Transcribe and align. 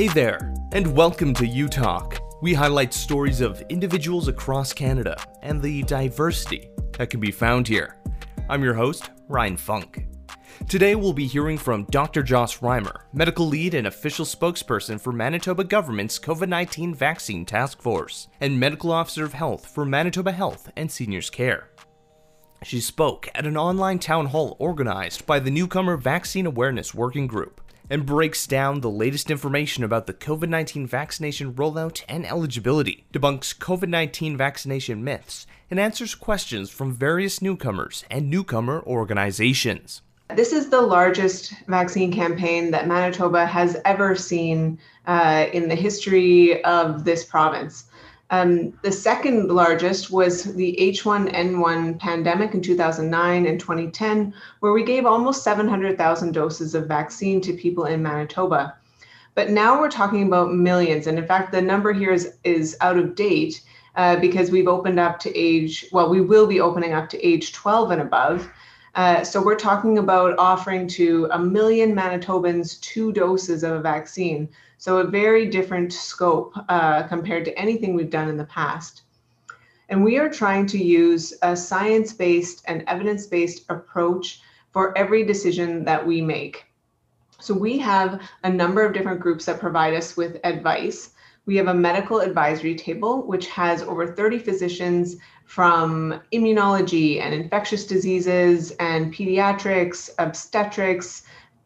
Hey 0.00 0.08
there, 0.08 0.54
and 0.72 0.96
welcome 0.96 1.34
to 1.34 1.46
U 1.46 1.68
Talk. 1.68 2.18
We 2.40 2.54
highlight 2.54 2.94
stories 2.94 3.42
of 3.42 3.60
individuals 3.68 4.28
across 4.28 4.72
Canada 4.72 5.22
and 5.42 5.60
the 5.60 5.82
diversity 5.82 6.70
that 6.96 7.10
can 7.10 7.20
be 7.20 7.30
found 7.30 7.68
here. 7.68 7.98
I'm 8.48 8.64
your 8.64 8.72
host, 8.72 9.10
Ryan 9.28 9.58
Funk. 9.58 10.06
Today 10.70 10.94
we'll 10.94 11.12
be 11.12 11.26
hearing 11.26 11.58
from 11.58 11.84
Dr. 11.90 12.22
Joss 12.22 12.60
Reimer, 12.60 13.02
medical 13.12 13.46
lead 13.46 13.74
and 13.74 13.86
official 13.88 14.24
spokesperson 14.24 14.98
for 14.98 15.12
Manitoba 15.12 15.64
government's 15.64 16.18
COVID 16.18 16.48
19 16.48 16.94
vaccine 16.94 17.44
task 17.44 17.82
force, 17.82 18.28
and 18.40 18.58
medical 18.58 18.90
officer 18.92 19.26
of 19.26 19.34
health 19.34 19.66
for 19.66 19.84
Manitoba 19.84 20.32
Health 20.32 20.72
and 20.78 20.90
Seniors 20.90 21.28
Care. 21.28 21.68
She 22.62 22.80
spoke 22.80 23.28
at 23.34 23.44
an 23.44 23.58
online 23.58 23.98
town 23.98 24.24
hall 24.24 24.56
organized 24.58 25.26
by 25.26 25.40
the 25.40 25.50
Newcomer 25.50 25.98
Vaccine 25.98 26.46
Awareness 26.46 26.94
Working 26.94 27.26
Group 27.26 27.60
and 27.90 28.06
breaks 28.06 28.46
down 28.46 28.80
the 28.80 28.88
latest 28.88 29.30
information 29.30 29.84
about 29.84 30.06
the 30.06 30.14
COVID 30.14 30.48
19 30.48 30.86
vaccination 30.86 31.52
rollout 31.52 32.02
and 32.08 32.24
eligibility, 32.24 33.04
debunks 33.12 33.54
COVID 33.54 33.88
19 33.88 34.36
vaccination 34.36 35.04
myths, 35.04 35.46
and 35.70 35.80
answers 35.80 36.14
questions 36.14 36.70
from 36.70 36.94
various 36.94 37.42
newcomers 37.42 38.04
and 38.10 38.30
newcomer 38.30 38.80
organizations. 38.86 40.02
This 40.36 40.52
is 40.52 40.70
the 40.70 40.80
largest 40.80 41.52
vaccine 41.66 42.12
campaign 42.12 42.70
that 42.70 42.86
Manitoba 42.86 43.46
has 43.46 43.76
ever 43.84 44.14
seen 44.14 44.78
uh, 45.06 45.46
in 45.52 45.68
the 45.68 45.74
history 45.74 46.62
of 46.64 47.04
this 47.04 47.24
province. 47.24 47.86
Um, 48.30 48.72
the 48.82 48.92
second 48.92 49.48
largest 49.48 50.10
was 50.10 50.44
the 50.54 50.76
H1N1 50.80 51.98
pandemic 51.98 52.54
in 52.54 52.62
2009 52.62 53.46
and 53.46 53.58
2010, 53.58 54.32
where 54.60 54.72
we 54.72 54.84
gave 54.84 55.04
almost 55.04 55.42
700,000 55.42 56.32
doses 56.32 56.76
of 56.76 56.86
vaccine 56.86 57.40
to 57.40 57.52
people 57.52 57.86
in 57.86 58.02
Manitoba. 58.02 58.76
But 59.34 59.50
now 59.50 59.80
we're 59.80 59.90
talking 59.90 60.26
about 60.26 60.54
millions. 60.54 61.08
And 61.08 61.18
in 61.18 61.26
fact, 61.26 61.50
the 61.50 61.60
number 61.60 61.92
here 61.92 62.12
is, 62.12 62.34
is 62.44 62.76
out 62.80 62.98
of 62.98 63.16
date 63.16 63.62
uh, 63.96 64.16
because 64.16 64.50
we've 64.50 64.68
opened 64.68 65.00
up 65.00 65.18
to 65.20 65.36
age, 65.36 65.86
well, 65.90 66.08
we 66.08 66.20
will 66.20 66.46
be 66.46 66.60
opening 66.60 66.92
up 66.92 67.08
to 67.10 67.26
age 67.26 67.52
12 67.52 67.90
and 67.90 68.02
above. 68.02 68.48
Uh, 68.94 69.24
so 69.24 69.42
we're 69.42 69.56
talking 69.56 69.98
about 69.98 70.38
offering 70.38 70.86
to 70.88 71.28
a 71.32 71.38
million 71.38 71.94
Manitobans 71.94 72.80
two 72.80 73.12
doses 73.12 73.64
of 73.64 73.72
a 73.72 73.80
vaccine. 73.80 74.48
So 74.80 74.96
a 74.96 75.04
very 75.04 75.44
different 75.44 75.92
scope 75.92 76.54
uh, 76.70 77.02
compared 77.02 77.44
to 77.44 77.58
anything 77.58 77.92
we've 77.92 78.08
done 78.08 78.30
in 78.30 78.38
the 78.38 78.46
past. 78.46 79.02
And 79.90 80.02
we 80.02 80.16
are 80.16 80.30
trying 80.30 80.64
to 80.68 80.82
use 80.82 81.34
a 81.42 81.54
science-based 81.54 82.62
and 82.66 82.82
evidence-based 82.86 83.66
approach 83.68 84.40
for 84.72 84.96
every 84.96 85.22
decision 85.22 85.84
that 85.84 86.06
we 86.06 86.22
make. 86.22 86.64
So 87.40 87.52
we 87.52 87.76
have 87.76 88.22
a 88.42 88.48
number 88.48 88.82
of 88.82 88.94
different 88.94 89.20
groups 89.20 89.44
that 89.44 89.60
provide 89.60 89.92
us 89.92 90.16
with 90.16 90.40
advice. 90.44 91.10
We 91.44 91.56
have 91.56 91.68
a 91.68 91.74
medical 91.74 92.20
advisory 92.20 92.74
table, 92.74 93.26
which 93.26 93.48
has 93.48 93.82
over 93.82 94.14
30 94.14 94.38
physicians 94.38 95.16
from 95.44 96.22
immunology 96.32 97.20
and 97.20 97.34
infectious 97.34 97.86
diseases 97.86 98.70
and 98.80 99.12
pediatrics, 99.12 100.08
obstetrics, 100.18 101.24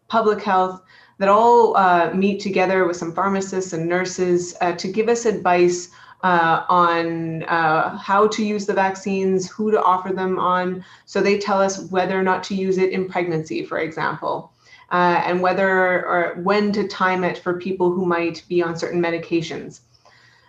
public 0.08 0.42
health, 0.42 0.82
that 1.18 1.28
all 1.28 1.76
uh, 1.76 2.12
meet 2.14 2.40
together 2.40 2.86
with 2.86 2.96
some 2.96 3.12
pharmacists 3.12 3.72
and 3.72 3.88
nurses 3.88 4.54
uh, 4.60 4.72
to 4.72 4.88
give 4.88 5.08
us 5.08 5.24
advice 5.24 5.90
uh, 6.22 6.64
on 6.68 7.42
uh, 7.44 7.96
how 7.98 8.26
to 8.26 8.44
use 8.44 8.64
the 8.64 8.72
vaccines, 8.72 9.48
who 9.50 9.70
to 9.70 9.82
offer 9.82 10.12
them 10.12 10.38
on. 10.38 10.84
So 11.04 11.20
they 11.20 11.38
tell 11.38 11.60
us 11.60 11.90
whether 11.90 12.18
or 12.18 12.22
not 12.22 12.42
to 12.44 12.54
use 12.54 12.78
it 12.78 12.90
in 12.90 13.08
pregnancy, 13.08 13.64
for 13.64 13.78
example, 13.78 14.52
uh, 14.90 15.22
and 15.26 15.42
whether 15.42 15.68
or 16.06 16.40
when 16.42 16.72
to 16.72 16.88
time 16.88 17.24
it 17.24 17.38
for 17.38 17.60
people 17.60 17.92
who 17.92 18.06
might 18.06 18.42
be 18.48 18.62
on 18.62 18.76
certain 18.76 19.02
medications. 19.02 19.80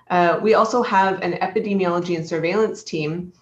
Uh, 0.10 0.40
we 0.42 0.54
also 0.54 0.82
have 0.82 1.22
an 1.22 1.34
epidemiology 1.34 2.16
and 2.16 2.26
surveillance 2.26 2.84
team. 2.84 3.34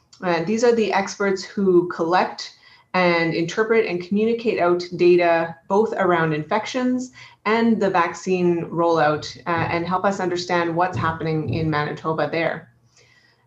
These 0.46 0.64
are 0.64 0.74
the 0.74 0.94
experts 0.94 1.44
who 1.44 1.88
collect 1.90 2.54
and 2.94 3.34
interpret 3.34 3.86
and 3.86 4.04
communicate 4.04 4.60
out 4.60 4.84
data 4.96 5.56
both 5.68 5.94
around 5.94 6.34
infections 6.34 7.12
and 7.46 7.82
the 7.82 7.90
vaccine 7.90 8.66
rollout 8.66 9.38
uh, 9.48 9.50
and 9.50 9.88
help 9.88 10.06
us 10.06 10.20
understand 10.20 10.76
what's 10.76 10.98
happening 10.98 11.54
in 11.54 11.70
Manitoba 11.70 12.30
there. 12.32 12.70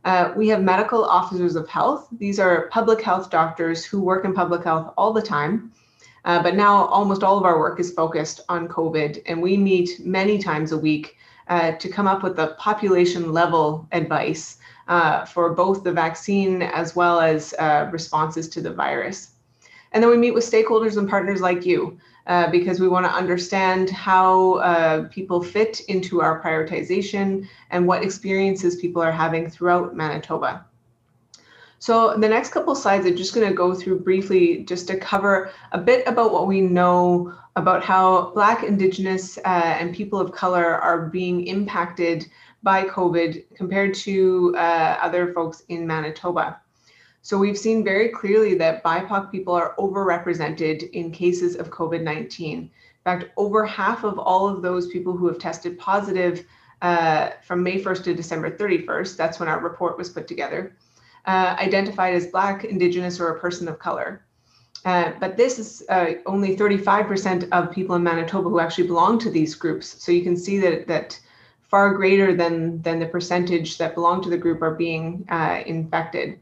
Uh, 0.04 0.32
we 0.36 0.48
have 0.48 0.62
medical 0.62 1.04
officers 1.04 1.56
of 1.56 1.68
health. 1.68 2.08
These 2.18 2.38
are 2.38 2.68
public 2.68 3.02
health 3.02 3.30
doctors 3.30 3.84
who 3.84 4.00
work 4.00 4.24
in 4.24 4.32
public 4.34 4.62
health 4.62 4.92
all 4.96 5.12
the 5.12 5.22
time. 5.22 5.72
Uh, 6.24 6.42
but 6.42 6.56
now 6.56 6.86
almost 6.86 7.22
all 7.22 7.38
of 7.38 7.44
our 7.44 7.58
work 7.58 7.78
is 7.78 7.92
focused 7.92 8.40
on 8.48 8.66
COVID, 8.66 9.22
and 9.26 9.40
we 9.40 9.56
meet 9.56 10.04
many 10.04 10.38
times 10.38 10.72
a 10.72 10.78
week 10.78 11.16
uh, 11.48 11.72
to 11.72 11.88
come 11.88 12.08
up 12.08 12.24
with 12.24 12.34
the 12.34 12.48
population 12.58 13.32
level 13.32 13.86
advice 13.92 14.58
uh, 14.88 15.24
for 15.24 15.54
both 15.54 15.84
the 15.84 15.92
vaccine 15.92 16.62
as 16.62 16.96
well 16.96 17.20
as 17.20 17.54
uh, 17.60 17.88
responses 17.92 18.48
to 18.48 18.60
the 18.60 18.72
virus. 18.72 19.35
And 19.96 20.02
then 20.02 20.10
we 20.10 20.18
meet 20.18 20.34
with 20.34 20.44
stakeholders 20.44 20.98
and 20.98 21.08
partners 21.08 21.40
like 21.40 21.64
you 21.64 21.98
uh, 22.26 22.50
because 22.50 22.80
we 22.80 22.86
want 22.86 23.06
to 23.06 23.10
understand 23.10 23.88
how 23.88 24.56
uh, 24.56 25.08
people 25.08 25.42
fit 25.42 25.80
into 25.88 26.20
our 26.20 26.38
prioritization 26.42 27.48
and 27.70 27.86
what 27.86 28.02
experiences 28.02 28.76
people 28.76 29.00
are 29.00 29.10
having 29.10 29.48
throughout 29.48 29.96
Manitoba. 29.96 30.66
So 31.78 32.14
the 32.18 32.28
next 32.28 32.50
couple 32.50 32.74
slides, 32.74 33.06
I'm 33.06 33.16
just 33.16 33.34
going 33.34 33.48
to 33.48 33.54
go 33.54 33.74
through 33.74 34.00
briefly 34.00 34.64
just 34.64 34.86
to 34.88 34.98
cover 34.98 35.50
a 35.72 35.78
bit 35.78 36.06
about 36.06 36.30
what 36.30 36.46
we 36.46 36.60
know 36.60 37.32
about 37.56 37.82
how 37.82 38.32
Black, 38.34 38.64
Indigenous, 38.64 39.38
uh, 39.38 39.76
and 39.80 39.94
people 39.94 40.20
of 40.20 40.30
color 40.30 40.74
are 40.74 41.06
being 41.06 41.46
impacted 41.46 42.26
by 42.62 42.84
COVID 42.84 43.44
compared 43.54 43.94
to 43.94 44.54
uh, 44.58 44.98
other 45.00 45.32
folks 45.32 45.62
in 45.70 45.86
Manitoba. 45.86 46.60
So 47.26 47.37
we've 47.38 47.59
seen 47.59 47.82
very 47.82 48.10
clearly 48.10 48.54
that 48.54 48.84
BIPOC 48.84 49.32
people 49.32 49.53
are 49.53 49.75
overrepresented 49.81 50.88
in 50.92 51.10
cases 51.10 51.56
of 51.56 51.72
COVID-19. 51.72 52.53
In 52.53 52.70
fact, 53.03 53.25
over 53.37 53.66
half 53.66 54.04
of 54.04 54.16
all 54.16 54.47
of 54.47 54.62
those 54.62 54.87
people 54.87 55.16
who 55.16 55.26
have 55.26 55.41
tested 55.41 55.76
positive 55.76 56.47
uh, 56.82 57.31
from 57.42 57.64
May 57.64 57.82
1st 57.82 58.04
to 58.04 58.14
December 58.14 58.53
31st, 58.53 59.16
that's 59.16 59.41
when 59.41 59.48
our 59.48 59.59
report 59.59 59.98
was 59.98 60.09
put 60.09 60.28
together, 60.28 60.76
uh, 61.25 61.56
identified 61.59 62.14
as 62.14 62.28
Black, 62.28 62.64
Indigenous, 62.64 63.19
or 63.19 63.31
a 63.31 63.41
person 63.41 63.66
of 63.66 63.81
color. 63.81 64.25
Uh, 64.84 65.10
but 65.19 65.37
this 65.37 65.58
is 65.58 65.82
uh, 65.88 66.12
only 66.26 66.54
35% 66.54 67.48
of 67.50 67.72
people 67.72 67.97
in 67.97 68.04
Manitoba 68.04 68.48
who 68.48 68.60
actually 68.60 68.87
belong 68.87 69.19
to 69.19 69.31
these 69.31 69.56
groups. 69.56 70.00
So 70.00 70.12
you 70.12 70.22
can 70.22 70.37
see 70.37 70.58
that 70.60 70.87
that 70.87 71.19
far 71.64 71.93
greater 71.94 72.37
than 72.37 72.81
than 72.82 73.00
the 73.00 73.06
percentage 73.06 73.78
that 73.78 73.97
belong 73.97 74.22
to 74.22 74.31
the 74.31 74.38
group 74.38 74.62
are 74.62 74.76
being 74.76 75.26
uh, 75.28 75.64
infected. 75.66 76.38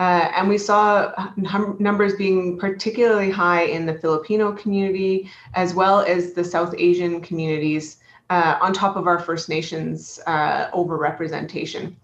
Uh, 0.00 0.32
and 0.34 0.48
we 0.48 0.56
saw 0.56 1.12
num 1.36 1.76
numbers 1.78 2.14
being 2.14 2.58
particularly 2.58 3.30
high 3.30 3.64
in 3.64 3.84
the 3.84 3.92
Filipino 3.92 4.50
community, 4.50 5.30
as 5.52 5.74
well 5.74 6.00
as 6.00 6.32
the 6.32 6.42
South 6.42 6.74
Asian 6.78 7.20
communities, 7.20 7.98
uh, 8.30 8.56
on 8.62 8.72
top 8.72 8.96
of 8.96 9.06
our 9.06 9.18
First 9.18 9.50
Nations 9.50 10.18
overrepresentation. 10.26 11.94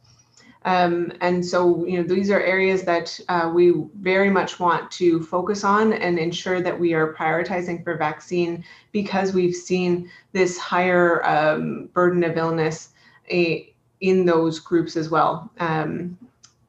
Um, 0.66 1.10
and 1.22 1.42
so, 1.46 1.86
you 1.86 1.96
know, 1.96 2.02
these 2.02 2.30
are 2.30 2.40
areas 2.40 2.82
that 2.82 3.18
uh, 3.30 3.50
we 3.54 3.72
very 4.00 4.28
much 4.28 4.60
want 4.60 4.90
to 4.90 5.22
focus 5.22 5.64
on 5.64 5.94
and 5.94 6.18
ensure 6.18 6.60
that 6.60 6.78
we 6.78 6.92
are 6.92 7.14
prioritizing 7.14 7.82
for 7.82 7.96
vaccine 7.96 8.62
because 8.92 9.32
we've 9.32 9.54
seen 9.54 10.10
this 10.32 10.58
higher 10.58 11.24
um, 11.24 11.88
burden 11.94 12.24
of 12.24 12.36
illness 12.36 12.90
a, 13.30 13.72
in 14.00 14.26
those 14.26 14.58
groups 14.58 14.96
as 14.98 15.08
well. 15.08 15.50
Um, 15.60 16.18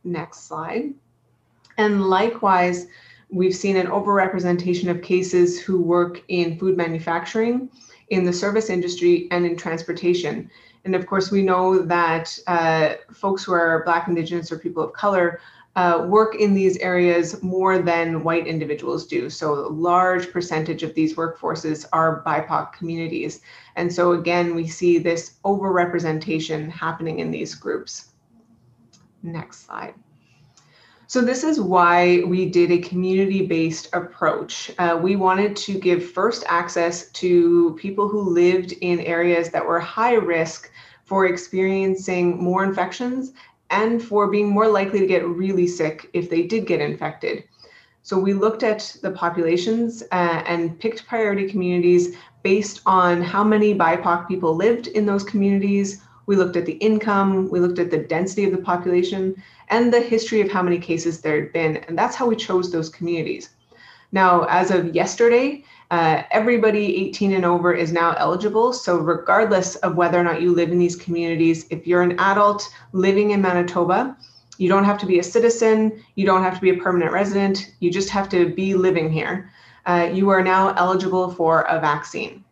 next 0.05 0.47
slide. 0.47 0.93
And 1.77 2.07
likewise, 2.07 2.87
we've 3.29 3.55
seen 3.55 3.75
an 3.77 3.87
overrepresentation 3.87 4.89
of 4.89 5.01
cases 5.01 5.59
who 5.59 5.81
work 5.81 6.23
in 6.27 6.57
food 6.57 6.77
manufacturing, 6.77 7.69
in 8.09 8.23
the 8.23 8.33
service 8.33 8.69
industry, 8.69 9.27
and 9.31 9.45
in 9.45 9.55
transportation. 9.55 10.49
And 10.85 10.95
of 10.95 11.05
course, 11.05 11.31
we 11.31 11.41
know 11.41 11.79
that 11.79 12.37
uh, 12.47 12.93
folks 13.13 13.43
who 13.43 13.53
are 13.53 13.83
Black, 13.83 14.07
Indigenous, 14.07 14.51
or 14.51 14.57
people 14.57 14.83
of 14.83 14.93
color 14.93 15.39
uh, 15.75 16.03
work 16.07 16.33
in 16.35 16.55
these 16.55 16.77
areas 16.77 17.43
more 17.43 17.77
than 17.77 18.23
white 18.23 18.47
individuals 18.47 19.05
do. 19.05 19.29
So 19.29 19.53
a 19.53 19.69
large 19.69 20.31
percentage 20.31 20.81
of 20.81 20.95
these 20.95 21.15
workforces 21.15 21.85
are 21.93 22.23
BIPOC 22.25 22.73
communities. 22.73 23.41
And 23.75 23.93
so 23.93 24.13
again, 24.13 24.55
we 24.55 24.67
see 24.67 24.97
this 24.97 25.35
overrepresentation 25.45 26.71
happening 26.71 27.19
in 27.19 27.29
these 27.29 27.53
groups. 27.53 28.13
Next 29.21 29.65
slide. 29.67 29.93
So 31.09 31.21
this 31.21 31.45
is 31.45 31.61
why 31.61 32.23
we 32.27 32.49
did 32.49 32.69
a 32.69 32.79
community-based 32.79 33.87
approach. 33.93 34.71
Uh, 34.77 34.99
we 35.01 35.15
wanted 35.15 35.55
to 35.55 35.79
give 35.79 36.11
first 36.11 36.43
access 36.49 37.09
to 37.11 37.77
people 37.79 38.09
who 38.09 38.21
lived 38.21 38.73
in 38.81 38.99
areas 38.99 39.49
that 39.51 39.65
were 39.65 39.79
high 39.79 40.15
risk 40.15 40.69
for 41.05 41.25
experiencing 41.25 42.43
more 42.43 42.65
infections 42.65 43.31
and 43.69 44.03
for 44.03 44.29
being 44.29 44.49
more 44.49 44.67
likely 44.67 44.99
to 44.99 45.07
get 45.07 45.25
really 45.25 45.65
sick 45.65 46.09
if 46.11 46.29
they 46.29 46.43
did 46.43 46.67
get 46.67 46.81
infected. 46.81 47.45
So 48.03 48.19
we 48.19 48.33
looked 48.33 48.63
at 48.63 48.97
the 49.01 49.11
populations 49.11 50.03
uh, 50.11 50.43
and 50.45 50.77
picked 50.77 51.07
priority 51.07 51.49
communities 51.49 52.17
based 52.43 52.81
on 52.85 53.21
how 53.21 53.45
many 53.45 53.73
BIPOC 53.73 54.27
people 54.27 54.55
lived 54.55 54.87
in 54.87 55.05
those 55.05 55.23
communities. 55.23 56.01
We 56.27 56.35
looked 56.35 56.55
at 56.55 56.65
the 56.65 56.73
income, 56.73 57.49
we 57.49 57.59
looked 57.59 57.79
at 57.79 57.89
the 57.89 57.97
density 57.97 58.43
of 58.43 58.51
the 58.51 58.57
population, 58.59 59.41
and 59.69 59.91
the 59.91 60.01
history 60.01 60.41
of 60.41 60.51
how 60.51 60.61
many 60.61 60.77
cases 60.77 61.21
there 61.21 61.41
had 61.41 61.53
been. 61.53 61.77
And 61.87 61.97
that's 61.97 62.15
how 62.15 62.27
we 62.27 62.35
chose 62.35 62.71
those 62.71 62.89
communities. 62.89 63.49
Now, 64.11 64.43
as 64.43 64.71
of 64.71 64.95
yesterday, 64.95 65.63
uh, 65.91 66.23
everybody 66.31 67.07
18 67.07 67.33
and 67.33 67.45
over 67.45 67.73
is 67.73 67.91
now 67.91 68.13
eligible. 68.13 68.71
So, 68.73 68.97
regardless 68.97 69.75
of 69.77 69.95
whether 69.95 70.19
or 70.19 70.23
not 70.23 70.41
you 70.41 70.53
live 70.53 70.71
in 70.71 70.79
these 70.79 70.95
communities, 70.95 71.65
if 71.69 71.87
you're 71.87 72.01
an 72.01 72.19
adult 72.19 72.69
living 72.93 73.31
in 73.31 73.41
Manitoba, 73.41 74.15
you 74.57 74.69
don't 74.69 74.85
have 74.85 74.97
to 74.99 75.05
be 75.05 75.19
a 75.19 75.23
citizen, 75.23 76.03
you 76.15 76.25
don't 76.25 76.43
have 76.43 76.55
to 76.55 76.61
be 76.61 76.71
a 76.71 76.77
permanent 76.77 77.11
resident, 77.11 77.73
you 77.79 77.91
just 77.91 78.09
have 78.09 78.27
to 78.29 78.53
be 78.53 78.73
living 78.73 79.11
here. 79.11 79.49
Uh, 79.85 80.09
you 80.11 80.29
are 80.29 80.43
now 80.43 80.73
eligible 80.73 81.31
for 81.31 81.61
a 81.61 81.79
vaccine. 81.79 82.43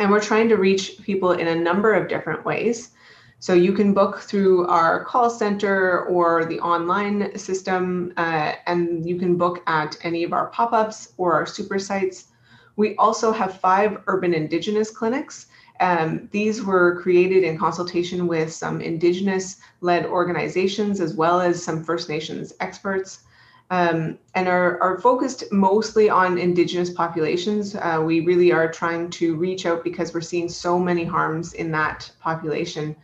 And 0.00 0.10
we're 0.10 0.18
trying 0.18 0.48
to 0.48 0.56
reach 0.56 0.96
people 1.02 1.32
in 1.32 1.46
a 1.46 1.54
number 1.54 1.92
of 1.92 2.08
different 2.08 2.42
ways. 2.42 2.92
So 3.38 3.52
you 3.52 3.74
can 3.74 3.92
book 3.92 4.20
through 4.20 4.66
our 4.66 5.04
call 5.04 5.28
center 5.28 6.06
or 6.06 6.46
the 6.46 6.58
online 6.60 7.36
system, 7.36 8.14
uh, 8.16 8.52
and 8.66 9.06
you 9.06 9.18
can 9.18 9.36
book 9.36 9.62
at 9.66 9.98
any 10.02 10.24
of 10.24 10.32
our 10.32 10.46
pop 10.46 10.72
ups 10.72 11.12
or 11.18 11.34
our 11.34 11.44
super 11.44 11.78
sites. 11.78 12.28
We 12.76 12.96
also 12.96 13.30
have 13.30 13.60
five 13.60 13.98
urban 14.06 14.32
Indigenous 14.32 14.90
clinics. 14.90 15.48
Um, 15.80 16.30
these 16.32 16.64
were 16.64 17.02
created 17.02 17.44
in 17.44 17.58
consultation 17.58 18.26
with 18.26 18.50
some 18.50 18.80
Indigenous 18.80 19.58
led 19.82 20.06
organizations 20.06 21.02
as 21.02 21.12
well 21.12 21.42
as 21.42 21.62
some 21.62 21.84
First 21.84 22.08
Nations 22.08 22.54
experts. 22.60 23.24
Um, 23.70 24.18
and 24.34 24.48
are, 24.48 24.82
are 24.82 24.98
focused 24.98 25.44
mostly 25.52 26.10
on 26.10 26.38
Indigenous 26.38 26.90
populations. 26.90 27.76
Uh, 27.76 28.02
we 28.04 28.18
really 28.20 28.50
are 28.50 28.70
trying 28.70 29.10
to 29.10 29.36
reach 29.36 29.64
out 29.64 29.84
because 29.84 30.12
we're 30.12 30.20
seeing 30.20 30.48
so 30.48 30.76
many 30.76 31.04
harms 31.04 31.52
in 31.52 31.70
that 31.70 32.10
population. 32.20 32.96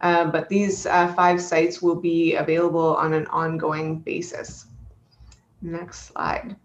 Uh, 0.00 0.24
but 0.24 0.48
these 0.48 0.86
uh, 0.86 1.12
five 1.14 1.40
sites 1.40 1.82
will 1.82 1.94
be 1.94 2.36
available 2.36 2.96
on 2.96 3.12
an 3.12 3.26
ongoing 3.26 3.98
basis. 3.98 4.66
Next 5.60 6.06
slide. 6.06 6.56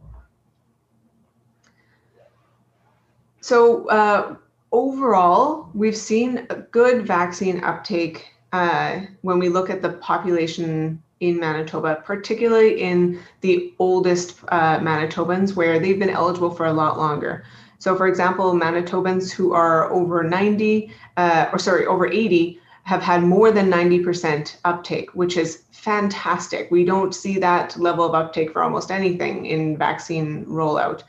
So 3.41 3.87
uh, 3.87 4.35
overall, 4.71 5.69
we've 5.73 5.97
seen 5.97 6.45
a 6.49 6.55
good 6.55 7.07
vaccine 7.07 7.63
uptake 7.63 8.27
uh, 8.51 9.01
when 9.21 9.39
we 9.39 9.49
look 9.49 9.69
at 9.69 9.81
the 9.81 9.93
population 9.93 11.01
in 11.19 11.39
Manitoba, 11.39 12.01
particularly 12.05 12.81
in 12.81 13.19
the 13.41 13.73
oldest 13.79 14.39
uh, 14.49 14.79
Manitobans 14.79 15.55
where 15.55 15.79
they've 15.79 15.99
been 15.99 16.09
eligible 16.09 16.51
for 16.51 16.65
a 16.65 16.73
lot 16.73 16.97
longer. 16.97 17.43
So 17.79 17.95
for 17.95 18.07
example, 18.07 18.53
Manitobans 18.53 19.31
who 19.31 19.53
are 19.53 19.91
over 19.91 20.23
90, 20.23 20.91
or 21.17 21.59
sorry, 21.59 21.85
over 21.85 22.07
80 22.07 22.59
have 22.83 23.01
had 23.01 23.23
more 23.23 23.51
than 23.51 23.69
90% 23.69 24.57
uptake, 24.65 25.11
which 25.13 25.37
is 25.37 25.63
fantastic. 25.71 26.71
We 26.71 26.83
don't 26.83 27.13
see 27.13 27.37
that 27.39 27.77
level 27.77 28.03
of 28.03 28.15
uptake 28.15 28.51
for 28.51 28.63
almost 28.63 28.91
anything 28.91 29.45
in 29.45 29.77
vaccine 29.77 30.45
rollout. 30.45 31.03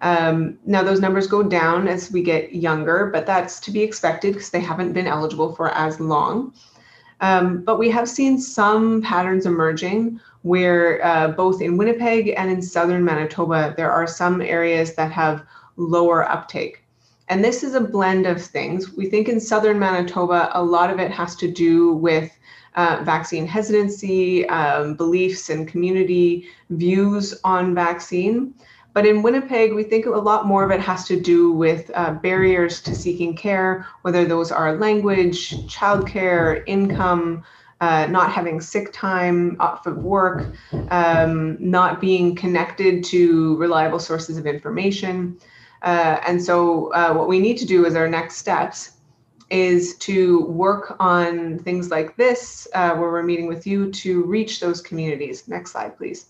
Um, 0.00 0.58
now, 0.64 0.82
those 0.82 1.00
numbers 1.00 1.26
go 1.26 1.42
down 1.42 1.88
as 1.88 2.10
we 2.10 2.22
get 2.22 2.54
younger, 2.54 3.10
but 3.12 3.26
that's 3.26 3.60
to 3.60 3.70
be 3.70 3.82
expected 3.82 4.34
because 4.34 4.50
they 4.50 4.60
haven't 4.60 4.92
been 4.92 5.06
eligible 5.06 5.54
for 5.54 5.70
as 5.70 5.98
long. 6.00 6.54
Um, 7.20 7.62
but 7.62 7.78
we 7.78 7.90
have 7.90 8.08
seen 8.08 8.38
some 8.38 9.02
patterns 9.02 9.46
emerging 9.46 10.20
where 10.42 11.04
uh, 11.04 11.28
both 11.28 11.60
in 11.60 11.76
Winnipeg 11.76 12.34
and 12.36 12.50
in 12.50 12.62
southern 12.62 13.04
Manitoba, 13.04 13.74
there 13.76 13.90
are 13.90 14.06
some 14.06 14.40
areas 14.40 14.94
that 14.94 15.10
have 15.12 15.44
lower 15.76 16.28
uptake. 16.28 16.84
And 17.28 17.44
this 17.44 17.62
is 17.62 17.74
a 17.74 17.80
blend 17.80 18.26
of 18.26 18.42
things. 18.42 18.94
We 18.94 19.10
think 19.10 19.28
in 19.28 19.40
southern 19.40 19.78
Manitoba, 19.78 20.50
a 20.54 20.62
lot 20.62 20.90
of 20.90 20.98
it 20.98 21.10
has 21.10 21.36
to 21.36 21.50
do 21.50 21.92
with 21.92 22.30
uh, 22.76 23.02
vaccine 23.02 23.46
hesitancy, 23.46 24.48
um, 24.48 24.94
beliefs, 24.94 25.50
and 25.50 25.68
community 25.68 26.46
views 26.70 27.38
on 27.44 27.74
vaccine. 27.74 28.54
But 28.94 29.06
in 29.06 29.22
Winnipeg, 29.22 29.74
we 29.74 29.84
think 29.84 30.06
a 30.06 30.10
lot 30.10 30.46
more 30.46 30.64
of 30.64 30.70
it 30.70 30.80
has 30.80 31.06
to 31.06 31.20
do 31.20 31.52
with 31.52 31.90
uh, 31.94 32.14
barriers 32.14 32.80
to 32.82 32.94
seeking 32.94 33.36
care, 33.36 33.86
whether 34.02 34.24
those 34.24 34.50
are 34.50 34.76
language, 34.76 35.50
childcare, 35.68 36.64
income, 36.66 37.44
uh, 37.80 38.06
not 38.06 38.32
having 38.32 38.60
sick 38.60 38.92
time 38.92 39.56
off 39.60 39.86
of 39.86 39.98
work, 39.98 40.52
um, 40.90 41.56
not 41.60 42.00
being 42.00 42.34
connected 42.34 43.04
to 43.04 43.56
reliable 43.56 44.00
sources 44.00 44.36
of 44.36 44.46
information. 44.46 45.38
Uh, 45.82 46.18
and 46.26 46.42
so, 46.42 46.92
uh, 46.92 47.12
what 47.14 47.28
we 47.28 47.38
need 47.38 47.56
to 47.58 47.66
do 47.66 47.86
as 47.86 47.94
our 47.94 48.08
next 48.08 48.36
steps 48.36 48.92
is 49.50 49.96
to 49.98 50.44
work 50.46 50.96
on 50.98 51.58
things 51.60 51.90
like 51.90 52.16
this, 52.16 52.66
uh, 52.74 52.94
where 52.96 53.10
we're 53.10 53.22
meeting 53.22 53.46
with 53.46 53.66
you 53.66 53.90
to 53.92 54.24
reach 54.24 54.60
those 54.60 54.80
communities. 54.80 55.46
Next 55.46 55.72
slide, 55.72 55.96
please. 55.96 56.26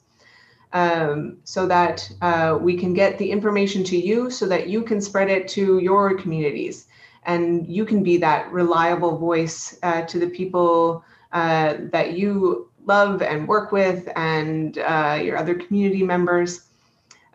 Um, 0.73 1.38
so 1.44 1.67
that 1.67 2.11
uh, 2.20 2.59
we 2.61 2.76
can 2.76 2.93
get 2.93 3.17
the 3.17 3.31
information 3.31 3.85
to 3.85 3.97
you 3.97 4.31
so 4.31 4.47
that 4.49 4.69
you 4.69 4.82
can 4.82 5.00
spread 5.00 5.31
it 5.31 5.49
to 5.49 5.79
your 5.79 6.15
communities 6.19 6.88
and 7.25 7.67
you 7.67 7.87
can 7.87 8.03
be 8.03 8.19
that 8.19 8.53
reliable 8.53 9.17
voice 9.17 9.79
uh, 9.82 10.03
to 10.03 10.19
the 10.19 10.29
people 10.29 11.03
uh, 11.32 11.76
that 11.91 12.19
you 12.19 12.69
love 12.85 13.23
and 13.23 13.49
work 13.49 13.73
with 13.73 14.11
and 14.15 14.76
your 14.76 15.38
other 15.38 15.55
community 15.55 16.03
members. 16.03 16.69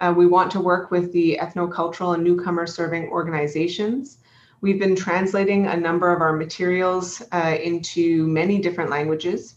Uh, 0.03 0.13
we 0.15 0.25
want 0.25 0.51
to 0.51 0.59
work 0.59 0.91
with 0.91 1.13
the 1.13 1.39
ethnocultural 1.41 2.13
and 2.15 2.23
newcomer 2.23 2.67
serving 2.67 3.07
organizations. 3.07 4.17
We've 4.59 4.79
been 4.79 4.97
translating 4.97 5.67
a 5.67 5.77
number 5.77 6.13
of 6.13 6.21
our 6.21 6.33
materials 6.33 7.21
uh, 7.31 7.57
into 7.61 8.27
many 8.27 8.59
different 8.59 8.89
languages. 8.89 9.55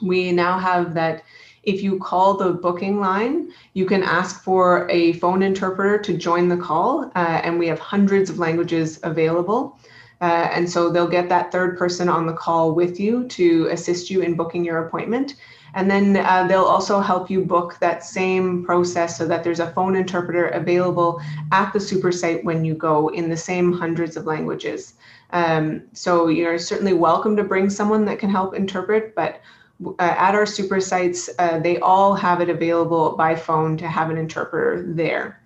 We 0.00 0.30
now 0.30 0.58
have 0.58 0.94
that 0.94 1.24
if 1.66 1.82
you 1.82 1.98
call 1.98 2.34
the 2.34 2.52
booking 2.52 3.00
line, 3.00 3.52
you 3.74 3.84
can 3.84 4.02
ask 4.02 4.42
for 4.42 4.88
a 4.88 5.12
phone 5.14 5.42
interpreter 5.42 5.98
to 5.98 6.16
join 6.16 6.48
the 6.48 6.56
call, 6.56 7.10
uh, 7.16 7.40
and 7.42 7.58
we 7.58 7.66
have 7.66 7.80
hundreds 7.80 8.30
of 8.30 8.38
languages 8.38 9.00
available. 9.02 9.78
Uh, 10.20 10.48
and 10.52 10.70
so 10.70 10.88
they'll 10.88 11.08
get 11.08 11.28
that 11.28 11.52
third 11.52 11.76
person 11.76 12.08
on 12.08 12.24
the 12.26 12.32
call 12.32 12.72
with 12.72 12.98
you 12.98 13.26
to 13.28 13.66
assist 13.70 14.08
you 14.08 14.22
in 14.22 14.34
booking 14.34 14.64
your 14.64 14.86
appointment. 14.86 15.34
And 15.74 15.90
then 15.90 16.16
uh, 16.16 16.46
they'll 16.46 16.62
also 16.62 17.00
help 17.00 17.28
you 17.28 17.44
book 17.44 17.76
that 17.80 18.02
same 18.02 18.64
process 18.64 19.18
so 19.18 19.26
that 19.26 19.44
there's 19.44 19.60
a 19.60 19.72
phone 19.72 19.94
interpreter 19.94 20.48
available 20.48 21.20
at 21.52 21.70
the 21.72 21.80
super 21.80 22.10
site 22.12 22.42
when 22.44 22.64
you 22.64 22.74
go 22.74 23.08
in 23.08 23.28
the 23.28 23.36
same 23.36 23.72
hundreds 23.72 24.16
of 24.16 24.24
languages. 24.24 24.94
Um, 25.30 25.82
so 25.92 26.28
you're 26.28 26.58
certainly 26.58 26.94
welcome 26.94 27.36
to 27.36 27.44
bring 27.44 27.68
someone 27.68 28.06
that 28.06 28.18
can 28.18 28.30
help 28.30 28.54
interpret, 28.54 29.14
but 29.14 29.42
uh, 29.84 29.92
at 29.98 30.34
our 30.34 30.46
super 30.46 30.80
sites, 30.80 31.28
uh, 31.38 31.58
they 31.58 31.78
all 31.80 32.14
have 32.14 32.40
it 32.40 32.48
available 32.48 33.16
by 33.16 33.34
phone 33.34 33.76
to 33.76 33.88
have 33.88 34.10
an 34.10 34.16
interpreter 34.16 34.84
there. 34.86 35.42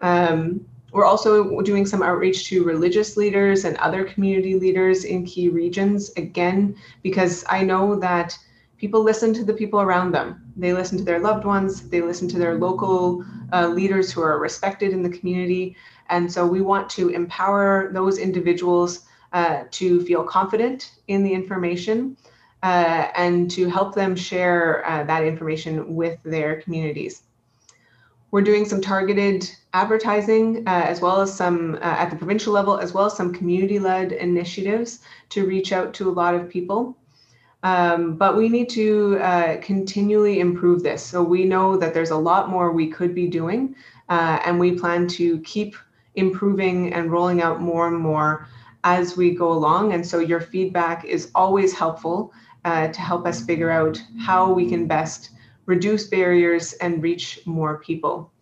Um, 0.00 0.66
we're 0.92 1.04
also 1.04 1.60
doing 1.62 1.86
some 1.86 2.02
outreach 2.02 2.46
to 2.48 2.62
religious 2.62 3.16
leaders 3.16 3.64
and 3.64 3.76
other 3.78 4.04
community 4.04 4.54
leaders 4.54 5.04
in 5.04 5.24
key 5.26 5.48
regions, 5.48 6.12
again, 6.16 6.76
because 7.02 7.44
I 7.48 7.64
know 7.64 7.96
that 7.96 8.38
people 8.76 9.02
listen 9.02 9.34
to 9.34 9.44
the 9.44 9.54
people 9.54 9.80
around 9.80 10.12
them. 10.12 10.52
They 10.56 10.72
listen 10.72 10.96
to 10.98 11.04
their 11.04 11.18
loved 11.18 11.44
ones, 11.44 11.88
they 11.88 12.00
listen 12.00 12.28
to 12.28 12.38
their 12.38 12.56
local 12.56 13.24
uh, 13.52 13.68
leaders 13.68 14.12
who 14.12 14.20
are 14.20 14.38
respected 14.38 14.92
in 14.92 15.02
the 15.02 15.08
community. 15.08 15.74
And 16.10 16.30
so 16.30 16.46
we 16.46 16.60
want 16.60 16.88
to 16.90 17.08
empower 17.08 17.90
those 17.92 18.18
individuals 18.18 19.06
uh, 19.32 19.64
to 19.72 20.00
feel 20.04 20.22
confident 20.22 20.92
in 21.08 21.24
the 21.24 21.32
information 21.32 22.16
uh, 22.64 23.10
and 23.14 23.50
to 23.50 23.68
help 23.68 23.94
them 23.94 24.16
share 24.16 24.82
uh, 24.88 25.04
that 25.04 25.22
information 25.22 25.94
with 25.94 26.18
their 26.24 26.62
communities. 26.62 27.22
We're 28.30 28.40
doing 28.40 28.64
some 28.64 28.80
targeted 28.80 29.48
advertising 29.74 30.66
uh, 30.66 30.84
as 30.86 31.02
well 31.02 31.20
as 31.20 31.32
some 31.32 31.74
uh, 31.74 31.80
at 31.82 32.08
the 32.08 32.16
provincial 32.16 32.54
level, 32.54 32.78
as 32.78 32.94
well 32.94 33.04
as 33.04 33.14
some 33.14 33.34
community 33.34 33.78
led 33.78 34.12
initiatives 34.12 35.00
to 35.28 35.46
reach 35.46 35.72
out 35.72 35.92
to 35.94 36.08
a 36.08 36.12
lot 36.12 36.34
of 36.34 36.48
people. 36.48 36.96
Um, 37.62 38.16
but 38.16 38.34
we 38.34 38.48
need 38.48 38.70
to 38.70 39.18
uh, 39.20 39.58
continually 39.60 40.40
improve 40.40 40.82
this. 40.82 41.02
So 41.02 41.22
we 41.22 41.44
know 41.44 41.76
that 41.76 41.92
there's 41.92 42.10
a 42.10 42.16
lot 42.16 42.48
more 42.48 42.72
we 42.72 42.88
could 42.88 43.14
be 43.14 43.26
doing, 43.26 43.76
uh, 44.08 44.40
and 44.44 44.58
we 44.58 44.78
plan 44.78 45.06
to 45.08 45.38
keep 45.40 45.76
improving 46.14 46.94
and 46.94 47.12
rolling 47.12 47.42
out 47.42 47.60
more 47.60 47.88
and 47.88 47.98
more 47.98 48.48
as 48.84 49.18
we 49.18 49.34
go 49.34 49.52
along. 49.52 49.92
And 49.92 50.06
so 50.06 50.18
your 50.18 50.40
feedback 50.40 51.04
is 51.04 51.30
always 51.34 51.74
helpful 51.74 52.32
uh, 52.64 52.88
to 52.88 53.00
help 53.00 53.26
us 53.26 53.44
figure 53.44 53.70
out 53.70 54.02
how 54.18 54.52
we 54.52 54.68
can 54.68 54.86
best 54.86 55.30
reduce 55.66 56.08
barriers 56.08 56.72
and 56.74 57.02
reach 57.02 57.40
more 57.46 57.78
people. 57.80 58.32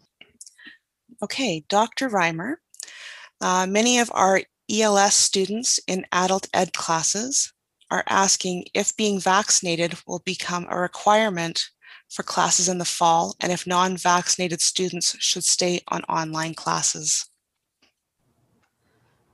Okay, 1.22 1.64
Dr. 1.68 2.08
Reimer, 2.08 2.56
uh, 3.40 3.66
many 3.66 3.98
of 3.98 4.10
our 4.14 4.40
ELS 4.70 5.14
students 5.14 5.78
in 5.86 6.06
adult 6.12 6.48
ed 6.52 6.72
classes 6.72 7.52
are 7.90 8.04
asking 8.08 8.64
if 8.74 8.96
being 8.96 9.20
vaccinated 9.20 9.94
will 10.06 10.20
become 10.20 10.66
a 10.68 10.80
requirement 10.80 11.68
for 12.08 12.22
classes 12.22 12.68
in 12.68 12.78
the 12.78 12.84
fall 12.84 13.34
and 13.40 13.52
if 13.52 13.66
non-vaccinated 13.66 14.60
students 14.60 15.16
should 15.18 15.44
stay 15.44 15.80
on 15.88 16.02
online 16.04 16.54
classes. 16.54 17.28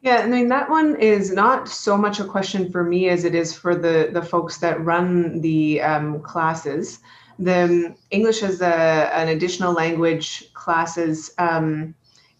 Yeah, 0.00 0.18
I 0.18 0.28
mean 0.28 0.48
that 0.48 0.70
one 0.70 0.96
is 0.96 1.32
not 1.32 1.68
so 1.68 1.96
much 1.96 2.20
a 2.20 2.24
question 2.24 2.70
for 2.70 2.84
me 2.84 3.08
as 3.08 3.24
it 3.24 3.34
is 3.34 3.52
for 3.52 3.74
the 3.74 4.10
the 4.12 4.22
folks 4.22 4.58
that 4.58 4.84
run 4.84 5.40
the 5.40 5.80
um, 5.80 6.20
classes. 6.20 7.00
The 7.40 7.94
English 8.10 8.42
as 8.42 8.60
a, 8.60 9.10
an 9.14 9.28
additional 9.28 9.72
language 9.72 10.52
classes. 10.54 11.32
Um, 11.38 11.94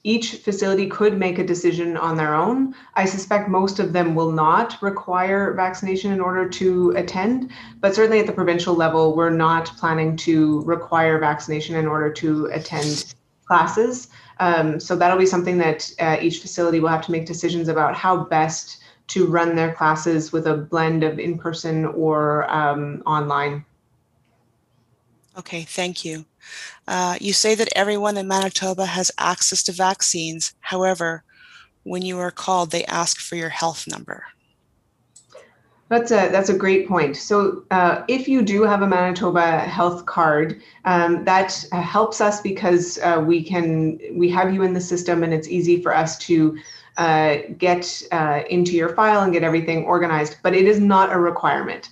each 0.05 0.37
facility 0.37 0.87
could 0.87 1.19
make 1.19 1.39
a 1.39 1.45
decision 1.45 1.97
on 1.97 2.17
their 2.17 2.35
own. 2.35 2.75
I 2.95 3.05
suspect 3.05 3.49
most 3.49 3.81
of 3.81 3.93
them 3.93 4.15
will 4.15 4.31
not 4.31 4.81
require 4.81 5.53
vaccination 5.55 6.13
in 6.13 6.21
order 6.21 6.49
to 6.49 6.93
attend, 6.97 7.51
but 7.81 7.95
certainly 7.95 8.21
at 8.21 8.27
the 8.27 8.33
provincial 8.33 8.75
level, 8.75 9.17
we're 9.17 9.31
not 9.31 9.67
planning 9.77 10.17
to 10.19 10.63
require 10.63 11.19
vaccination 11.19 11.75
in 11.75 11.87
order 11.87 12.13
to 12.13 12.47
attend 12.47 13.15
classes. 13.47 14.09
Um, 14.41 14.79
so 14.79 14.95
that'll 14.97 15.19
be 15.19 15.27
something 15.27 15.59
that 15.59 15.91
uh, 15.99 16.17
each 16.21 16.41
facility 16.41 16.81
will 16.81 16.89
have 16.89 17.05
to 17.07 17.13
make 17.13 17.27
decisions 17.27 17.69
about 17.69 17.97
how 17.97 18.25
best 18.25 18.79
to 19.09 19.27
run 19.27 19.57
their 19.57 19.75
classes 19.75 20.33
with 20.33 20.47
a 20.47 20.57
blend 20.57 21.03
of 21.03 21.19
in 21.19 21.39
person 21.39 21.87
or 21.87 22.49
um, 22.51 23.03
online. 23.07 23.65
Okay, 25.37 25.63
thank 25.63 26.05
you. 26.05 26.25
Uh, 26.87 27.17
you 27.21 27.33
say 27.33 27.55
that 27.55 27.69
everyone 27.75 28.17
in 28.17 28.27
Manitoba 28.27 28.87
has 28.87 29.11
access 29.19 29.63
to 29.65 29.73
vaccines. 29.73 30.55
However, 30.61 31.25
when 31.85 32.03
you 32.03 32.19
are 32.19 32.31
called, 32.31 32.71
they 32.71 32.85
ask 32.85 33.19
for 33.19 33.37
your 33.37 33.49
health 33.49 33.87
number. 33.87 34.25
That's 35.89 36.11
a 36.11 36.29
that's 36.29 36.51
a 36.51 36.57
great 36.57 36.87
point. 36.87 37.17
So 37.17 37.65
uh, 37.71 38.03
if 38.09 38.29
you 38.29 38.43
do 38.43 38.63
have 38.63 38.83
a 38.83 38.87
Manitoba 38.87 39.61
health 39.61 40.05
card, 40.05 40.61
um, 40.85 41.25
that 41.25 41.65
uh, 41.73 41.81
helps 41.81 42.21
us 42.21 42.43
because 42.43 42.99
uh, 42.99 43.25
we 43.27 43.43
can 43.43 43.99
we 44.13 44.29
have 44.29 44.53
you 44.53 44.65
in 44.65 44.75
the 44.75 44.81
system 44.81 45.23
and 45.23 45.33
it's 45.33 45.49
easy 45.49 45.83
for 45.83 45.95
us 45.95 46.19
to 46.19 46.59
uh, 46.99 47.39
get 47.57 48.03
uh, 48.13 48.43
into 48.51 48.73
your 48.73 48.91
file 48.91 49.23
and 49.23 49.33
get 49.33 49.43
everything 49.43 49.85
organized. 49.85 50.37
But 50.43 50.55
it 50.55 50.67
is 50.67 50.79
not 50.79 51.11
a 51.11 51.19
requirement. 51.19 51.89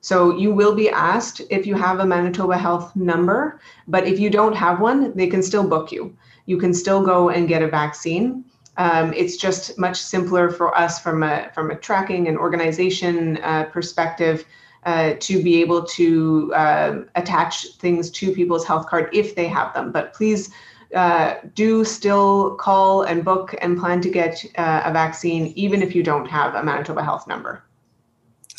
So 0.00 0.36
you 0.36 0.54
will 0.54 0.74
be 0.74 0.88
asked 0.88 1.42
if 1.50 1.66
you 1.66 1.74
have 1.74 1.98
a 1.98 2.06
Manitoba 2.06 2.56
health 2.56 2.94
number, 2.94 3.60
but 3.88 4.06
if 4.06 4.20
you 4.20 4.30
don't 4.30 4.54
have 4.54 4.80
one, 4.80 5.14
they 5.16 5.26
can 5.26 5.42
still 5.42 5.68
book 5.68 5.90
you. 5.90 6.16
You 6.46 6.58
can 6.58 6.72
still 6.72 7.04
go 7.04 7.30
and 7.30 7.48
get 7.48 7.60
a 7.60 7.66
vaccine. 7.68 8.44
Um, 8.78 9.12
it's 9.14 9.36
just 9.36 9.78
much 9.78 9.96
simpler 9.96 10.50
for 10.50 10.76
us 10.76 11.00
from 11.00 11.22
a 11.22 11.50
from 11.54 11.70
a 11.70 11.76
tracking 11.76 12.28
and 12.28 12.36
organization 12.36 13.38
uh, 13.38 13.64
perspective 13.64 14.44
uh, 14.84 15.14
to 15.20 15.42
be 15.42 15.60
able 15.60 15.84
to 15.84 16.52
uh, 16.54 17.00
attach 17.14 17.66
things 17.78 18.10
to 18.12 18.32
people's 18.32 18.66
health 18.66 18.86
card 18.86 19.08
if 19.12 19.34
they 19.34 19.48
have 19.48 19.74
them. 19.74 19.92
But 19.92 20.12
please 20.12 20.50
uh, 20.94 21.34
do 21.54 21.84
still 21.84 22.54
call 22.56 23.02
and 23.02 23.24
book 23.24 23.54
and 23.60 23.78
plan 23.78 24.00
to 24.02 24.10
get 24.10 24.44
uh, 24.56 24.82
a 24.84 24.92
vaccine 24.92 25.52
even 25.56 25.82
if 25.82 25.94
you 25.94 26.02
don't 26.02 26.26
have 26.26 26.54
a 26.54 26.62
Manitoba 26.62 27.02
Health 27.02 27.26
number. 27.26 27.64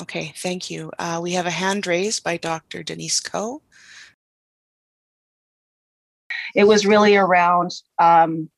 Okay, 0.01 0.33
thank 0.37 0.69
you. 0.69 0.91
Uh, 0.99 1.19
we 1.21 1.31
have 1.31 1.45
a 1.45 1.51
hand 1.51 1.87
raised 1.87 2.23
by 2.23 2.37
Dr. 2.37 2.83
Denise 2.83 3.19
Coe. 3.19 3.61
It 6.53 6.65
was 6.65 6.85
really 6.85 7.15
around 7.15 7.71
um, 7.97 8.49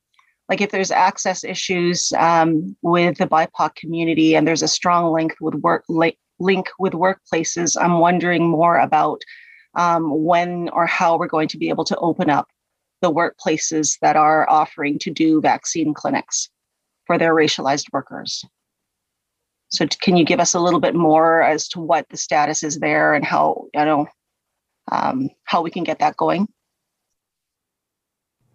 like 0.50 0.60
if 0.60 0.72
there's 0.72 0.90
access 0.90 1.44
issues 1.44 2.12
um, 2.18 2.76
with 2.82 3.18
the 3.18 3.26
BIPOC 3.26 3.76
community 3.76 4.34
and 4.34 4.46
there's 4.46 4.64
a 4.64 4.68
strong 4.68 5.12
link 5.12 5.36
with 5.40 5.54
work 5.54 5.84
li- 5.88 6.18
link 6.40 6.68
with 6.80 6.92
workplaces, 6.92 7.80
I'm 7.80 8.00
wondering 8.00 8.48
more 8.48 8.76
about 8.76 9.22
um, 9.76 10.24
when 10.24 10.68
or 10.70 10.86
how 10.86 11.16
we're 11.16 11.28
going 11.28 11.46
to 11.48 11.58
be 11.58 11.68
able 11.68 11.84
to 11.84 11.96
open 11.98 12.28
up 12.28 12.48
the 13.00 13.12
workplaces 13.12 13.96
that 14.02 14.16
are 14.16 14.50
offering 14.50 14.98
to 14.98 15.10
do 15.10 15.40
vaccine 15.40 15.94
clinics 15.94 16.50
for 17.06 17.16
their 17.16 17.32
racialized 17.32 17.86
workers. 17.92 18.44
So, 19.68 19.86
can 19.86 20.16
you 20.16 20.24
give 20.24 20.40
us 20.40 20.54
a 20.54 20.60
little 20.60 20.80
bit 20.80 20.96
more 20.96 21.42
as 21.42 21.68
to 21.68 21.80
what 21.80 22.08
the 22.10 22.16
status 22.16 22.64
is 22.64 22.80
there 22.80 23.14
and 23.14 23.24
how 23.24 23.66
you 23.72 23.84
know 23.84 24.08
um, 24.90 25.30
how 25.44 25.62
we 25.62 25.70
can 25.70 25.84
get 25.84 26.00
that 26.00 26.16
going? 26.16 26.48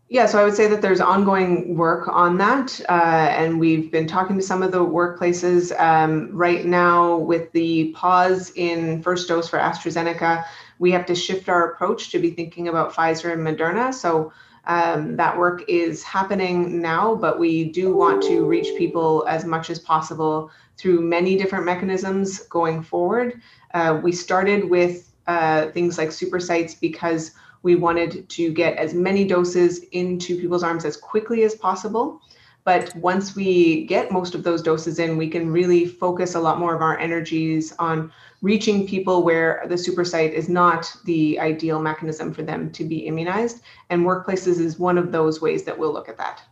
Yeah, 0.08 0.28
so 0.28 0.40
I 0.40 0.44
would 0.44 0.54
say 0.54 0.68
that 0.68 0.84
there's 0.84 1.02
ongoing 1.02 1.76
work 1.76 2.08
on 2.08 2.38
that. 2.38 2.80
Uh, 2.88 2.92
and 3.32 3.60
we've 3.60 3.92
been 3.92 4.06
talking 4.06 4.36
to 4.36 4.42
some 4.42 4.62
of 4.62 4.72
the 4.72 4.86
workplaces 4.86 5.78
um, 5.80 6.30
right 6.32 6.64
now 6.64 7.18
with 7.18 7.52
the 7.54 7.92
pause 7.94 8.52
in 8.56 9.02
first 9.02 9.28
dose 9.28 9.50
for 9.50 9.58
AstraZeneca. 9.58 10.46
We 10.78 10.92
have 10.92 11.08
to 11.08 11.16
shift 11.16 11.50
our 11.50 11.72
approach 11.72 12.12
to 12.12 12.20
be 12.20 12.30
thinking 12.30 12.68
about 12.68 12.94
Pfizer 12.94 13.34
and 13.34 13.42
Moderna. 13.42 13.92
So 13.92 14.32
um, 14.66 15.16
that 15.16 15.36
work 15.36 15.64
is 15.68 16.04
happening 16.04 16.82
now, 16.82 17.16
but 17.16 17.40
we 17.40 17.72
do 17.72 17.96
want 17.96 18.22
to 18.24 18.46
reach 18.46 18.78
people 18.78 19.26
as 19.28 19.44
much 19.44 19.72
as 19.72 19.80
possible 19.80 20.52
through 20.78 21.02
many 21.02 21.36
different 21.36 21.66
mechanisms 21.66 22.40
going 22.48 22.84
forward. 22.84 23.42
Uh, 23.74 24.00
we 24.04 24.12
started 24.12 24.70
with 24.70 25.12
uh, 25.26 25.68
things 25.72 25.98
like 25.98 26.12
super 26.12 26.40
sites 26.40 26.76
because 26.76 27.32
we 27.66 27.76
wanted 27.76 28.30
to 28.30 28.54
get 28.54 28.78
as 28.78 28.94
many 28.94 29.26
doses 29.26 29.80
into 29.92 30.40
people's 30.40 30.62
arms 30.62 30.86
as 30.86 30.96
quickly 30.96 31.42
as 31.44 31.56
possible. 31.56 32.22
But 32.64 32.96
once 32.96 33.36
we 33.36 33.86
get 33.86 34.12
most 34.12 34.36
of 34.36 34.44
those 34.44 34.62
doses 34.62 35.00
in, 35.00 35.18
we 35.18 35.28
can 35.28 35.52
really 35.52 35.88
focus 35.88 36.36
a 36.36 36.40
lot 36.40 36.60
more 36.60 36.76
of 36.76 36.84
our 36.84 36.98
energies 37.00 37.74
on 37.80 38.12
reaching 38.44 38.88
people 38.88 39.24
where 39.24 39.66
the 39.68 39.80
super 39.80 40.06
site 40.06 40.34
is 40.34 40.48
not 40.48 40.96
the 41.06 41.40
ideal 41.40 41.82
mechanism 41.82 42.32
for 42.32 42.44
them 42.44 42.72
to 42.72 42.84
be 42.84 43.08
immunized. 43.08 43.62
And 43.90 44.06
workplaces 44.06 44.60
is 44.60 44.78
one 44.78 45.00
of 45.00 45.12
those 45.12 45.42
ways 45.42 45.64
that 45.64 45.78
we'll 45.78 45.94
look 45.94 46.08
at 46.08 46.18
that. 46.18 46.44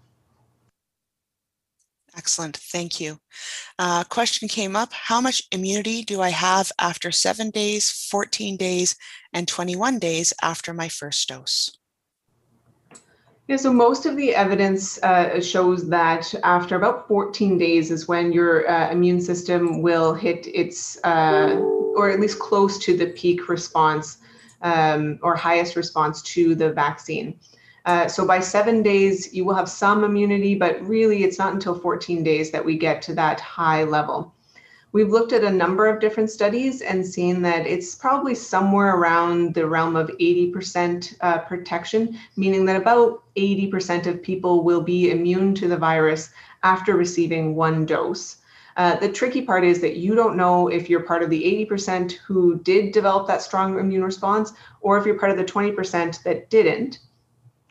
Excellent, 2.16 2.58
thank 2.58 3.00
you. 3.00 3.18
Uh, 3.80 4.04
question 4.04 4.48
came 4.48 4.76
up, 4.76 4.94
how 4.94 5.20
much 5.20 5.42
immunity 5.52 6.04
do 6.04 6.22
I 6.22 6.30
have 6.30 6.72
after 6.80 7.12
seven 7.12 7.50
days, 7.50 7.90
14 8.12 8.56
days, 8.56 8.96
and 9.34 9.48
21 9.48 9.98
days 9.98 10.34
after 10.42 10.74
my 10.74 10.90
first 10.90 11.28
dose? 11.28 11.72
Yeah, 13.48 13.58
so 13.58 13.74
most 13.74 14.06
of 14.06 14.16
the 14.16 14.34
evidence 14.34 15.02
uh, 15.04 15.42
shows 15.42 15.90
that 15.90 16.34
after 16.44 16.78
about 16.78 17.08
14 17.10 17.58
days 17.58 17.92
is 17.92 18.08
when 18.08 18.32
your 18.32 18.70
uh, 18.70 18.90
immune 18.90 19.20
system 19.20 19.82
will 19.82 20.14
hit 20.14 20.48
its, 20.48 20.98
uh, 21.04 21.60
or 21.96 22.10
at 22.10 22.22
least 22.22 22.40
close 22.40 22.78
to 22.80 22.96
the 22.96 23.08
peak 23.08 23.50
response 23.50 24.20
um, 24.62 25.20
or 25.22 25.36
highest 25.36 25.76
response 25.76 26.22
to 26.22 26.56
the 26.56 26.72
vaccine. 26.72 27.38
Uh, 27.86 28.08
so 28.08 28.26
by 28.26 28.40
seven 28.40 28.82
days, 28.82 29.34
you 29.34 29.44
will 29.44 29.56
have 29.56 29.70
some 29.70 30.04
immunity, 30.04 30.56
but 30.56 30.82
really 30.88 31.24
it's 31.24 31.38
not 31.38 31.54
until 31.54 31.78
14 31.78 32.24
days 32.24 32.50
that 32.52 32.64
we 32.64 32.78
get 32.78 33.02
to 33.02 33.14
that 33.14 33.42
high 33.42 33.84
level. 33.84 34.34
We've 34.94 35.10
looked 35.10 35.34
at 35.34 35.44
a 35.44 35.50
number 35.50 35.88
of 35.88 36.00
different 36.00 36.30
studies 36.30 36.82
and 36.82 37.06
seen 37.06 37.42
that 37.42 37.66
it's 37.66 37.96
probably 37.96 38.36
somewhere 38.36 38.96
around 38.96 39.56
the 39.56 39.68
realm 39.68 39.96
of 39.96 40.12
80% 40.22 41.16
uh, 41.22 41.40
protection, 41.40 42.18
meaning 42.38 42.66
that 42.68 42.80
about 42.80 43.24
80% 43.36 44.06
of 44.06 44.22
people 44.22 44.64
will 44.64 44.82
be 44.82 45.10
immune 45.10 45.56
to 45.56 45.68
the 45.68 45.76
virus 45.76 46.30
after 46.62 46.96
receiving 46.96 47.56
one 47.56 47.88
dose. 47.88 48.38
Uh, 48.78 48.96
the 48.98 49.12
tricky 49.12 49.42
part 49.42 49.64
is 49.64 49.82
that 49.82 49.98
you 49.98 50.16
don't 50.16 50.38
know 50.38 50.68
if 50.68 50.90
you're 50.90 51.02
part 51.02 51.24
of 51.24 51.30
the 51.30 51.68
80% 51.68 52.14
who 52.14 52.60
did 52.60 52.94
develop 52.94 53.28
that 53.28 53.42
strong 53.42 53.80
immune 53.80 54.04
response 54.04 54.54
or 54.82 54.98
if 54.98 55.06
you're 55.06 55.20
part 55.20 55.32
of 55.32 55.38
the 55.38 55.44
20% 55.44 56.24
that 56.24 56.50
didn't 56.50 57.00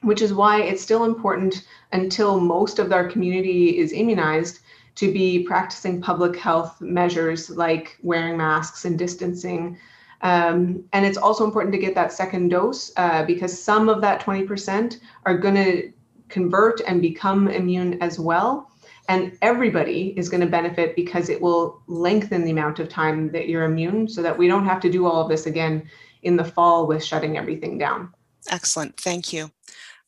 which 0.02 0.21
is 0.21 0.35
why 0.35 0.61
it's 0.61 0.82
still 0.82 1.04
important 1.04 1.66
until 1.92 2.40
most 2.40 2.78
of 2.78 2.92
our 2.92 3.09
community 3.09 3.78
is 3.78 3.92
immunized 3.92 4.61
to 4.94 5.12
be 5.12 5.44
practicing 5.44 6.00
public 6.00 6.37
health 6.37 6.80
measures 6.80 7.49
like 7.50 7.99
wearing 8.02 8.37
masks 8.37 8.85
and 8.85 8.99
distancing. 8.99 9.78
Um, 10.21 10.85
and 10.92 11.06
it's 11.06 11.16
also 11.16 11.44
important 11.44 11.73
to 11.73 11.80
get 11.80 11.94
that 11.94 12.12
second 12.12 12.50
dose 12.50 12.92
uh, 12.97 13.25
because 13.25 13.61
some 13.61 13.88
of 13.88 14.00
that 14.02 14.21
20% 14.21 15.00
are 15.25 15.38
going 15.38 15.54
to 15.54 15.92
convert 16.28 16.80
and 16.87 17.00
become 17.00 17.49
immune 17.49 18.00
as 18.02 18.18
well. 18.18 18.71
And 19.09 19.37
everybody 19.42 20.14
is 20.16 20.28
going 20.28 20.42
to 20.42 20.47
benefit 20.47 20.94
because 20.94 21.28
it 21.28 21.40
will 21.40 21.82
lengthen 21.87 22.44
the 22.44 22.50
amount 22.50 22.78
of 22.78 22.88
time 22.88 23.32
that 23.32 23.49
you're 23.49 23.64
immune 23.64 24.09
so 24.09 24.23
that 24.23 24.37
we 24.37 24.47
don't 24.47 24.64
have 24.64 24.80
to 24.82 24.90
do 24.90 25.06
all 25.06 25.23
of 25.23 25.28
this 25.28 25.47
again 25.47 25.88
in 26.23 26.37
the 26.37 26.44
fall 26.44 26.87
with 26.87 27.02
shutting 27.02 27.37
everything 27.37 27.78
down. 27.78 28.12
Excellent. 28.49 28.97
Thank 28.97 29.32
you 29.32 29.50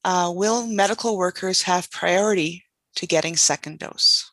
uh, 0.05 0.33
will 0.35 0.67
medical 0.67 1.17
workers 1.17 1.63
have 1.63 1.91
priority 1.91 2.65
to 2.97 3.07
getting 3.07 3.37
second 3.37 3.79
dose? 3.79 4.31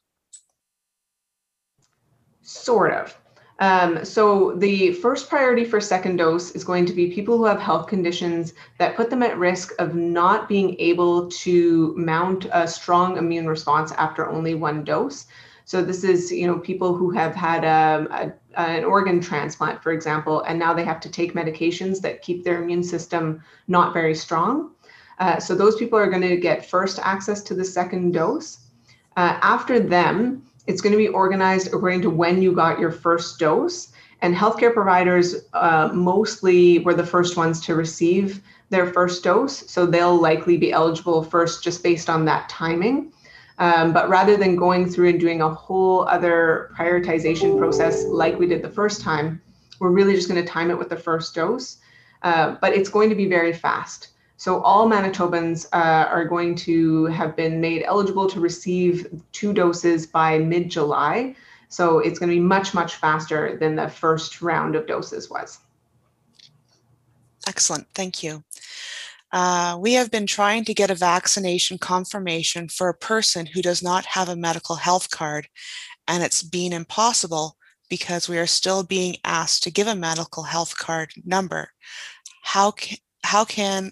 Sort 2.42 2.92
of. 2.92 3.18
Um, 3.60 4.04
so 4.04 4.56
the 4.56 4.94
first 4.94 5.30
priority 5.30 5.64
for 5.64 5.80
second 5.80 6.18
dose 6.18 6.50
is 6.52 6.64
going 6.64 6.88
to 6.88 6.94
be 6.94 7.12
people 7.12 7.38
who 7.38 7.46
have 7.46 7.60
health 7.60 7.88
conditions 7.88 8.54
that 8.80 8.96
put 8.96 9.12
them 9.12 9.22
at 9.22 9.38
risk 9.38 9.72
of 9.78 9.94
not 9.94 10.50
being 10.50 10.76
able 10.80 11.30
to 11.30 11.94
mount 11.96 12.48
a 12.52 12.68
strong 12.68 13.18
immune 13.18 13.48
response 13.48 13.92
after 13.94 14.28
only 14.28 14.56
one 14.56 14.84
dose. 14.84 15.28
So 15.66 15.84
this 15.84 16.04
is, 16.04 16.32
you 16.32 16.48
know, 16.48 16.58
people 16.58 16.96
who 16.96 17.12
have 17.12 17.36
had 17.36 17.64
um, 17.64 18.08
a, 18.12 18.34
an 18.60 18.84
organ 18.84 19.22
transplant, 19.22 19.84
for 19.84 19.92
example, 19.92 20.42
and 20.42 20.58
now 20.58 20.74
they 20.74 20.84
have 20.84 21.00
to 21.02 21.10
take 21.10 21.36
medications 21.36 22.02
that 22.02 22.24
keep 22.24 22.44
their 22.44 22.64
immune 22.64 22.84
system 22.84 23.44
not 23.68 23.94
very 23.94 24.16
strong. 24.16 24.71
Uh, 25.22 25.40
so 25.40 25.54
those 25.56 25.76
people 25.76 25.98
are 25.98 26.10
going 26.10 26.28
to 26.28 26.36
get 26.36 26.66
first 26.66 27.00
access 27.14 27.44
to 27.44 27.54
the 27.54 27.64
second 27.64 28.12
dose. 28.12 28.50
Uh, 29.16 29.38
after 29.56 29.80
them, 29.80 30.42
It's 30.68 30.82
going 30.82 30.92
to 30.92 30.98
be 30.98 31.08
organized 31.08 31.68
according 31.68 32.02
to 32.04 32.10
when 32.10 32.42
you 32.42 32.54
got 32.54 32.80
your 32.80 32.92
first 32.92 33.40
dose. 33.40 33.92
And 34.22 34.36
healthcare 34.36 34.74
providers 34.74 35.36
uh, 35.54 35.90
mostly 35.94 36.80
were 36.80 36.94
the 36.94 37.06
first 37.06 37.38
ones 37.38 37.60
to 37.62 37.76
receive 37.76 38.42
their 38.70 38.86
first 38.86 39.24
dose. 39.24 39.70
So 39.70 39.86
they'll 39.86 40.16
likely 40.16 40.58
be 40.58 40.72
eligible 40.72 41.24
first 41.24 41.64
just 41.64 41.82
based 41.82 42.10
on 42.10 42.26
that 42.26 42.48
timing. 42.48 43.12
Um, 43.58 43.94
but 43.94 44.10
rather 44.10 44.38
than 44.38 44.56
going 44.56 44.90
through 44.90 45.10
and 45.10 45.20
doing 45.20 45.42
a 45.42 45.54
whole 45.54 46.08
other 46.08 46.72
prioritization 46.78 47.58
process 47.58 48.06
like 48.06 48.38
we 48.40 48.48
did 48.48 48.62
the 48.62 48.70
first 48.70 49.02
time, 49.02 49.42
we're 49.80 49.90
really 49.90 50.16
just 50.16 50.30
going 50.30 50.44
to 50.44 50.48
time 50.50 50.70
it 50.70 50.78
with 50.78 50.90
the 50.90 50.96
first 50.96 51.34
dose. 51.34 51.78
Uh, 52.22 52.56
but 52.62 52.74
it's 52.74 52.90
going 52.90 53.10
to 53.10 53.16
be 53.16 53.28
very 53.28 53.54
fast. 53.54 54.10
So 54.42 54.60
all 54.64 54.90
Manitobans 54.90 55.68
uh, 55.72 56.10
are 56.10 56.26
going 56.26 56.56
to 56.66 57.06
have 57.06 57.36
been 57.36 57.62
made 57.62 57.84
eligible 57.84 58.28
to 58.28 58.40
receive 58.40 59.22
two 59.34 59.54
doses 59.54 60.08
by 60.08 60.40
mid-July. 60.40 61.36
So 61.70 62.00
it's 62.00 62.18
going 62.18 62.30
to 62.30 62.36
be 62.36 62.42
much, 62.42 62.74
much 62.74 62.96
faster 62.96 63.56
than 63.60 63.76
the 63.76 63.88
first 63.88 64.42
round 64.42 64.76
of 64.76 64.88
doses 64.88 65.30
was. 65.30 65.60
Excellent, 67.48 67.86
thank 67.94 68.24
you. 68.24 68.44
Uh, 69.32 69.78
we 69.80 69.94
have 69.94 70.10
been 70.10 70.26
trying 70.26 70.66
to 70.66 70.74
get 70.74 70.90
a 70.90 70.96
vaccination 70.96 71.78
confirmation 71.78 72.68
for 72.68 72.90
a 72.90 72.98
person 72.98 73.46
who 73.46 73.62
does 73.62 73.84
not 73.84 74.08
have 74.08 74.28
a 74.28 74.36
medical 74.36 74.78
health 74.78 75.12
card, 75.12 75.48
and 76.08 76.24
it's 76.24 76.42
been 76.42 76.74
impossible 76.74 77.58
because 77.92 78.28
we 78.28 78.40
are 78.40 78.48
still 78.48 78.82
being 78.82 79.18
asked 79.24 79.62
to 79.62 79.70
give 79.70 79.86
a 79.86 79.94
medical 79.94 80.42
health 80.42 80.76
card 80.80 81.14
number. 81.24 81.70
How 82.42 82.72
can, 82.72 82.98
how 83.24 83.46
can 83.46 83.92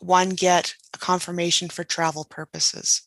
one 0.00 0.30
get 0.30 0.74
a 0.94 0.98
confirmation 0.98 1.68
for 1.68 1.84
travel 1.84 2.24
purposes? 2.24 3.02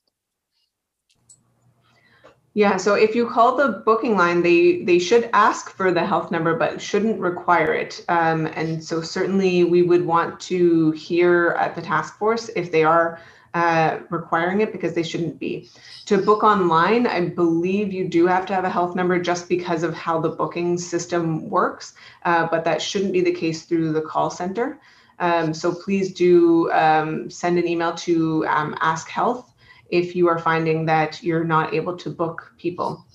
Yeah, 2.53 2.77
so 2.77 2.95
if 2.95 3.13
you 3.13 3.29
call 3.29 3.55
the 3.55 3.83
booking 3.85 4.17
line, 4.17 4.41
they 4.41 4.81
they 4.81 4.97
should 4.97 5.29
ask 5.31 5.69
for 5.69 5.91
the 5.91 6.03
health 6.03 6.31
number, 6.31 6.55
but 6.55 6.81
shouldn't 6.81 7.19
require 7.19 7.71
it. 7.71 8.03
Um, 8.09 8.47
and 8.47 8.83
so 8.83 8.99
certainly 8.99 9.63
we 9.63 9.83
would 9.83 10.03
want 10.03 10.39
to 10.49 10.89
hear 10.93 11.55
at 11.59 11.75
the 11.75 11.83
task 11.83 12.17
force 12.17 12.49
if 12.55 12.71
they 12.71 12.83
are 12.83 13.19
uh, 13.53 13.99
requiring 14.09 14.61
it 14.61 14.71
because 14.71 14.93
they 14.93 15.03
shouldn't 15.03 15.37
be. 15.39 15.69
To 16.07 16.17
book 16.17 16.43
online, 16.43 17.05
I 17.05 17.29
believe 17.29 17.93
you 17.93 18.07
do 18.07 18.25
have 18.25 18.45
to 18.47 18.55
have 18.55 18.65
a 18.65 18.69
health 18.69 18.95
number 18.95 19.19
just 19.19 19.47
because 19.47 19.83
of 19.83 19.93
how 19.93 20.19
the 20.19 20.29
booking 20.29 20.77
system 20.77 21.49
works, 21.49 21.93
uh, 22.25 22.47
but 22.47 22.65
that 22.65 22.81
shouldn't 22.81 23.13
be 23.13 23.21
the 23.21 23.33
case 23.33 23.65
through 23.65 23.93
the 23.93 24.01
call 24.01 24.29
center. 24.29 24.79
Um, 25.19 25.53
so 25.53 25.73
please 25.73 26.13
do 26.13 26.71
um, 26.71 27.29
send 27.29 27.57
an 27.57 27.67
email 27.67 27.93
to 27.95 28.45
um, 28.47 28.75
Ask 28.81 29.09
Health 29.09 29.53
if 29.89 30.15
you 30.15 30.27
are 30.27 30.37
finding 30.37 30.85
that 30.85 31.23
you're 31.23 31.43
not 31.43 31.73
able 31.73 31.95
to 31.97 32.09
book 32.09 32.53
people. 32.57 33.05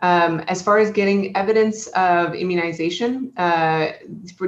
Um, 0.00 0.40
as 0.40 0.62
far 0.62 0.78
as 0.78 0.92
getting 0.92 1.36
evidence 1.36 1.88
of 1.88 2.34
immunization, 2.34 3.32
uh, 3.36 3.92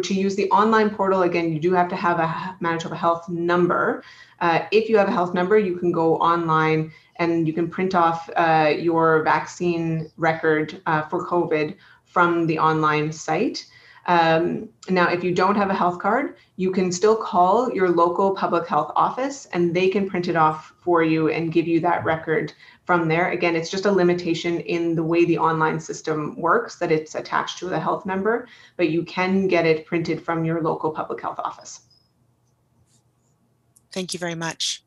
to 0.03 0.15
use 0.15 0.37
the 0.37 0.49
online 0.51 0.91
portal, 0.91 1.23
again, 1.23 1.53
you 1.53 1.59
do 1.59 1.73
have 1.73 1.89
to 1.89 1.97
have 1.97 2.21
a 2.21 2.57
Manitoba 2.61 2.95
Health 2.95 3.29
number. 3.29 4.05
Uh, 4.41 4.61
if 4.71 4.89
you 4.89 4.97
have 4.97 5.09
a 5.09 5.13
health 5.13 5.35
number, 5.35 5.59
you 5.59 5.77
can 5.77 5.91
go 5.91 6.17
online 6.19 6.93
and 7.17 7.49
you 7.49 7.53
can 7.53 7.69
print 7.69 7.97
off 7.97 8.31
uh, 8.37 8.73
your 8.79 9.25
vaccine 9.25 10.09
record 10.17 10.81
uh, 10.87 11.03
for 11.03 11.27
COVID 11.27 11.77
from 12.05 12.47
the 12.47 12.59
online 12.59 13.11
site. 13.11 13.67
Um, 14.11 14.69
now, 14.89 15.09
if 15.09 15.23
you 15.23 15.33
don't 15.33 15.55
have 15.55 15.71
a 15.71 15.75
health 15.75 16.01
card, 16.01 16.35
you 16.57 16.73
can 16.73 16.91
still 16.91 17.15
call 17.15 17.73
your 17.73 17.89
local 17.89 18.35
public 18.35 18.67
health 18.67 18.91
office 18.97 19.47
and 19.53 19.73
they 19.73 19.89
can 19.89 20.11
print 20.11 20.27
it 20.27 20.35
off 20.35 20.75
for 20.81 21.05
you 21.05 21.29
and 21.29 21.53
give 21.53 21.69
you 21.69 21.79
that 21.79 22.05
record 22.05 22.53
from 22.85 23.07
there. 23.07 23.31
Again, 23.31 23.55
it's 23.55 23.71
just 23.71 23.85
a 23.85 23.93
limitation 23.93 24.59
in 24.63 24.97
the 24.97 25.03
way 25.05 25.25
the 25.25 25.39
online 25.39 25.79
system 25.79 26.35
works 26.41 26.75
that 26.81 26.91
it's 26.91 27.15
attached 27.15 27.59
to 27.59 27.67
the 27.67 27.79
health 27.79 28.05
number, 28.05 28.49
but 28.77 28.91
you 28.91 29.05
can 29.05 29.47
get 29.47 29.65
it 29.65 29.87
printed 29.87 30.21
from 30.21 30.45
your 30.45 30.61
local 30.61 30.91
public 30.91 31.21
health 31.21 31.39
office. 31.39 31.83
Thank 33.93 34.13
you 34.13 34.19
very 34.19 34.35
much. 34.35 34.83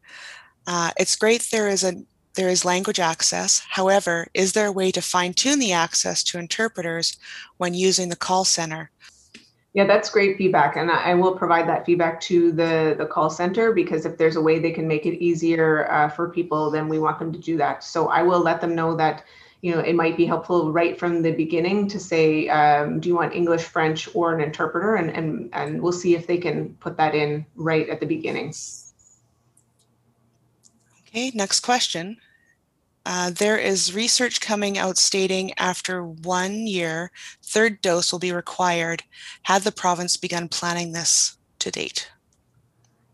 Uh, 0.67 0.91
it's 0.97 1.15
great 1.15 1.47
there 1.49 1.69
is 1.69 1.85
a 1.85 2.03
there 2.35 2.49
is 2.49 2.65
language 2.65 2.99
access. 2.99 3.61
However, 3.69 4.27
is 4.33 4.53
there 4.53 4.65
a 4.65 4.71
way 4.71 4.91
to 4.91 5.03
fine 5.03 5.33
tune 5.33 5.59
the 5.59 5.71
access 5.71 6.23
to 6.23 6.39
interpreters 6.39 7.15
when 7.57 7.75
using 7.75 8.09
the 8.09 8.15
call 8.15 8.43
center? 8.43 8.89
Yeah, 9.73 9.87
that's 9.87 10.09
great 10.11 10.37
feedback. 10.37 10.75
And 10.75 10.91
I 10.91 11.15
will 11.15 11.35
provide 11.35 11.67
that 11.67 11.83
feedback 11.83 12.21
to 12.21 12.51
the, 12.51 12.95
the 12.95 13.07
call 13.07 13.31
center 13.31 13.73
because 13.73 14.05
if 14.05 14.19
there's 14.19 14.35
a 14.35 14.41
way 14.41 14.59
they 14.59 14.71
can 14.71 14.87
make 14.87 15.07
it 15.07 15.17
easier 15.17 15.91
uh, 15.91 16.09
for 16.09 16.29
people, 16.29 16.69
then 16.69 16.87
we 16.87 16.99
want 16.99 17.17
them 17.17 17.33
to 17.33 17.39
do 17.39 17.57
that. 17.57 17.83
So 17.83 18.07
I 18.09 18.21
will 18.21 18.39
let 18.39 18.61
them 18.61 18.75
know 18.75 18.95
that, 18.97 19.23
you 19.61 19.71
know, 19.71 19.79
it 19.79 19.95
might 19.95 20.15
be 20.15 20.27
helpful 20.27 20.71
right 20.71 20.99
from 20.99 21.23
the 21.23 21.31
beginning 21.31 21.87
to 21.87 21.99
say, 21.99 22.47
um, 22.49 22.99
do 22.99 23.09
you 23.09 23.15
want 23.15 23.33
English, 23.33 23.63
French, 23.63 24.07
or 24.13 24.35
an 24.35 24.41
interpreter? 24.41 24.95
And, 24.95 25.09
and, 25.09 25.49
and 25.53 25.81
we'll 25.81 25.91
see 25.91 26.13
if 26.13 26.27
they 26.27 26.37
can 26.37 26.75
put 26.75 26.95
that 26.97 27.15
in 27.15 27.43
right 27.55 27.89
at 27.89 27.99
the 27.99 28.05
beginning. 28.05 28.53
Okay, 31.07 31.31
next 31.33 31.61
question. 31.61 32.17
Uh, 33.05 33.29
there 33.31 33.57
is 33.57 33.93
research 33.93 34.39
coming 34.39 34.77
out 34.77 34.97
stating 34.97 35.53
after 35.57 36.03
one 36.03 36.67
year, 36.67 37.11
third 37.41 37.81
dose 37.81 38.11
will 38.11 38.19
be 38.19 38.31
required. 38.31 39.03
Had 39.43 39.63
the 39.63 39.71
province 39.71 40.15
begun 40.15 40.47
planning 40.47 40.93
this 40.93 41.37
to 41.59 41.69
date? 41.69 42.09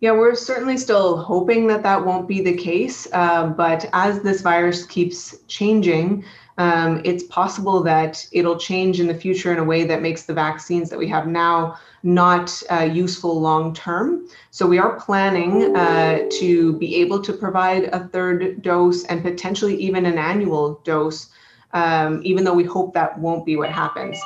Yeah, 0.01 0.11
we're 0.11 0.35
certainly 0.35 0.77
still 0.77 1.17
hoping 1.17 1.67
that 1.67 1.83
that 1.83 2.05
won't 2.05 2.27
be 2.27 2.41
the 2.41 2.55
case. 2.55 3.07
Uh, 3.11 3.47
but 3.47 3.89
as 3.91 4.21
this 4.21 4.41
virus 4.41 4.85
keeps 4.85 5.35
changing, 5.47 6.23
um, 6.59 7.01
it's 7.05 7.23
possible 7.23 7.81
that 7.83 8.27
it'll 8.33 8.57
change 8.57 8.99
in 8.99 9.07
the 9.07 9.13
future 9.13 9.53
in 9.53 9.59
a 9.59 9.63
way 9.63 9.85
that 9.85 10.01
makes 10.01 10.23
the 10.23 10.33
vaccines 10.33 10.89
that 10.89 10.99
we 10.99 11.07
have 11.07 11.25
now 11.25 11.79
not 12.03 12.61
uh, 12.69 12.81
useful 12.81 13.39
long 13.39 13.73
term. 13.73 14.27
So 14.51 14.67
we 14.67 14.77
are 14.77 14.99
planning 14.99 15.73
uh, 15.73 16.27
to 16.39 16.73
be 16.73 16.97
able 16.97 17.21
to 17.21 17.31
provide 17.31 17.85
a 17.85 18.09
third 18.09 18.61
dose 18.61 19.05
and 19.05 19.23
potentially 19.23 19.77
even 19.77 20.05
an 20.05 20.17
annual 20.17 20.81
dose, 20.83 21.29
um, 21.71 22.19
even 22.25 22.43
though 22.43 22.53
we 22.53 22.65
hope 22.65 22.93
that 22.93 23.17
won't 23.17 23.45
be 23.45 23.55
what 23.55 23.71
happens. 23.71 24.19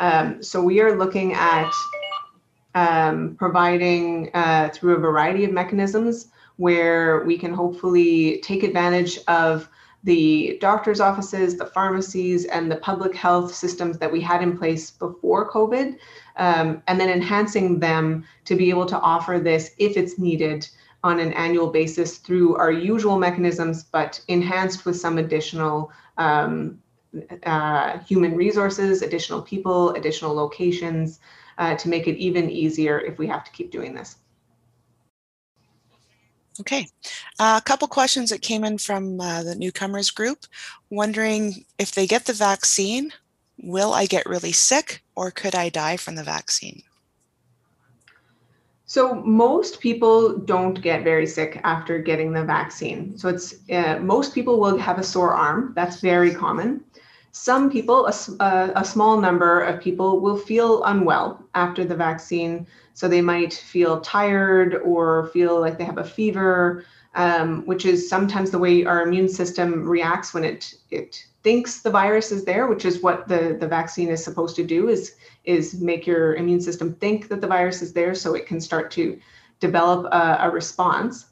Um, 0.00 0.42
so 0.42 0.62
we 0.62 0.80
are 0.80 0.96
looking 0.96 1.34
at 1.34 1.70
um, 2.74 3.36
providing 3.38 4.30
uh, 4.32 4.70
through 4.72 4.96
a 4.96 4.98
variety 4.98 5.44
of 5.44 5.52
mechanisms 5.52 6.28
where 6.56 7.24
we 7.24 7.36
can 7.36 7.52
hopefully 7.52 8.40
take 8.42 8.62
advantage 8.62 9.18
of 9.28 9.68
the 10.04 10.58
doctor's 10.60 11.00
offices, 11.00 11.56
the 11.56 11.66
pharmacies, 11.66 12.44
and 12.44 12.70
the 12.70 12.76
public 12.76 13.14
health 13.14 13.54
systems 13.54 13.98
that 13.98 14.12
we 14.12 14.20
had 14.20 14.42
in 14.42 14.56
place 14.56 14.90
before 14.90 15.50
COVID, 15.50 15.96
um, 16.36 16.82
and 16.86 17.00
then 17.00 17.08
enhancing 17.08 17.80
them 17.80 18.24
to 18.44 18.54
be 18.54 18.70
able 18.70 18.86
to 18.86 19.00
offer 19.00 19.38
this 19.38 19.72
if 19.78 19.96
it's 19.96 20.18
needed 20.18 20.68
on 21.02 21.20
an 21.20 21.32
annual 21.32 21.68
basis 21.68 22.18
through 22.18 22.56
our 22.56 22.70
usual 22.70 23.18
mechanisms, 23.18 23.84
but 23.84 24.20
enhanced 24.28 24.84
with 24.84 24.96
some 24.96 25.18
additional 25.18 25.90
um, 26.18 26.78
uh, 27.44 27.98
human 28.00 28.36
resources, 28.36 29.02
additional 29.02 29.40
people, 29.40 29.90
additional 29.94 30.34
locations 30.34 31.20
uh, 31.58 31.74
to 31.76 31.88
make 31.88 32.06
it 32.06 32.16
even 32.16 32.50
easier 32.50 33.00
if 33.00 33.18
we 33.18 33.26
have 33.26 33.44
to 33.44 33.52
keep 33.52 33.70
doing 33.70 33.94
this. 33.94 34.16
Okay, 36.60 36.86
uh, 37.40 37.60
a 37.60 37.64
couple 37.64 37.88
questions 37.88 38.30
that 38.30 38.40
came 38.40 38.62
in 38.62 38.78
from 38.78 39.20
uh, 39.20 39.42
the 39.42 39.56
newcomers 39.56 40.10
group, 40.12 40.46
wondering 40.88 41.64
if 41.78 41.92
they 41.92 42.06
get 42.06 42.26
the 42.26 42.32
vaccine, 42.32 43.12
will 43.60 43.92
I 43.92 44.06
get 44.06 44.26
really 44.26 44.52
sick 44.52 45.02
or 45.16 45.32
could 45.32 45.56
I 45.56 45.68
die 45.68 45.96
from 45.96 46.14
the 46.14 46.22
vaccine? 46.22 46.82
So 48.86 49.14
most 49.14 49.80
people 49.80 50.38
don't 50.38 50.80
get 50.80 51.02
very 51.02 51.26
sick 51.26 51.60
after 51.64 51.98
getting 51.98 52.32
the 52.32 52.44
vaccine. 52.44 53.18
So 53.18 53.28
it's 53.28 53.54
uh, 53.70 53.98
most 54.00 54.34
people 54.34 54.60
will 54.60 54.78
have 54.78 54.98
a 54.98 55.02
sore 55.02 55.34
arm. 55.34 55.72
That's 55.74 56.00
very 56.00 56.32
common. 56.32 56.84
Some 57.36 57.68
people, 57.68 58.06
a, 58.06 58.72
a, 58.76 58.84
small 58.84 59.20
number 59.20 59.60
of 59.60 59.80
people, 59.80 60.20
will 60.20 60.36
feel 60.36 60.84
unwell 60.84 61.44
after 61.56 61.84
the 61.84 61.96
vaccine. 61.96 62.64
So 62.92 63.08
they 63.08 63.22
might 63.22 63.52
feel 63.52 64.00
tired 64.00 64.76
or 64.84 65.26
feel 65.32 65.60
like 65.60 65.76
they 65.76 65.84
have 65.84 65.98
a 65.98 66.04
fever, 66.04 66.84
um, 67.16 67.66
which 67.66 67.86
is 67.86 68.08
sometimes 68.08 68.52
the 68.52 68.60
way 68.60 68.84
our 68.84 69.02
immune 69.02 69.28
system 69.28 69.82
reacts 69.82 70.32
when 70.32 70.44
it 70.44 70.74
it 70.92 71.26
thinks 71.42 71.82
the 71.82 71.90
virus 71.90 72.30
is 72.30 72.44
there, 72.44 72.68
which 72.68 72.84
is 72.84 73.02
what 73.02 73.26
the, 73.26 73.56
the 73.58 73.66
vaccine 73.66 74.10
is 74.10 74.22
supposed 74.22 74.54
to 74.54 74.64
do 74.64 74.88
is, 74.88 75.16
is 75.42 75.74
make 75.80 76.06
your 76.06 76.36
immune 76.36 76.60
system 76.60 76.94
think 76.94 77.26
that 77.28 77.40
the 77.40 77.48
virus 77.48 77.82
is 77.82 77.92
there 77.92 78.14
so 78.14 78.34
it 78.34 78.46
can 78.46 78.60
start 78.60 78.92
to 78.92 79.18
develop 79.58 80.06
a, 80.12 80.38
a 80.42 80.50
response. 80.50 81.26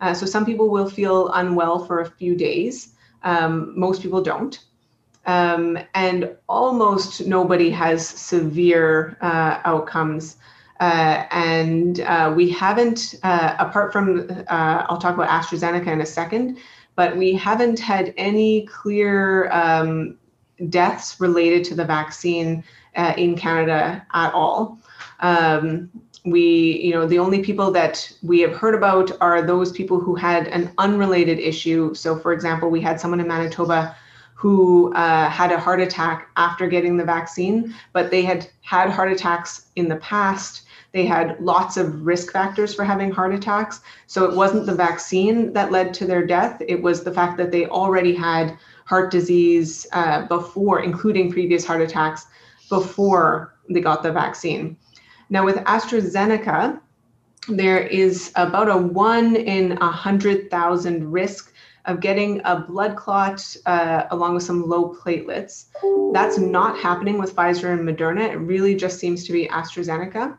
Uh, 0.00 0.14
so 0.14 0.24
some 0.24 0.46
people 0.46 0.70
will 0.70 0.88
feel 0.88 1.28
unwell 1.32 1.84
for 1.84 2.00
a 2.00 2.10
few 2.10 2.34
days. 2.34 2.94
Um, 3.22 3.78
most 3.78 4.00
people 4.00 4.22
don't. 4.22 4.58
Um, 5.24 5.78
and 5.94 6.36
almost 6.48 7.26
nobody 7.26 7.70
has 7.70 8.06
severe 8.06 9.16
uh, 9.20 9.60
outcomes 9.64 10.36
uh, 10.82 11.26
and 11.30 12.00
uh, 12.00 12.32
we 12.34 12.50
haven't, 12.50 13.14
uh, 13.22 13.54
apart 13.60 13.92
from, 13.92 14.28
uh, 14.48 14.84
I'll 14.88 14.98
talk 14.98 15.14
about 15.14 15.28
AstraZeneca 15.28 15.86
in 15.86 16.00
a 16.00 16.06
second, 16.06 16.58
but 16.96 17.16
we 17.16 17.34
haven't 17.34 17.78
had 17.78 18.12
any 18.16 18.66
clear 18.66 19.48
um, 19.52 20.18
deaths 20.70 21.20
related 21.20 21.62
to 21.66 21.76
the 21.76 21.84
vaccine 21.84 22.64
uh, 22.96 23.14
in 23.16 23.36
Canada 23.36 24.04
at 24.12 24.34
all. 24.34 24.80
Um, 25.20 25.88
we, 26.24 26.80
you 26.82 26.90
know, 26.94 27.06
the 27.06 27.20
only 27.20 27.44
people 27.44 27.70
that 27.70 28.12
we 28.20 28.40
have 28.40 28.56
heard 28.56 28.74
about 28.74 29.12
are 29.20 29.40
those 29.40 29.70
people 29.70 30.00
who 30.00 30.16
had 30.16 30.48
an 30.48 30.72
unrelated 30.78 31.38
issue. 31.38 31.94
So, 31.94 32.18
for 32.18 32.32
example, 32.32 32.70
we 32.70 32.80
had 32.80 33.00
someone 33.00 33.20
in 33.20 33.28
Manitoba 33.28 33.94
who 34.34 34.92
uh, 34.94 35.28
had 35.30 35.52
a 35.52 35.60
heart 35.60 35.80
attack 35.80 36.28
after 36.36 36.66
getting 36.66 36.96
the 36.96 37.04
vaccine, 37.04 37.74
but 37.92 38.10
they 38.10 38.22
had 38.22 38.48
had 38.62 38.90
heart 38.90 39.12
attacks 39.12 39.66
in 39.76 39.88
the 39.88 39.96
past. 39.96 40.62
They 40.92 41.06
had 41.06 41.40
lots 41.40 41.76
of 41.76 42.04
risk 42.04 42.32
factors 42.32 42.74
for 42.74 42.84
having 42.84 43.10
heart 43.10 43.34
attacks. 43.34 43.80
So 44.06 44.24
it 44.24 44.36
wasn't 44.36 44.66
the 44.66 44.74
vaccine 44.74 45.52
that 45.52 45.70
led 45.70 45.94
to 45.94 46.06
their 46.06 46.26
death, 46.26 46.60
it 46.66 46.82
was 46.82 47.02
the 47.02 47.12
fact 47.12 47.36
that 47.38 47.52
they 47.52 47.66
already 47.66 48.14
had 48.14 48.58
heart 48.84 49.10
disease 49.10 49.86
uh, 49.92 50.26
before, 50.26 50.80
including 50.80 51.30
previous 51.30 51.64
heart 51.64 51.80
attacks, 51.80 52.26
before 52.68 53.54
they 53.70 53.80
got 53.80 54.02
the 54.02 54.12
vaccine. 54.12 54.76
Now, 55.30 55.44
with 55.44 55.56
AstraZeneca, 55.56 56.80
there 57.48 57.80
is 57.80 58.32
about 58.34 58.68
a 58.68 58.76
one 58.76 59.36
in 59.36 59.72
a 59.80 59.90
hundred 59.90 60.50
thousand 60.50 61.10
risk 61.10 61.51
of 61.84 62.00
getting 62.00 62.40
a 62.44 62.60
blood 62.60 62.96
clot 62.96 63.56
uh, 63.66 64.04
along 64.10 64.34
with 64.34 64.42
some 64.42 64.68
low 64.68 64.94
platelets. 64.94 65.66
That's 66.12 66.38
not 66.38 66.78
happening 66.78 67.18
with 67.18 67.34
Pfizer 67.34 67.72
and 67.72 67.88
Moderna. 67.88 68.30
It 68.30 68.36
really 68.36 68.74
just 68.74 68.98
seems 68.98 69.24
to 69.26 69.32
be 69.32 69.48
AstraZeneca. 69.48 70.36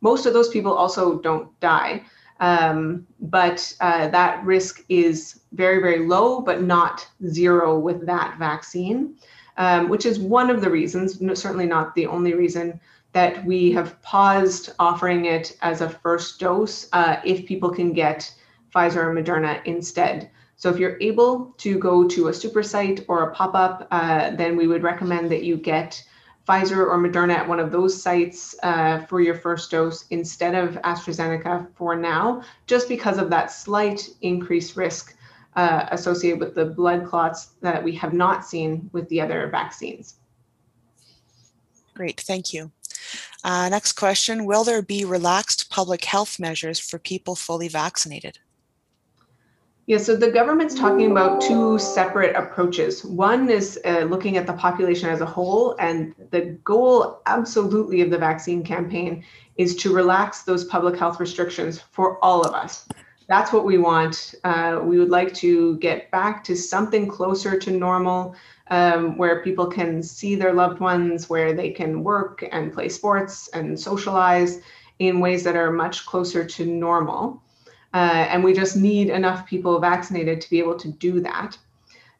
Most 0.00 0.26
of 0.26 0.32
those 0.32 0.48
people 0.48 0.72
also 0.72 1.18
don't 1.20 1.58
die, 1.60 2.02
um, 2.40 3.06
but 3.20 3.74
uh, 3.80 4.08
that 4.08 4.44
risk 4.44 4.84
is 4.88 5.40
very, 5.52 5.80
very 5.80 6.06
low, 6.06 6.40
but 6.40 6.62
not 6.62 7.06
zero 7.28 7.78
with 7.78 8.06
that 8.06 8.38
vaccine, 8.38 9.16
um, 9.56 9.88
which 9.88 10.06
is 10.06 10.18
one 10.18 10.50
of 10.50 10.60
the 10.60 10.70
reasons, 10.70 11.18
certainly 11.38 11.66
not 11.66 11.94
the 11.94 12.06
only 12.06 12.34
reason, 12.34 12.78
that 13.12 13.42
we 13.46 13.72
have 13.72 14.00
paused 14.02 14.74
offering 14.78 15.24
it 15.24 15.56
as 15.62 15.80
a 15.80 15.88
first 15.88 16.38
dose 16.38 16.88
uh, 16.92 17.16
if 17.24 17.46
people 17.46 17.70
can 17.70 17.92
get 17.92 18.30
Pfizer 18.74 18.96
or 18.96 19.14
Moderna 19.14 19.64
instead. 19.64 20.30
So 20.56 20.70
if 20.70 20.78
you're 20.78 20.96
able 21.00 21.54
to 21.58 21.78
go 21.78 22.08
to 22.08 22.28
a 22.28 22.34
super 22.34 22.62
site 22.62 23.04
or 23.08 23.28
a 23.28 23.34
pop-up, 23.34 23.86
uh, 23.90 24.30
then 24.30 24.56
we 24.56 24.66
would 24.66 24.82
recommend 24.82 25.30
that 25.30 25.44
you 25.44 25.56
get 25.56 26.02
Pfizer 26.48 26.78
or 26.78 26.96
Moderna 26.98 27.34
at 27.34 27.48
one 27.48 27.60
of 27.60 27.72
those 27.72 28.00
sites 28.00 28.54
uh, 28.62 29.00
for 29.06 29.20
your 29.20 29.34
first 29.34 29.70
dose 29.70 30.06
instead 30.08 30.54
of 30.54 30.74
AstraZeneca 30.82 31.66
for 31.74 31.96
now, 31.96 32.42
just 32.66 32.88
because 32.88 33.18
of 33.18 33.30
that 33.30 33.50
slight 33.50 34.08
increased 34.22 34.76
risk 34.76 35.16
uh, 35.56 35.86
associated 35.90 36.38
with 36.38 36.54
the 36.54 36.64
blood 36.64 37.06
clots 37.06 37.50
that 37.60 37.82
we 37.82 37.94
have 37.94 38.12
not 38.12 38.44
seen 38.44 38.88
with 38.92 39.08
the 39.08 39.20
other 39.20 39.48
vaccines. 39.48 40.16
Great, 41.94 42.20
thank 42.20 42.52
you. 42.52 42.70
Uh, 43.42 43.68
next 43.68 43.92
question, 43.92 44.44
will 44.44 44.64
there 44.64 44.82
be 44.82 45.04
relaxed 45.04 45.70
public 45.70 46.04
health 46.04 46.38
measures 46.38 46.78
for 46.78 46.98
people 46.98 47.34
fully 47.34 47.68
vaccinated? 47.68 48.38
Yeah, 49.88 49.98
so 49.98 50.16
the 50.16 50.32
government's 50.32 50.74
talking 50.74 51.12
about 51.12 51.40
two 51.40 51.78
separate 51.78 52.34
approaches. 52.34 53.04
One 53.04 53.48
is 53.48 53.78
uh, 53.84 54.00
looking 54.00 54.36
at 54.36 54.44
the 54.44 54.52
population 54.52 55.08
as 55.08 55.20
a 55.20 55.26
whole, 55.26 55.76
and 55.78 56.12
the 56.32 56.58
goal 56.64 57.22
absolutely 57.26 58.00
of 58.00 58.10
the 58.10 58.18
vaccine 58.18 58.64
campaign 58.64 59.22
is 59.54 59.76
to 59.76 59.94
relax 59.94 60.42
those 60.42 60.64
public 60.64 60.98
health 60.98 61.20
restrictions 61.20 61.78
for 61.92 62.18
all 62.24 62.42
of 62.42 62.52
us. 62.52 62.88
That's 63.28 63.52
what 63.52 63.64
we 63.64 63.78
want. 63.78 64.34
Uh, 64.42 64.80
we 64.82 64.98
would 64.98 65.10
like 65.10 65.32
to 65.34 65.76
get 65.78 66.10
back 66.10 66.42
to 66.44 66.56
something 66.56 67.06
closer 67.06 67.56
to 67.56 67.70
normal, 67.70 68.34
um, 68.70 69.16
where 69.16 69.40
people 69.44 69.68
can 69.68 70.02
see 70.02 70.34
their 70.34 70.52
loved 70.52 70.80
ones, 70.80 71.30
where 71.30 71.52
they 71.52 71.70
can 71.70 72.02
work 72.02 72.44
and 72.50 72.72
play 72.72 72.88
sports 72.88 73.46
and 73.52 73.78
socialize 73.78 74.60
in 74.98 75.20
ways 75.20 75.44
that 75.44 75.54
are 75.54 75.70
much 75.70 76.06
closer 76.06 76.44
to 76.44 76.66
normal. 76.66 77.40
Uh, 77.96 78.26
and 78.30 78.44
we 78.44 78.52
just 78.52 78.76
need 78.76 79.08
enough 79.08 79.46
people 79.46 79.80
vaccinated 79.80 80.38
to 80.38 80.50
be 80.50 80.58
able 80.58 80.78
to 80.84 80.88
do 81.06 81.18
that. 81.18 81.56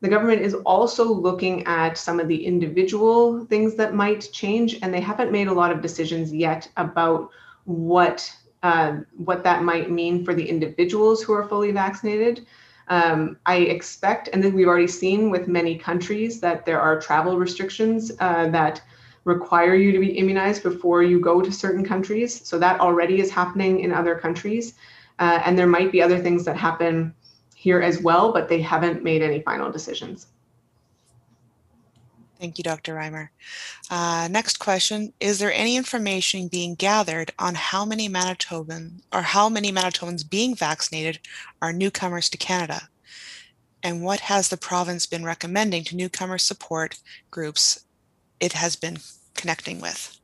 The 0.01 0.09
government 0.09 0.41
is 0.41 0.55
also 0.55 1.05
looking 1.05 1.65
at 1.67 1.99
some 1.99 2.19
of 2.19 2.29
the 2.29 2.47
individual 2.47 3.45
things 3.45 3.75
that 3.75 3.93
might 3.93 4.33
change, 4.33 4.79
and 4.81 4.89
they 4.95 5.03
haven't 5.03 5.33
made 5.39 5.49
a 5.49 5.53
lot 5.53 5.71
of 5.71 5.83
decisions 5.83 6.33
yet 6.33 6.67
about 6.79 7.29
what 7.65 8.19
uh, 8.63 8.93
what 9.29 9.45
that 9.45 9.65
might 9.65 9.91
mean 9.91 10.25
for 10.25 10.33
the 10.33 10.49
individuals 10.49 11.23
who 11.23 11.35
are 11.35 11.47
fully 11.47 11.73
vaccinated. 11.73 12.47
Um, 12.89 13.37
I 13.45 13.57
expect, 13.57 14.31
and 14.33 14.43
then 14.43 14.55
we've 14.55 14.69
already 14.73 14.87
seen 15.03 15.29
with 15.29 15.47
many 15.47 15.77
countries 15.77 16.41
that 16.41 16.65
there 16.65 16.81
are 16.81 16.99
travel 16.99 17.37
restrictions 17.37 18.13
uh, 18.21 18.49
that 18.49 18.81
require 19.25 19.75
you 19.75 19.93
to 19.93 19.99
be 19.99 20.17
immunized 20.17 20.63
before 20.63 21.03
you 21.03 21.21
go 21.21 21.43
to 21.43 21.53
certain 21.53 21.85
countries. 21.85 22.31
So 22.49 22.59
that 22.61 22.81
already 22.81 23.21
is 23.21 23.31
happening 23.31 23.81
in 23.81 23.93
other 23.93 24.15
countries. 24.15 24.73
Uh, 25.19 25.41
and 25.45 25.59
there 25.59 25.67
might 25.67 25.93
be 25.93 26.03
other 26.03 26.19
things 26.19 26.45
that 26.45 26.57
happen 26.57 27.15
here 27.55 27.81
as 27.81 28.01
well, 28.01 28.33
but 28.33 28.49
they 28.49 28.61
haven't 28.61 29.03
made 29.03 29.23
any 29.23 29.41
final 29.41 29.71
decisions. 29.71 30.27
Thank 32.39 32.59
you, 32.59 32.65
Dr. 32.65 32.95
Reimer. 32.95 33.31
Uh, 33.91 34.29
next 34.31 34.59
question, 34.59 35.13
is 35.21 35.39
there 35.39 35.53
any 35.53 35.77
information 35.77 36.49
being 36.49 36.75
gathered 36.75 37.33
on 37.39 37.55
how 37.55 37.85
many 37.87 38.11
Manitoban 38.11 39.01
or 39.13 39.23
how 39.23 39.49
many 39.49 39.73
Manitobans 39.73 40.29
being 40.29 40.55
vaccinated 40.55 41.19
are 41.63 41.73
newcomers 41.73 42.29
to 42.31 42.37
Canada? 42.37 42.89
And 43.83 44.03
what 44.03 44.21
has 44.21 44.49
the 44.49 44.57
province 44.57 45.07
been 45.07 45.25
recommending 45.25 45.85
to 45.85 45.97
newcomer 45.97 46.39
support 46.39 46.99
groups 47.31 47.85
it 48.39 48.53
has 48.53 48.77
been 48.77 48.99
connecting 49.35 49.81
with? 49.81 50.19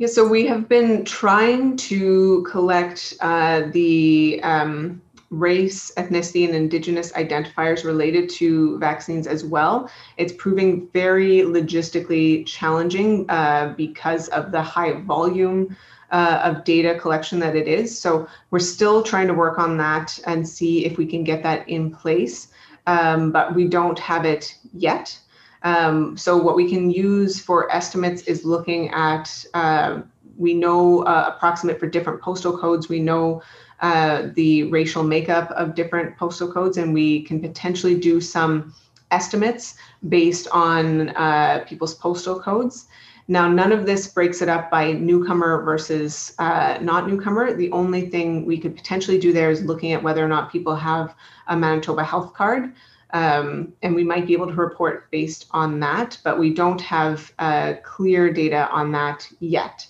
Yeah, 0.00 0.06
so 0.06 0.26
we 0.26 0.46
have 0.46 0.66
been 0.66 1.04
trying 1.04 1.76
to 1.76 2.42
collect 2.50 3.12
uh, 3.20 3.64
the 3.70 4.40
um, 4.42 5.02
race, 5.28 5.92
ethnicity, 5.98 6.46
and 6.46 6.54
indigenous 6.54 7.12
identifiers 7.12 7.84
related 7.84 8.30
to 8.30 8.78
vaccines 8.78 9.26
as 9.26 9.44
well. 9.44 9.90
It's 10.16 10.32
proving 10.32 10.88
very 10.94 11.40
logistically 11.40 12.46
challenging 12.46 13.28
uh, 13.28 13.74
because 13.76 14.28
of 14.28 14.52
the 14.52 14.62
high 14.62 14.92
volume 14.92 15.76
uh, 16.10 16.40
of 16.44 16.64
data 16.64 16.98
collection 16.98 17.38
that 17.40 17.54
it 17.54 17.68
is. 17.68 18.00
So 18.00 18.26
we're 18.50 18.58
still 18.58 19.02
trying 19.02 19.26
to 19.26 19.34
work 19.34 19.58
on 19.58 19.76
that 19.76 20.18
and 20.26 20.48
see 20.48 20.86
if 20.86 20.96
we 20.96 21.04
can 21.04 21.24
get 21.24 21.42
that 21.42 21.68
in 21.68 21.90
place, 21.90 22.48
um, 22.86 23.32
but 23.32 23.54
we 23.54 23.68
don't 23.68 23.98
have 23.98 24.24
it 24.24 24.56
yet. 24.72 25.18
Um, 25.62 26.16
so 26.16 26.36
what 26.36 26.56
we 26.56 26.68
can 26.68 26.90
use 26.90 27.40
for 27.40 27.70
estimates 27.72 28.22
is 28.22 28.44
looking 28.44 28.90
at, 28.90 29.44
uh, 29.54 30.00
we 30.36 30.54
know 30.54 31.02
uh, 31.02 31.32
approximate 31.34 31.78
for 31.78 31.86
different 31.86 32.22
postal 32.22 32.56
codes, 32.56 32.88
we 32.88 33.00
know 33.00 33.42
uh, 33.80 34.28
the 34.34 34.64
racial 34.64 35.02
makeup 35.02 35.50
of 35.52 35.74
different 35.74 36.16
postal 36.16 36.52
codes, 36.52 36.76
and 36.76 36.94
we 36.94 37.22
can 37.22 37.40
potentially 37.40 37.98
do 37.98 38.20
some 38.20 38.74
estimates 39.10 39.74
based 40.08 40.48
on 40.52 41.10
uh, 41.10 41.64
people's 41.66 41.94
postal 41.94 42.40
codes. 42.40 42.86
Now, 43.28 43.48
none 43.48 43.70
of 43.70 43.86
this 43.86 44.08
breaks 44.08 44.42
it 44.42 44.48
up 44.48 44.70
by 44.70 44.92
newcomer 44.92 45.62
versus 45.62 46.34
uh, 46.38 46.78
not 46.80 47.06
newcomer. 47.06 47.54
The 47.54 47.70
only 47.70 48.08
thing 48.10 48.44
we 48.44 48.58
could 48.58 48.74
potentially 48.74 49.18
do 49.18 49.32
there 49.32 49.50
is 49.50 49.62
looking 49.62 49.92
at 49.92 50.02
whether 50.02 50.24
or 50.24 50.28
not 50.28 50.50
people 50.50 50.74
have 50.74 51.14
a 51.46 51.56
Manitoba 51.56 52.02
health 52.02 52.34
card. 52.34 52.72
Um, 53.12 53.72
and 53.82 53.94
we 53.94 54.04
might 54.04 54.26
be 54.26 54.32
able 54.32 54.46
to 54.46 54.54
report 54.54 55.10
based 55.10 55.46
on 55.50 55.80
that, 55.80 56.18
but 56.22 56.38
we 56.38 56.54
don't 56.54 56.80
have 56.80 57.32
uh, 57.38 57.74
clear 57.82 58.32
data 58.32 58.68
on 58.70 58.92
that 58.92 59.28
yet. 59.40 59.86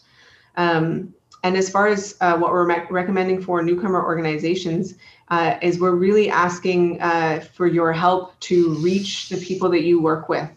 Um, 0.56 1.14
and 1.42 1.56
as 1.56 1.70
far 1.70 1.86
as 1.86 2.16
uh, 2.20 2.36
what 2.36 2.52
we're 2.52 2.66
re- 2.66 2.86
recommending 2.90 3.40
for 3.40 3.62
newcomer 3.62 4.04
organizations, 4.04 4.94
uh, 5.28 5.56
is 5.62 5.78
we're 5.78 5.94
really 5.94 6.28
asking 6.28 7.00
uh, 7.00 7.40
for 7.54 7.66
your 7.66 7.92
help 7.92 8.38
to 8.40 8.74
reach 8.76 9.28
the 9.28 9.36
people 9.36 9.70
that 9.70 9.82
you 9.82 10.02
work 10.02 10.28
with, 10.28 10.50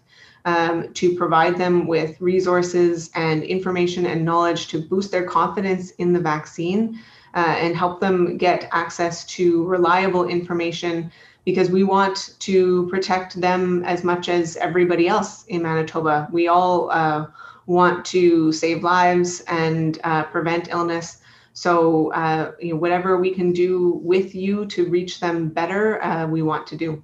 um, 0.45 0.91
to 0.93 1.15
provide 1.15 1.57
them 1.57 1.87
with 1.87 2.19
resources 2.19 3.09
and 3.15 3.43
information 3.43 4.05
and 4.05 4.25
knowledge 4.25 4.67
to 4.67 4.81
boost 4.81 5.11
their 5.11 5.25
confidence 5.25 5.91
in 5.91 6.11
the 6.11 6.19
vaccine 6.19 6.99
uh, 7.35 7.55
and 7.57 7.75
help 7.75 7.99
them 7.99 8.37
get 8.37 8.67
access 8.71 9.25
to 9.25 9.63
reliable 9.65 10.27
information 10.27 11.11
because 11.45 11.69
we 11.69 11.83
want 11.83 12.35
to 12.39 12.87
protect 12.89 13.39
them 13.39 13.83
as 13.85 14.03
much 14.03 14.29
as 14.29 14.55
everybody 14.57 15.07
else 15.07 15.45
in 15.45 15.61
Manitoba. 15.61 16.27
We 16.31 16.47
all 16.47 16.89
uh, 16.89 17.27
want 17.65 18.05
to 18.05 18.51
save 18.51 18.83
lives 18.83 19.41
and 19.41 19.99
uh, 20.03 20.23
prevent 20.23 20.69
illness. 20.69 21.21
So, 21.53 22.11
uh, 22.13 22.53
you 22.59 22.73
know, 22.73 22.79
whatever 22.79 23.17
we 23.17 23.31
can 23.31 23.51
do 23.51 24.01
with 24.03 24.33
you 24.33 24.65
to 24.67 24.89
reach 24.89 25.19
them 25.19 25.49
better, 25.49 26.01
uh, 26.03 26.27
we 26.27 26.41
want 26.41 26.65
to 26.67 26.77
do. 26.77 27.03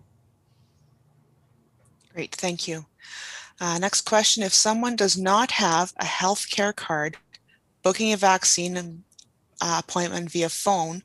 Great, 2.14 2.34
thank 2.36 2.68
you. 2.68 2.86
Uh, 3.62 3.78
next 3.78 4.02
question, 4.02 4.42
if 4.42 4.54
someone 4.54 4.96
does 4.96 5.18
not 5.18 5.52
have 5.52 5.94
a 5.98 6.06
health 6.06 6.50
care 6.50 6.74
card, 6.74 7.18
booking 7.84 8.14
a 8.14 8.18
vaccine 8.18 9.04
uh, 9.62 9.82
appointment 9.84 10.32
via 10.32 10.50
phone 10.50 11.04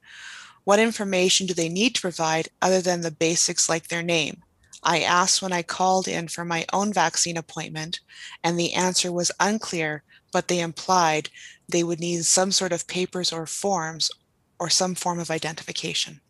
What 0.65 0.79
information 0.79 1.47
do 1.47 1.55
they 1.55 1.69
need 1.69 1.95
to 1.95 2.01
provide 2.01 2.49
other 2.63 2.81
than 2.81 3.03
the 3.03 3.11
basics 3.11 3.69
like 3.69 3.89
their 3.89 4.03
name? 4.03 4.43
I 4.83 5.01
asked 5.01 5.41
when 5.41 5.53
I 5.53 5.63
called 5.63 6.09
in 6.09 6.29
for 6.29 6.45
my 6.45 6.67
own 6.73 6.93
vaccine 6.93 7.37
appointment, 7.37 8.01
and 8.43 8.59
the 8.59 8.75
answer 8.75 9.11
was 9.11 9.31
unclear, 9.41 10.03
but 10.33 10.49
they 10.49 10.61
implied 10.61 11.31
they 11.69 11.83
would 11.83 12.01
need 12.01 12.25
some 12.25 12.53
sort 12.53 12.73
of 12.73 12.87
papers 12.87 13.33
or 13.33 13.47
forms 13.47 14.11
or 14.59 14.69
some 14.69 14.95
form 14.95 15.19
of 15.19 15.31
identification. 15.31 16.21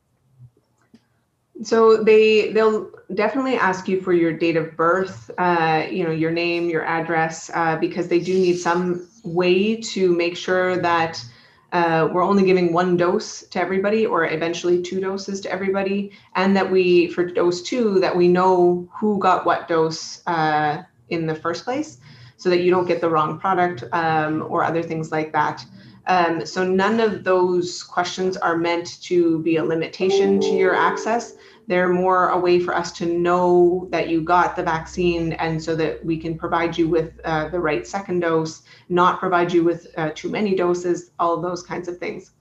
So 1.62 2.02
they 2.02 2.52
they'll 2.52 2.90
definitely 3.14 3.54
ask 3.54 3.88
you 3.88 4.00
for 4.00 4.12
your 4.12 4.32
date 4.32 4.56
of 4.56 4.76
birth, 4.76 5.30
uh, 5.38 5.86
you 5.88 6.02
know, 6.02 6.10
your 6.10 6.32
name, 6.32 6.68
your 6.68 6.84
address, 6.84 7.50
uh, 7.54 7.76
because 7.76 8.08
they 8.08 8.18
do 8.18 8.34
need 8.34 8.58
some 8.58 9.08
way 9.22 9.76
to 9.76 10.14
make 10.14 10.36
sure 10.36 10.76
that 10.78 11.24
uh, 11.74 12.08
we're 12.12 12.22
only 12.22 12.44
giving 12.44 12.72
one 12.72 12.96
dose 12.96 13.42
to 13.48 13.60
everybody, 13.60 14.06
or 14.06 14.24
eventually 14.26 14.80
two 14.80 15.00
doses 15.00 15.40
to 15.40 15.50
everybody, 15.50 16.12
and 16.36 16.56
that 16.56 16.70
we 16.70 17.08
for 17.08 17.24
dose 17.26 17.60
two 17.62 17.98
that 18.00 18.16
we 18.16 18.28
know 18.28 18.88
who 18.98 19.18
got 19.18 19.44
what 19.44 19.66
dose 19.66 20.22
uh, 20.28 20.82
in 21.08 21.26
the 21.26 21.34
first 21.34 21.64
place, 21.64 21.98
so 22.36 22.48
that 22.48 22.60
you 22.60 22.70
don't 22.70 22.86
get 22.86 23.00
the 23.00 23.10
wrong 23.10 23.40
product 23.40 23.82
um, 23.92 24.46
or 24.48 24.62
other 24.62 24.82
things 24.82 25.10
like 25.10 25.32
that. 25.32 25.66
Um, 26.06 26.46
so 26.46 26.64
none 26.64 27.00
of 27.00 27.24
those 27.24 27.82
questions 27.82 28.36
are 28.36 28.56
meant 28.56 29.02
to 29.02 29.40
be 29.40 29.56
a 29.56 29.64
limitation 29.64 30.40
to 30.40 30.50
your 30.50 30.74
access. 30.74 31.34
They're 31.66 31.88
more 31.88 32.28
a 32.28 32.38
way 32.38 32.60
for 32.60 32.74
us 32.74 32.92
to 32.92 33.06
know 33.06 33.88
that 33.90 34.08
you 34.08 34.22
got 34.22 34.56
the 34.56 34.62
vaccine 34.62 35.32
and 35.34 35.62
so 35.62 35.74
that 35.76 36.04
we 36.04 36.16
can 36.16 36.36
provide 36.36 36.76
you 36.76 36.88
with 36.88 37.18
uh, 37.24 37.48
the 37.48 37.58
right 37.58 37.86
second 37.86 38.20
dose, 38.20 38.62
not 38.88 39.18
provide 39.18 39.52
you 39.52 39.64
with 39.64 39.86
uh, 39.96 40.10
too 40.14 40.28
many 40.30 40.54
doses, 40.54 41.10
all 41.18 41.40
those 41.40 41.62
kinds 41.62 41.88
of 41.88 41.98
things. 41.98 42.32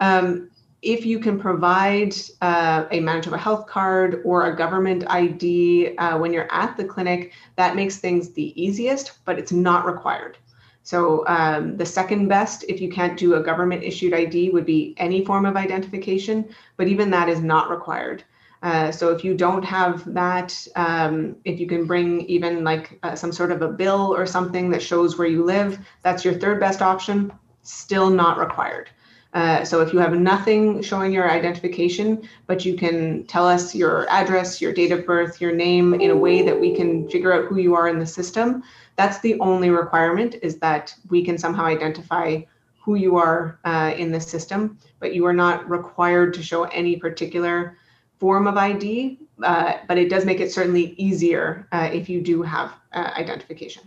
Um, 0.00 0.50
if 0.82 1.04
you 1.04 1.18
can 1.18 1.38
provide 1.38 2.14
uh, 2.40 2.86
a 2.90 3.00
Manitoba 3.00 3.36
health 3.36 3.66
card 3.66 4.22
or 4.24 4.46
a 4.46 4.56
government 4.56 5.04
ID 5.08 5.96
uh, 5.98 6.18
when 6.18 6.32
you're 6.32 6.50
at 6.50 6.76
the 6.76 6.84
clinic, 6.84 7.32
that 7.56 7.76
makes 7.76 7.98
things 7.98 8.32
the 8.32 8.60
easiest, 8.60 9.24
but 9.26 9.38
it's 9.38 9.52
not 9.52 9.84
required. 9.84 10.38
So 10.82 11.26
um, 11.26 11.76
the 11.76 11.84
second 11.84 12.28
best, 12.28 12.64
if 12.66 12.80
you 12.80 12.90
can't 12.90 13.18
do 13.18 13.34
a 13.34 13.42
government 13.42 13.84
issued 13.84 14.14
ID, 14.14 14.50
would 14.50 14.64
be 14.64 14.94
any 14.96 15.24
form 15.24 15.44
of 15.44 15.56
identification, 15.56 16.48
but 16.78 16.88
even 16.88 17.10
that 17.10 17.28
is 17.28 17.40
not 17.40 17.70
required. 17.70 18.24
Uh, 18.62 18.92
so 18.92 19.10
if 19.10 19.24
you 19.24 19.34
don't 19.34 19.64
have 19.64 20.12
that, 20.12 20.66
um, 20.76 21.36
if 21.44 21.58
you 21.58 21.66
can 21.66 21.86
bring 21.86 22.20
even 22.22 22.62
like 22.62 22.98
uh, 23.02 23.14
some 23.14 23.32
sort 23.32 23.50
of 23.50 23.62
a 23.62 23.68
bill 23.68 24.14
or 24.14 24.26
something 24.26 24.70
that 24.70 24.82
shows 24.82 25.16
where 25.16 25.28
you 25.28 25.44
live, 25.44 25.78
that's 26.02 26.24
your 26.24 26.34
third 26.34 26.60
best 26.60 26.82
option, 26.82 27.32
still 27.62 28.10
not 28.10 28.38
required. 28.38 28.90
Uh, 29.32 29.64
so 29.64 29.80
if 29.80 29.92
you 29.92 29.98
have 30.00 30.12
nothing 30.12 30.82
showing 30.82 31.12
your 31.12 31.30
identification, 31.30 32.28
but 32.46 32.64
you 32.64 32.76
can 32.76 33.24
tell 33.26 33.46
us 33.46 33.74
your 33.74 34.08
address, 34.10 34.60
your 34.60 34.72
date 34.72 34.90
of 34.90 35.06
birth, 35.06 35.40
your 35.40 35.52
name 35.52 35.94
in 35.94 36.10
a 36.10 36.16
way 36.16 36.42
that 36.42 36.58
we 36.58 36.74
can 36.74 37.08
figure 37.08 37.32
out 37.32 37.46
who 37.46 37.56
you 37.56 37.74
are 37.74 37.88
in 37.88 37.98
the 38.00 38.06
system, 38.06 38.62
that's 38.96 39.20
the 39.20 39.38
only 39.38 39.70
requirement 39.70 40.34
is 40.42 40.58
that 40.58 40.94
we 41.08 41.24
can 41.24 41.38
somehow 41.38 41.64
identify 41.64 42.40
who 42.82 42.96
you 42.96 43.16
are 43.16 43.58
uh, 43.64 43.94
in 43.96 44.10
the 44.10 44.20
system, 44.20 44.76
but 44.98 45.14
you 45.14 45.24
are 45.26 45.32
not 45.32 45.68
required 45.70 46.34
to 46.34 46.42
show 46.42 46.64
any 46.64 46.96
particular 46.96 47.76
form 48.20 48.46
of 48.46 48.56
ID, 48.56 49.18
uh, 49.42 49.78
but 49.88 49.98
it 49.98 50.10
does 50.10 50.24
make 50.24 50.40
it 50.40 50.52
certainly 50.52 50.94
easier 50.98 51.66
uh, 51.72 51.88
if 51.92 52.08
you 52.08 52.20
do 52.20 52.42
have 52.42 52.72
uh, 52.92 53.10
identification. 53.16 53.82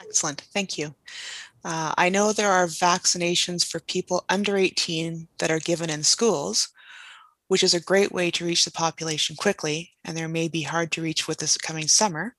Excellent, 0.00 0.42
thank 0.52 0.76
you. 0.76 0.94
Uh, 1.64 1.94
I 1.96 2.08
know 2.08 2.32
there 2.32 2.50
are 2.50 2.66
vaccinations 2.66 3.64
for 3.64 3.78
people 3.78 4.24
under 4.28 4.56
18 4.56 5.28
that 5.38 5.50
are 5.50 5.60
given 5.60 5.88
in 5.88 6.02
schools, 6.02 6.68
which 7.46 7.62
is 7.62 7.72
a 7.72 7.80
great 7.80 8.10
way 8.10 8.30
to 8.32 8.44
reach 8.44 8.64
the 8.64 8.72
population 8.72 9.36
quickly, 9.36 9.92
and 10.04 10.16
there 10.16 10.28
may 10.28 10.48
be 10.48 10.62
hard 10.62 10.90
to 10.92 11.02
reach 11.02 11.28
with 11.28 11.38
this 11.38 11.56
coming 11.56 11.86
summer. 11.86 12.34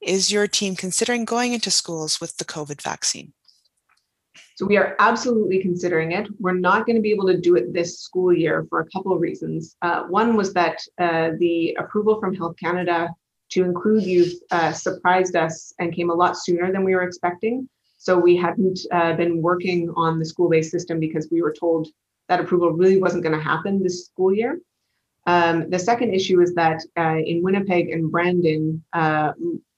Is 0.00 0.32
your 0.32 0.48
team 0.48 0.74
considering 0.74 1.24
going 1.24 1.52
into 1.52 1.70
schools 1.70 2.20
with 2.20 2.38
the 2.38 2.44
COVID 2.44 2.82
vaccine? 2.82 3.32
So 4.54 4.66
we 4.66 4.76
are 4.76 4.94
absolutely 4.98 5.60
considering 5.60 6.12
it. 6.12 6.28
We're 6.38 6.58
not 6.58 6.86
going 6.86 6.96
to 6.96 7.02
be 7.02 7.10
able 7.10 7.26
to 7.26 7.40
do 7.40 7.56
it 7.56 7.72
this 7.72 8.00
school 8.00 8.32
year 8.32 8.66
for 8.68 8.80
a 8.80 8.88
couple 8.90 9.12
of 9.12 9.20
reasons. 9.20 9.76
Uh, 9.82 10.04
one 10.04 10.36
was 10.36 10.52
that 10.54 10.78
uh, 11.00 11.30
the 11.38 11.76
approval 11.78 12.20
from 12.20 12.34
Health 12.34 12.56
Canada 12.62 13.08
to 13.50 13.64
include 13.64 14.04
youth 14.04 14.34
uh, 14.50 14.72
surprised 14.72 15.34
us 15.34 15.72
and 15.78 15.94
came 15.94 16.10
a 16.10 16.14
lot 16.14 16.36
sooner 16.36 16.70
than 16.72 16.84
we 16.84 16.94
were 16.94 17.02
expecting. 17.02 17.68
So 17.96 18.16
we 18.16 18.36
hadn't 18.36 18.80
uh, 18.92 19.14
been 19.14 19.42
working 19.42 19.92
on 19.96 20.18
the 20.18 20.24
school-based 20.24 20.70
system 20.70 21.00
because 21.00 21.28
we 21.30 21.42
were 21.42 21.52
told 21.52 21.88
that 22.28 22.40
approval 22.40 22.70
really 22.72 23.00
wasn't 23.00 23.24
going 23.24 23.36
to 23.36 23.44
happen 23.44 23.82
this 23.82 24.06
school 24.06 24.32
year. 24.32 24.60
Um, 25.26 25.68
the 25.68 25.78
second 25.78 26.14
issue 26.14 26.40
is 26.40 26.54
that 26.54 26.80
uh, 26.96 27.18
in 27.18 27.42
Winnipeg 27.42 27.90
and 27.90 28.10
Brandon, 28.10 28.82
uh, 28.92 29.32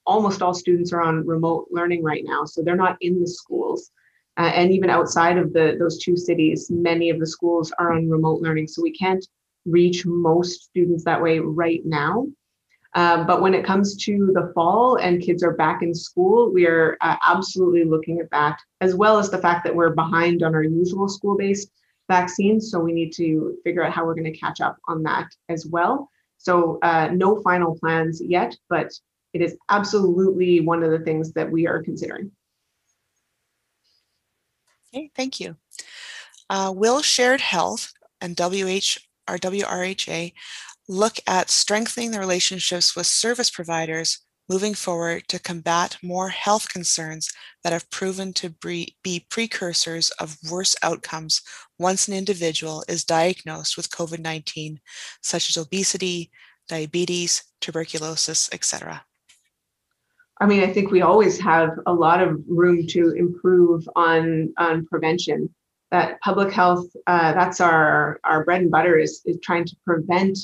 almost 0.07 0.43
all 0.43 0.55
students 0.55 0.93
are 0.93 1.03
on 1.03 1.27
remote 1.27 1.67
learning 1.71 2.03
right 2.05 2.23
now, 2.25 2.45
so 2.45 2.63
they're 2.63 2.77
not 2.77 2.97
in 3.01 3.21
the 3.21 3.27
schools. 3.27 3.91
Uh, 4.39 4.51
and 4.55 4.73
even 4.73 4.89
outside 4.89 5.37
of 5.37 5.53
the 5.53 5.77
those 5.79 5.99
two 5.99 6.17
cities, 6.17 6.71
many 6.71 7.11
of 7.11 7.19
the 7.21 7.27
schools 7.27 7.73
are 7.79 7.93
on 7.93 8.09
remote 8.09 8.41
learning, 8.41 8.67
so 8.67 8.83
we 8.83 8.93
can't 8.93 9.27
reach 9.67 10.07
most 10.07 10.65
students 10.65 11.05
that 11.05 11.23
way 11.23 11.39
right 11.39 11.83
now. 11.85 12.27
Um, 12.95 13.27
but 13.27 13.41
when 13.41 13.55
it 13.55 13.65
comes 13.65 13.97
to 14.05 14.33
the 14.35 14.53
fall 14.55 14.97
and 14.97 15.23
kids 15.23 15.43
are 15.43 15.55
back 15.55 15.83
in 15.83 15.95
school, 15.95 16.53
we 16.53 16.67
are 16.67 16.99
uh, 17.01 17.17
absolutely 17.27 17.85
looking 17.85 18.21
at 18.21 18.31
that, 18.31 18.59
as 18.81 18.95
well 18.95 19.19
as 19.19 19.31
the 19.31 19.39
fact 19.39 19.65
that 19.65 19.75
we're 19.75 19.95
behind 19.95 20.43
on 20.43 20.55
our 20.55 20.63
usual 20.63 21.09
school-based 21.09 21.71
vaccines. 22.09 22.71
So 22.71 22.81
we 22.81 22.93
need 22.93 23.13
to 23.15 23.57
figure 23.65 23.83
out 23.83 23.93
how 23.93 24.05
we're 24.05 24.15
going 24.15 24.31
to 24.31 24.39
catch 24.39 24.61
up 24.61 24.77
on 24.89 25.03
that 25.05 25.29
as 25.49 25.67
well. 25.67 26.11
So 26.37 26.79
uh, 26.83 27.09
no 27.13 27.41
final 27.41 27.79
plans 27.79 28.21
yet, 28.21 28.57
but 28.69 28.93
it 29.33 29.41
is 29.41 29.57
absolutely 29.71 30.61
one 30.61 30.83
of 30.83 30.91
the 30.91 30.99
things 30.99 31.33
that 31.33 31.51
we 31.51 31.67
are 31.67 31.83
considering. 31.83 32.31
Okay, 34.95 35.11
thank 35.17 35.41
you. 35.41 35.57
Uh, 36.51 36.73
will 36.75 37.01
shared 37.01 37.41
health 37.41 37.93
and 38.21 38.37
WH 38.39 38.99
or 39.29 39.39
WRHA 39.39 40.33
look 40.89 41.17
at 41.27 41.49
strengthening 41.49 42.11
the 42.11 42.19
relationships 42.19 42.95
with 42.95 43.07
service 43.07 43.51
providers 43.51 44.19
moving 44.49 44.75
forward 44.75 45.27
to 45.29 45.39
combat 45.39 45.97
more 46.03 46.29
health 46.29 46.69
concerns 46.69 47.33
that 47.63 47.73
have 47.73 47.89
proven 47.91 48.33
to 48.35 48.51
be 48.51 49.27
precursors 49.31 50.11
of 50.19 50.37
worse 50.51 50.77
outcomes 50.83 51.41
once 51.79 52.07
an 52.09 52.13
individual 52.15 52.85
is 52.89 53.05
diagnosed 53.05 53.77
with 53.77 53.91
COVID-19, 53.91 54.79
such 55.23 55.49
as 55.49 55.57
obesity, 55.57 56.31
diabetes, 56.69 57.45
tuberculosis, 57.61 58.51
etc. 58.53 59.05
I 60.43 60.47
mean, 60.47 60.65
I 60.65 60.73
think 60.73 60.91
we 60.91 61.03
always 61.03 61.39
have 61.39 61.71
a 61.87 61.93
lot 61.95 62.21
of 62.21 62.43
room 62.49 62.85
to 62.89 63.11
improve 63.11 63.89
on 63.95 64.53
on 64.59 64.85
prevention. 64.87 65.49
That 65.93 66.21
public 66.21 66.53
health, 66.53 66.89
uh, 67.07 67.33
that's 67.33 67.61
our 67.61 68.19
our 68.25 68.45
bread 68.45 68.63
and 68.63 68.71
butter 68.71 68.99
is 68.99 69.23
is 69.25 69.39
trying 69.41 69.67
to 69.67 69.77
prevent 69.87 70.37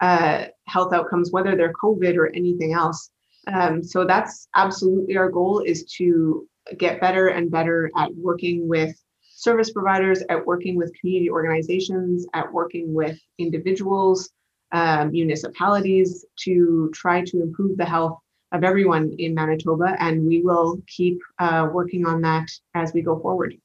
uh, 0.00 0.46
health 0.66 0.92
outcomes, 0.92 1.30
whether 1.30 1.54
they're 1.54 1.72
COVID 1.72 2.16
or 2.16 2.34
anything 2.34 2.72
else. 2.72 3.10
Um, 3.46 3.80
so 3.84 4.04
that's 4.04 4.48
absolutely 4.56 5.16
our 5.16 5.30
goal 5.30 5.60
is 5.60 5.84
to 5.98 6.48
get 6.76 7.00
better 7.00 7.28
and 7.28 7.48
better 7.48 7.92
at 7.96 8.12
working 8.16 8.66
with 8.66 8.92
service 9.22 9.70
providers, 9.70 10.20
at 10.30 10.44
working 10.44 10.74
with 10.76 10.92
community 11.00 11.30
organizations, 11.30 12.26
at 12.34 12.52
working 12.52 12.92
with 12.92 13.16
individuals, 13.38 14.30
uh, 14.72 15.04
municipalities 15.04 16.24
to 16.40 16.90
try 16.92 17.22
to 17.22 17.40
improve 17.40 17.76
the 17.76 17.84
health 17.84 18.18
of 18.54 18.62
everyone 18.62 19.14
in 19.18 19.34
Manitoba, 19.34 19.96
and 19.98 20.24
we 20.24 20.40
will 20.40 20.80
keep 20.86 21.20
uh, 21.40 21.68
working 21.72 22.06
on 22.06 22.22
that 22.22 22.48
as 22.74 22.92
we 22.94 23.02
go 23.02 23.18
forward. 23.18 23.56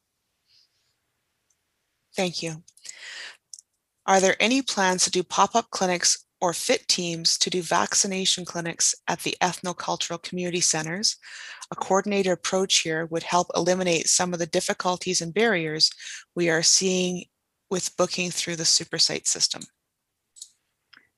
Thank 2.16 2.42
you. 2.42 2.64
Are 4.08 4.20
there 4.20 4.36
any 4.40 4.64
plans 4.64 5.04
to 5.04 5.12
do 5.12 5.22
pop-up 5.22 5.70
clinics 5.70 6.26
or 6.42 6.54
fit 6.54 6.88
teams 6.88 7.38
to 7.38 7.52
do 7.52 7.62
vaccination 7.62 8.46
clinics 8.46 8.96
at 9.08 9.20
the 9.20 9.38
ethnocultural 9.42 10.22
community 10.24 10.60
centers? 10.60 11.18
A 11.70 11.76
coordinated 11.76 12.32
approach 12.32 12.80
here 12.80 13.06
would 13.06 13.22
help 13.22 13.48
eliminate 13.56 14.08
some 14.08 14.34
of 14.34 14.40
the 14.40 14.48
difficulties 14.48 15.22
and 15.22 15.34
barriers 15.34 15.92
we 16.36 16.50
are 16.50 16.64
seeing 16.64 17.26
with 17.70 17.96
booking 17.96 18.32
through 18.32 18.56
the 18.56 18.64
SuperSite 18.64 19.28
system. 19.28 19.62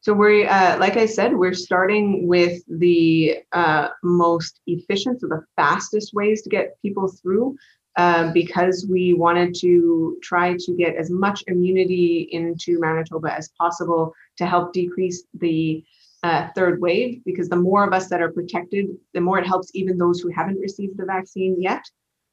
So 0.02 0.14
we, 0.14 0.48
uh, 0.48 0.80
like 0.80 0.98
I 0.98 1.06
said, 1.06 1.36
we're 1.36 1.54
starting 1.54 2.28
with 2.28 2.64
the 2.68 3.38
uh, 3.52 3.90
most 4.02 4.60
efficient, 4.66 5.22
so 5.22 5.28
the 5.28 5.46
fastest 5.56 6.16
ways 6.16 6.42
to 6.42 6.50
get 6.50 6.82
people 6.82 7.08
through, 7.08 7.56
uh, 7.98 8.32
because 8.32 8.88
we 8.90 9.14
wanted 9.14 9.54
to 9.60 10.18
try 10.24 10.56
to 10.58 10.74
get 10.76 10.96
as 10.96 11.12
much 11.12 11.44
immunity 11.46 12.30
into 12.32 12.80
Manitoba 12.80 13.32
as 13.32 13.50
possible 13.50 14.12
to 14.38 14.48
help 14.48 14.74
decrease 14.74 15.24
the 15.36 15.84
uh, 16.24 16.48
third 16.56 16.82
wave. 16.82 17.22
Because 17.24 17.48
the 17.48 17.56
more 17.56 17.84
of 17.84 17.94
us 17.94 18.10
that 18.10 18.24
are 18.24 18.32
protected, 18.32 18.88
the 19.14 19.22
more 19.22 19.38
it 19.38 19.46
helps 19.46 19.70
even 19.76 20.00
those 20.00 20.20
who 20.20 20.30
haven't 20.30 20.60
received 20.60 20.98
the 20.98 21.06
vaccine 21.06 21.62
yet. 21.62 21.84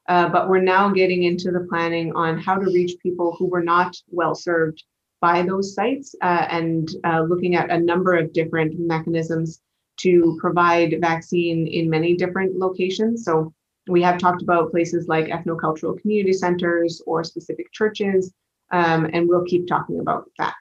Uh, 0.09 0.27
but 0.27 0.49
we're 0.49 0.63
now 0.63 0.89
getting 0.89 1.25
into 1.25 1.51
the 1.51 1.67
planning 1.69 2.15
on 2.15 2.39
how 2.39 2.57
to 2.57 2.73
reach 2.73 2.99
people 3.03 3.37
who 3.39 3.45
were 3.45 3.63
not 3.63 3.95
well 4.09 4.35
served 4.35 4.83
by 5.21 5.43
those 5.43 5.75
sites 5.75 6.15
uh, 6.23 6.47
and 6.51 6.91
uh, 7.05 7.23
looking 7.23 7.55
at 7.57 7.71
a 7.71 7.79
number 7.79 8.17
of 8.17 8.33
different 8.33 8.79
mechanisms 8.79 9.61
to 9.99 10.37
provide 10.41 10.95
vaccine 11.01 11.67
in 11.67 11.91
many 11.91 12.15
different 12.15 12.57
locations. 12.57 13.25
So 13.25 13.53
we 13.89 14.03
have 14.03 14.19
talked 14.19 14.43
about 14.43 14.71
places 14.71 15.09
like 15.09 15.27
ethnocultural 15.27 16.01
community 16.01 16.33
centers 16.33 17.03
or 17.07 17.25
specific 17.25 17.73
churches, 17.73 18.33
um, 18.71 19.09
and 19.13 19.29
we'll 19.29 19.45
keep 19.45 19.67
talking 19.67 20.01
about 20.01 20.31
that. 20.39 20.55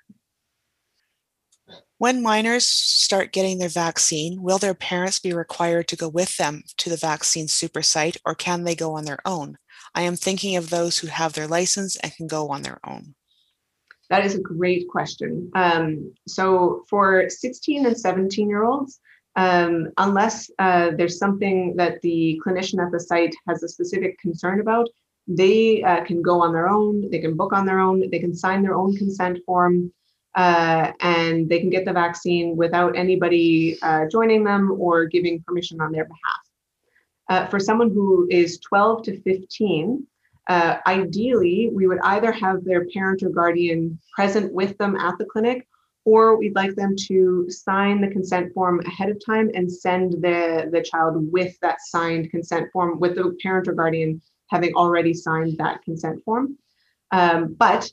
When 1.99 2.21
minors 2.21 2.67
start 2.67 3.31
getting 3.33 3.57
their 3.57 3.69
vaccine, 3.69 4.43
will 4.43 4.59
their 4.59 4.75
parents 4.75 5.19
be 5.19 5.33
required 5.33 5.87
to 5.87 5.95
go 5.95 6.07
with 6.07 6.37
them 6.37 6.63
to 6.77 6.91
the 6.91 6.97
vaccine 6.97 7.47
super 7.47 7.81
site 7.81 8.17
or 8.23 8.35
can 8.35 8.63
they 8.63 8.75
go 8.75 8.93
on 8.93 9.05
their 9.05 9.19
own? 9.25 9.57
I 9.95 10.01
am 10.03 10.15
thinking 10.15 10.55
of 10.55 10.69
those 10.69 10.99
who 10.99 11.07
have 11.07 11.33
their 11.33 11.47
license 11.47 11.95
and 11.97 12.13
can 12.15 12.27
go 12.27 12.49
on 12.49 12.61
their 12.61 12.79
own. 12.85 13.15
That 14.09 14.25
is 14.25 14.35
a 14.35 14.41
great 14.41 14.87
question. 14.87 15.51
Um, 15.53 16.13
so 16.27 16.85
for 16.89 17.29
16 17.29 17.85
and 17.85 17.97
17 17.97 18.49
year 18.49 18.63
olds, 18.63 18.99
um, 19.35 19.89
unless 19.97 20.49
uh, 20.59 20.91
there's 20.97 21.19
something 21.19 21.75
that 21.75 22.01
the 22.01 22.41
clinician 22.45 22.83
at 22.83 22.91
the 22.91 22.99
site 22.99 23.35
has 23.47 23.61
a 23.63 23.69
specific 23.69 24.17
concern 24.19 24.61
about, 24.61 24.87
they 25.27 25.83
uh, 25.83 26.03
can 26.05 26.21
go 26.21 26.41
on 26.41 26.53
their 26.53 26.69
own, 26.69 27.09
they 27.11 27.19
can 27.19 27.35
book 27.35 27.53
on 27.53 27.65
their 27.65 27.79
own, 27.79 28.09
they 28.09 28.19
can 28.19 28.33
sign 28.33 28.61
their 28.61 28.75
own 28.75 28.95
consent 28.95 29.39
form, 29.45 29.91
uh, 30.35 30.91
and 31.01 31.49
they 31.49 31.59
can 31.59 31.69
get 31.69 31.83
the 31.85 31.93
vaccine 31.93 32.55
without 32.55 32.95
anybody 32.95 33.77
uh, 33.81 34.05
joining 34.09 34.43
them 34.43 34.75
or 34.79 35.05
giving 35.05 35.43
permission 35.45 35.81
on 35.81 35.91
their 35.91 36.05
behalf. 36.05 36.41
Uh, 37.29 37.47
for 37.47 37.59
someone 37.59 37.89
who 37.89 38.27
is 38.31 38.59
12 38.59 39.03
to 39.03 39.21
15, 39.21 40.07
uh, 40.47 40.77
ideally, 40.87 41.69
we 41.73 41.87
would 41.87 41.99
either 42.03 42.31
have 42.31 42.63
their 42.63 42.85
parent 42.85 43.21
or 43.23 43.29
guardian 43.29 43.99
present 44.15 44.53
with 44.53 44.77
them 44.77 44.95
at 44.95 45.17
the 45.17 45.25
clinic, 45.25 45.67
or 46.05 46.37
we'd 46.37 46.55
like 46.55 46.73
them 46.75 46.95
to 47.07 47.49
sign 47.49 47.99
the 47.99 48.07
consent 48.07 48.53
form 48.53 48.79
ahead 48.85 49.09
of 49.09 49.23
time 49.25 49.51
and 49.53 49.71
send 49.71 50.13
the, 50.13 50.69
the 50.71 50.81
child 50.81 51.31
with 51.33 51.59
that 51.61 51.81
signed 51.81 52.31
consent 52.31 52.71
form, 52.71 52.97
with 52.99 53.15
the 53.15 53.35
parent 53.43 53.67
or 53.67 53.73
guardian 53.73 54.21
having 54.49 54.73
already 54.75 55.13
signed 55.13 55.57
that 55.57 55.83
consent 55.83 56.23
form. 56.23 56.57
Um, 57.11 57.53
but 57.53 57.91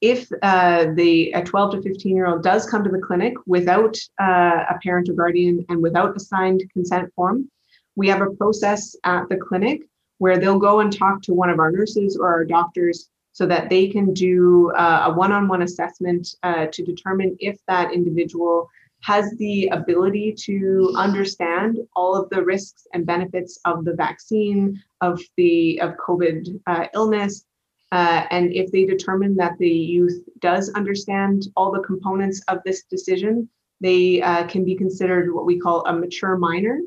if 0.00 0.30
uh, 0.42 0.86
the 0.94 1.32
a 1.32 1.42
12 1.42 1.72
to 1.72 1.82
15 1.82 2.14
year 2.14 2.26
old 2.26 2.42
does 2.42 2.68
come 2.68 2.84
to 2.84 2.90
the 2.90 2.98
clinic 3.00 3.34
without 3.46 3.96
uh, 4.20 4.64
a 4.70 4.78
parent 4.82 5.08
or 5.08 5.14
guardian 5.14 5.64
and 5.68 5.82
without 5.82 6.16
a 6.16 6.20
signed 6.20 6.62
consent 6.72 7.12
form, 7.14 7.50
we 7.96 8.08
have 8.08 8.20
a 8.20 8.30
process 8.30 8.94
at 9.04 9.28
the 9.28 9.36
clinic 9.36 9.82
where 10.18 10.38
they'll 10.38 10.58
go 10.58 10.80
and 10.80 10.96
talk 10.96 11.22
to 11.22 11.34
one 11.34 11.50
of 11.50 11.58
our 11.58 11.70
nurses 11.70 12.16
or 12.16 12.28
our 12.28 12.44
doctors 12.44 13.08
so 13.32 13.44
that 13.46 13.68
they 13.68 13.86
can 13.88 14.14
do 14.14 14.72
uh, 14.76 15.04
a 15.06 15.12
one-on-one 15.12 15.62
assessment 15.62 16.26
uh, 16.42 16.66
to 16.72 16.82
determine 16.82 17.36
if 17.38 17.58
that 17.68 17.92
individual 17.92 18.68
has 19.02 19.30
the 19.36 19.68
ability 19.68 20.34
to 20.36 20.92
understand 20.96 21.78
all 21.94 22.14
of 22.14 22.30
the 22.30 22.42
risks 22.42 22.86
and 22.94 23.04
benefits 23.04 23.60
of 23.66 23.84
the 23.84 23.92
vaccine 23.92 24.82
of 25.00 25.20
the 25.36 25.78
of 25.82 25.94
covid 25.96 26.48
uh, 26.66 26.86
illness 26.94 27.44
uh, 27.92 28.24
and 28.30 28.52
if 28.52 28.72
they 28.72 28.84
determine 28.84 29.36
that 29.36 29.56
the 29.58 29.68
youth 29.68 30.18
does 30.40 30.70
understand 30.70 31.46
all 31.56 31.70
the 31.70 31.82
components 31.82 32.40
of 32.48 32.58
this 32.64 32.84
decision 32.84 33.48
they 33.80 34.22
uh, 34.22 34.46
can 34.46 34.64
be 34.64 34.74
considered 34.74 35.32
what 35.32 35.44
we 35.44 35.58
call 35.58 35.84
a 35.86 35.92
mature 35.92 36.38
minor 36.38 36.80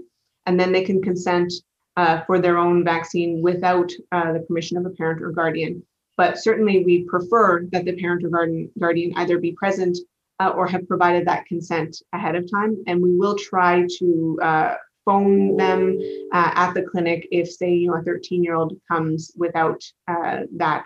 and 0.48 0.60
then 0.60 0.72
they 0.72 0.84
can 0.84 1.02
consent 1.02 1.54
uh, 1.98 2.22
for 2.26 2.40
their 2.40 2.58
own 2.58 2.84
vaccine 2.84 3.42
without 3.42 3.92
uh, 4.12 4.34
the 4.34 4.40
permission 4.40 4.78
of 4.78 4.86
a 4.86 4.90
parent 4.92 5.22
or 5.22 5.32
guardian. 5.32 5.84
But 6.18 6.38
certainly, 6.38 6.84
we 6.84 7.04
prefer 7.06 7.64
that 7.72 7.86
the 7.86 7.96
parent 8.00 8.24
or 8.24 8.30
guardian, 8.30 8.72
guardian 8.78 9.14
either 9.16 9.38
be 9.40 9.54
present 9.54 9.98
uh, 10.40 10.50
or 10.50 10.68
have 10.68 10.88
provided 10.88 11.28
that 11.28 11.46
consent 11.46 12.02
ahead 12.14 12.36
of 12.36 12.50
time. 12.52 12.78
And 12.88 13.02
we 13.02 13.16
will 13.16 13.36
try 13.38 13.88
to 14.00 14.40
uh, 14.42 14.76
phone 15.06 15.56
them 15.58 15.98
uh, 16.34 16.52
at 16.56 16.74
the 16.74 16.84
clinic 16.84 17.28
if, 17.32 17.50
say, 17.50 17.74
you 17.74 17.88
know, 17.88 17.96
a 17.96 18.04
13 18.04 18.44
year 18.44 18.56
old 18.56 18.74
comes 18.90 19.32
without 19.38 19.82
uh, 20.08 20.42
that 20.58 20.86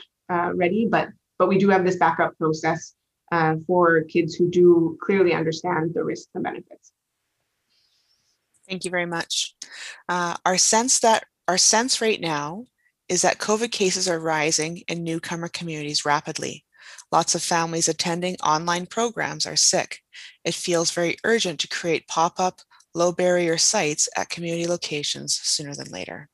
ready. 0.53 0.87
But 0.89 1.09
but 1.39 1.47
we 1.47 1.57
do 1.57 1.69
have 1.69 1.83
this 1.83 1.97
backup 1.97 2.37
process 2.37 2.93
for 3.67 4.03
kids 4.03 4.35
who 4.35 4.49
do 4.49 4.97
clearly 5.01 5.33
understand 5.33 5.93
the 5.93 6.03
risks 6.03 6.29
and 6.35 6.43
benefits. 6.43 6.91
Thank 8.67 8.85
you 8.85 8.91
very 8.91 9.05
much. 9.05 9.55
Uh, 10.07 10.35
our 10.45 10.57
sense 10.57 10.99
that 10.99 11.25
our 11.47 11.57
sense 11.57 12.01
right 12.01 12.21
now 12.21 12.65
is 13.09 13.21
that 13.21 13.37
COVID 13.37 13.71
cases 13.71 14.07
are 14.07 14.19
rising 14.19 14.81
in 14.87 15.03
newcomer 15.03 15.49
communities 15.49 16.05
rapidly. 16.05 16.63
Lots 17.11 17.35
of 17.35 17.43
families 17.43 17.89
attending 17.89 18.37
online 18.37 18.85
programs 18.85 19.45
are 19.45 19.57
sick. 19.57 19.99
It 20.45 20.53
feels 20.53 20.91
very 20.91 21.17
urgent 21.25 21.59
to 21.59 21.67
create 21.67 22.07
pop-up, 22.07 22.61
low 22.95 23.11
barrier 23.11 23.57
sites 23.57 24.07
at 24.15 24.29
community 24.29 24.67
locations 24.67 25.39
sooner 25.43 25.75
than 25.75 25.91
later. 25.91 26.29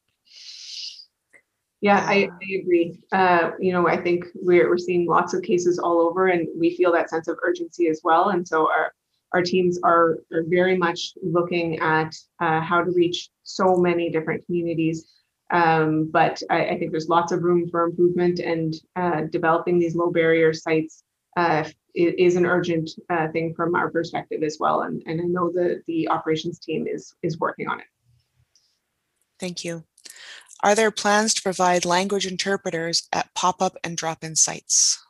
Yeah, 1.81 2.05
I, 2.05 2.29
I 2.29 2.59
agree. 2.61 2.99
Uh, 3.11 3.51
you 3.59 3.71
know, 3.71 3.87
I 3.87 3.97
think 3.97 4.25
we're, 4.35 4.69
we're 4.69 4.77
seeing 4.77 5.07
lots 5.07 5.33
of 5.33 5.41
cases 5.41 5.79
all 5.79 6.01
over 6.01 6.27
and 6.27 6.47
we 6.57 6.75
feel 6.75 6.91
that 6.91 7.09
sense 7.09 7.27
of 7.27 7.37
urgency 7.41 7.87
as 7.87 8.01
well. 8.03 8.29
And 8.29 8.47
so 8.47 8.69
our, 8.69 8.93
our 9.33 9.41
teams 9.41 9.79
are, 9.83 10.19
are 10.33 10.43
very 10.47 10.77
much 10.77 11.13
looking 11.21 11.79
at 11.79 12.13
uh, 12.39 12.61
how 12.61 12.83
to 12.83 12.91
reach 12.91 13.29
so 13.43 13.75
many 13.75 14.09
different 14.09 14.45
communities. 14.45 15.11
Um, 15.51 16.09
but 16.11 16.41
I, 16.49 16.65
I, 16.67 16.77
think 16.77 16.91
there's 16.91 17.09
lots 17.09 17.31
of 17.31 17.41
room 17.41 17.67
for 17.69 17.83
improvement 17.83 18.39
and 18.39 18.71
uh, 18.95 19.21
developing 19.31 19.79
these 19.79 19.95
low 19.95 20.11
barrier 20.11 20.53
sites 20.53 21.03
uh, 21.37 21.67
is 21.95 22.35
an 22.35 22.45
urgent 22.45 22.91
uh, 23.09 23.29
thing 23.29 23.55
from 23.55 23.73
our 23.73 23.89
perspective 23.89 24.43
as 24.43 24.57
well. 24.59 24.81
And, 24.81 25.01
and 25.07 25.19
I 25.19 25.23
know 25.23 25.51
the, 25.51 25.81
the 25.87 26.07
operations 26.09 26.59
team 26.59 26.85
is, 26.87 27.15
is 27.23 27.39
working 27.39 27.67
on 27.67 27.79
it. 27.79 27.87
Thank 29.39 29.63
you. 29.63 29.85
Are 30.61 30.75
there 30.75 30.91
plans 30.91 31.33
to 31.35 31.41
provide 31.41 31.85
language 31.85 32.27
interpreters 32.27 33.07
at 33.13 33.33
pop-up 33.33 33.75
and 33.83 33.97
drop-in 33.97 34.35
sites? 34.35 35.03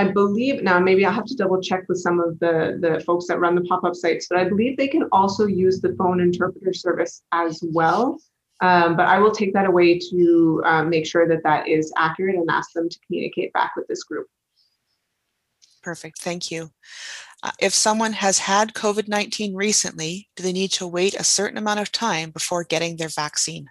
I 0.00 0.04
believe 0.04 0.62
now 0.62 0.80
maybe 0.80 1.04
I'll 1.04 1.12
have 1.12 1.26
to 1.26 1.36
double 1.36 1.60
check 1.60 1.84
with 1.86 1.98
some 1.98 2.20
of 2.20 2.38
the 2.38 2.78
the 2.80 3.04
folks 3.04 3.26
that 3.26 3.38
run 3.38 3.54
the 3.54 3.60
pop-up 3.62 3.94
sites, 3.94 4.26
but 4.30 4.38
I 4.38 4.44
believe 4.48 4.78
they 4.78 4.88
can 4.88 5.06
also 5.12 5.44
use 5.46 5.80
the 5.80 5.94
phone 5.98 6.20
interpreter 6.20 6.72
service 6.72 7.22
as 7.32 7.60
well. 7.62 8.18
Um, 8.62 8.96
but 8.96 9.06
I 9.06 9.18
will 9.18 9.30
take 9.30 9.52
that 9.52 9.66
away 9.66 9.98
to 10.10 10.62
um, 10.64 10.88
make 10.88 11.06
sure 11.06 11.28
that 11.28 11.42
that 11.44 11.68
is 11.68 11.92
accurate 11.98 12.36
and 12.36 12.48
ask 12.50 12.72
them 12.72 12.88
to 12.88 12.98
communicate 13.06 13.52
back 13.52 13.72
with 13.76 13.86
this 13.88 14.02
group. 14.04 14.26
Perfect, 15.82 16.18
thank 16.18 16.50
you. 16.50 16.70
Uh, 17.42 17.52
if 17.58 17.72
someone 17.74 18.12
has 18.12 18.38
had 18.38 18.74
COVID-19 18.74 19.54
recently, 19.54 20.28
do 20.36 20.42
they 20.42 20.52
need 20.52 20.72
to 20.72 20.86
wait 20.86 21.14
a 21.14 21.24
certain 21.24 21.58
amount 21.58 21.80
of 21.80 21.92
time 21.92 22.30
before 22.30 22.64
getting 22.64 22.96
their 22.96 23.08
vaccine? 23.08 23.68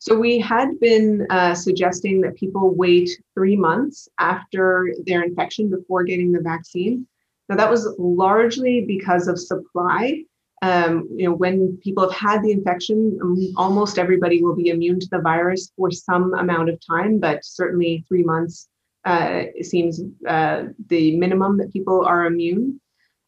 So 0.00 0.18
we 0.18 0.38
had 0.38 0.80
been 0.80 1.26
uh, 1.28 1.54
suggesting 1.54 2.22
that 2.22 2.34
people 2.34 2.74
wait 2.74 3.10
three 3.34 3.54
months 3.54 4.08
after 4.18 4.94
their 5.04 5.22
infection 5.22 5.68
before 5.68 6.04
getting 6.04 6.32
the 6.32 6.40
vaccine. 6.40 7.06
Now 7.50 7.56
that 7.56 7.70
was 7.70 7.86
largely 7.98 8.86
because 8.86 9.28
of 9.28 9.38
supply. 9.38 10.24
Um, 10.62 11.06
you 11.14 11.26
know, 11.26 11.34
when 11.34 11.76
people 11.84 12.08
have 12.08 12.18
had 12.18 12.42
the 12.42 12.50
infection, 12.50 13.18
um, 13.22 13.52
almost 13.58 13.98
everybody 13.98 14.42
will 14.42 14.56
be 14.56 14.70
immune 14.70 15.00
to 15.00 15.08
the 15.10 15.20
virus 15.20 15.70
for 15.76 15.90
some 15.90 16.32
amount 16.32 16.70
of 16.70 16.78
time, 16.86 17.18
but 17.20 17.44
certainly 17.44 18.02
three 18.08 18.22
months 18.22 18.68
uh, 19.04 19.42
seems 19.60 20.00
uh, 20.26 20.64
the 20.88 21.16
minimum 21.18 21.58
that 21.58 21.72
people 21.74 22.06
are 22.06 22.24
immune. 22.24 22.80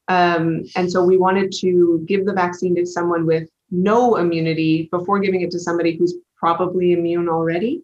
Um, 0.08 0.64
and 0.74 0.90
so 0.90 1.04
we 1.04 1.18
wanted 1.18 1.52
to 1.60 2.02
give 2.08 2.24
the 2.24 2.32
vaccine 2.32 2.74
to 2.76 2.86
someone 2.86 3.26
with 3.26 3.48
no 3.72 4.16
immunity 4.16 4.88
before 4.92 5.18
giving 5.18 5.40
it 5.40 5.50
to 5.50 5.58
somebody 5.58 5.96
who's 5.96 6.14
probably 6.36 6.92
immune 6.92 7.28
already. 7.28 7.82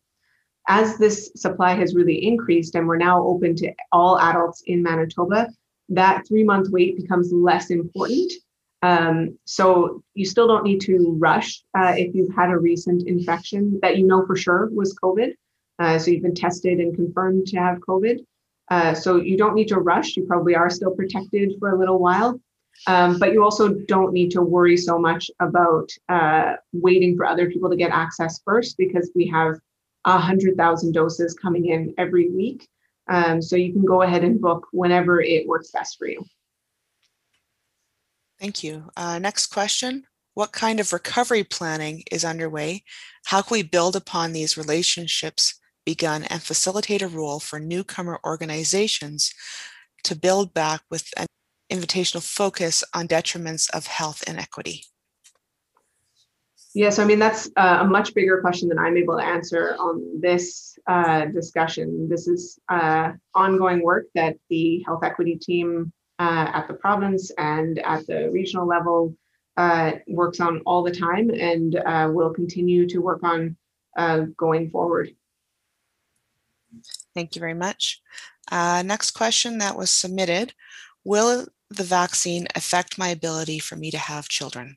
As 0.69 0.99
this 0.99 1.33
supply 1.35 1.73
has 1.75 1.95
really 1.95 2.27
increased 2.27 2.75
and 2.75 2.87
we're 2.87 2.99
now 2.99 3.25
open 3.25 3.57
to 3.57 3.73
all 3.91 4.19
adults 4.19 4.63
in 4.67 4.83
Manitoba, 4.83 5.49
that 5.89 6.29
three 6.29 6.45
month 6.45 6.69
wait 6.71 6.97
becomes 6.97 7.33
less 7.33 7.71
important. 7.71 8.31
Um, 8.83 9.39
so 9.45 10.03
you 10.15 10.27
still 10.27 10.47
don't 10.47 10.63
need 10.63 10.81
to 10.83 11.17
rush 11.19 11.63
uh, 11.77 11.95
if 11.97 12.15
you've 12.15 12.35
had 12.35 12.51
a 12.51 12.59
recent 12.59 13.09
infection 13.09 13.79
that 13.83 13.97
you 13.97 14.07
know 14.07 14.25
for 14.27 14.37
sure 14.37 14.69
was 14.73 14.97
COVID. 15.03 15.33
Uh, 15.79 15.99
so 15.99 16.11
you've 16.11 16.23
been 16.23 16.35
tested 16.35 16.79
and 16.79 16.95
confirmed 16.95 17.47
to 17.49 17.57
have 17.57 17.79
COVID. 17.79 18.19
Uh, 18.71 18.95
so 18.95 19.17
you 19.17 19.37
don't 19.37 19.55
need 19.55 19.69
to 19.69 19.79
rush. 19.79 20.17
You 20.17 20.27
probably 20.27 20.55
are 20.55 20.71
still 20.71 20.91
protected 20.91 21.55
for 21.59 21.71
a 21.71 21.79
little 21.79 21.99
while. 21.99 22.39
Um, 22.87 23.19
but 23.19 23.33
you 23.33 23.43
also 23.43 23.69
don't 23.69 24.13
need 24.13 24.31
to 24.33 24.43
worry 24.43 24.77
so 24.77 24.99
much 24.99 25.31
about 25.41 25.91
uh, 26.09 26.55
waiting 26.73 27.17
for 27.17 27.27
other 27.27 27.51
people 27.51 27.69
to 27.71 27.77
get 27.77 27.91
access 27.91 28.41
first 28.45 28.77
because 28.79 29.11
we 29.15 29.27
have 29.29 29.57
100,000 30.05 30.93
doses 30.93 31.35
coming 31.35 31.67
in 31.67 31.95
every 31.99 32.31
week. 32.31 32.69
Um, 33.09 33.41
so 33.41 33.57
you 33.57 33.73
can 33.73 33.85
go 33.85 34.03
ahead 34.03 34.23
and 34.23 34.41
book 34.41 34.67
whenever 34.73 35.21
it 35.21 35.47
works 35.47 35.71
best 35.71 35.99
for 35.99 36.07
you. 36.07 36.25
Thank 38.39 38.63
you. 38.63 38.91
Uh, 38.97 39.19
next 39.19 39.47
question. 39.47 40.05
What 40.35 40.53
kind 40.53 40.79
of 40.79 40.93
recovery 40.93 41.43
planning 41.43 42.05
is 42.13 42.25
underway? 42.25 42.85
How 43.25 43.43
can 43.43 43.57
we 43.57 43.63
build 43.63 43.97
upon 43.97 44.33
these 44.33 44.57
relationships 44.57 45.59
begun 45.85 46.23
and 46.25 46.43
facilitate 46.43 47.03
a 47.03 47.09
role 47.09 47.41
for 47.41 47.59
newcomer 47.59 48.21
organizations 48.25 49.33
to 50.05 50.15
build 50.15 50.55
back 50.55 50.83
with 50.91 51.13
invitational 51.71 52.23
focus 52.23 52.85
on 52.95 53.09
detriments 53.09 53.69
of 53.71 53.87
health 53.87 54.25
inequity? 54.27 54.85
Yeah, 56.75 56.91
so 56.91 57.03
I 57.03 57.07
mean, 57.07 57.19
that's 57.19 57.49
uh, 57.57 57.79
a 57.81 57.85
much 57.85 58.15
bigger 58.15 58.41
question 58.41 58.69
than 58.69 58.79
I'm 58.79 58.97
able 58.97 59.17
to 59.17 59.25
answer 59.25 59.75
on 59.81 60.21
this 60.21 60.79
uh, 60.87 61.25
discussion. 61.27 62.09
This 62.09 62.29
is 62.29 62.59
uh, 62.69 63.13
ongoing 63.35 63.83
work 63.83 64.07
that 64.15 64.37
the 64.49 64.83
health 64.87 65.03
equity 65.03 65.37
team 65.37 65.93
uh, 66.19 66.51
at 66.53 66.69
the 66.69 66.75
province 66.75 67.31
and 67.39 67.79
at 67.81 68.07
the 68.07 68.31
regional 68.31 68.67
level 68.67 69.17
uh, 69.57 69.93
works 70.07 70.41
on 70.41 70.61
all 70.67 70.83
the 70.83 70.93
time 70.93 71.31
and 71.31 71.77
uh, 71.77 72.09
will 72.13 72.31
continue 72.31 72.87
to 72.89 72.99
work 72.99 73.23
on 73.23 73.57
going 74.37 74.71
forward. 74.71 75.11
Thank 77.15 77.35
you 77.35 77.41
very 77.41 77.55
much. 77.55 78.01
next 78.53 79.13
question 79.13 79.59
that 79.59 79.77
was 79.77 79.91
submitted. 79.91 80.55
Will 81.03 81.49
the 81.71 81.85
vaccine 81.85 82.47
affect 82.55 82.99
my 82.99 83.09
ability 83.09 83.59
for 83.59 83.77
me 83.77 83.91
to 83.91 83.99
have 83.99 84.29
children? 84.29 84.77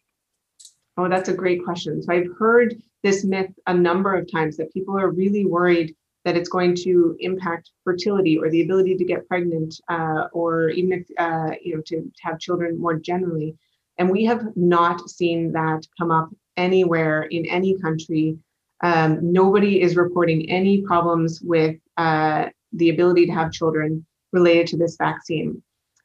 Oh, 0.98 1.08
that's 1.08 1.30
a 1.30 1.34
great 1.34 1.64
question. 1.64 2.02
So 2.04 2.14
I've 2.14 2.32
heard 2.38 2.76
this 3.04 3.24
myth 3.24 3.52
a 3.68 3.74
number 3.74 4.14
of 4.14 4.32
times 4.32 4.58
that 4.58 4.74
people 4.74 5.00
are 5.00 5.10
really 5.10 5.46
worried 5.46 5.96
that 6.24 6.38
it's 6.38 6.50
going 6.50 6.76
to 6.76 7.16
impact 7.20 7.72
fertility 7.84 8.38
or 8.38 8.50
the 8.50 8.62
ability 8.62 8.96
to 8.96 9.06
get 9.06 9.28
pregnant 9.28 9.74
uh, 9.89 10.28
or 10.34 10.70
even 10.70 10.92
if 10.92 11.08
uh, 11.18 11.56
you 11.64 11.76
know 11.76 11.82
to, 11.88 12.02
to 12.02 12.22
have 12.22 12.39
children 12.39 12.80
more 12.80 12.96
generally 12.96 13.56
and 13.98 14.10
we 14.10 14.24
have 14.26 14.46
not 14.56 15.10
seen 15.10 15.52
that 15.52 15.82
come 16.00 16.12
up 16.12 16.30
anywhere 16.58 17.24
in 17.24 17.46
any 17.48 17.78
country 17.80 18.38
um, 18.84 19.20
nobody 19.22 19.82
is 19.82 19.96
reporting 19.96 20.50
any 20.50 20.82
problems 20.82 21.42
with 21.42 21.78
uh, 21.98 22.48
the 22.74 22.89
ability 22.89 23.26
to 23.26 23.32
have 23.32 23.52
children 23.52 24.06
related 24.32 24.68
to 24.68 24.78
this 24.78 24.98
vaccine 24.98 25.62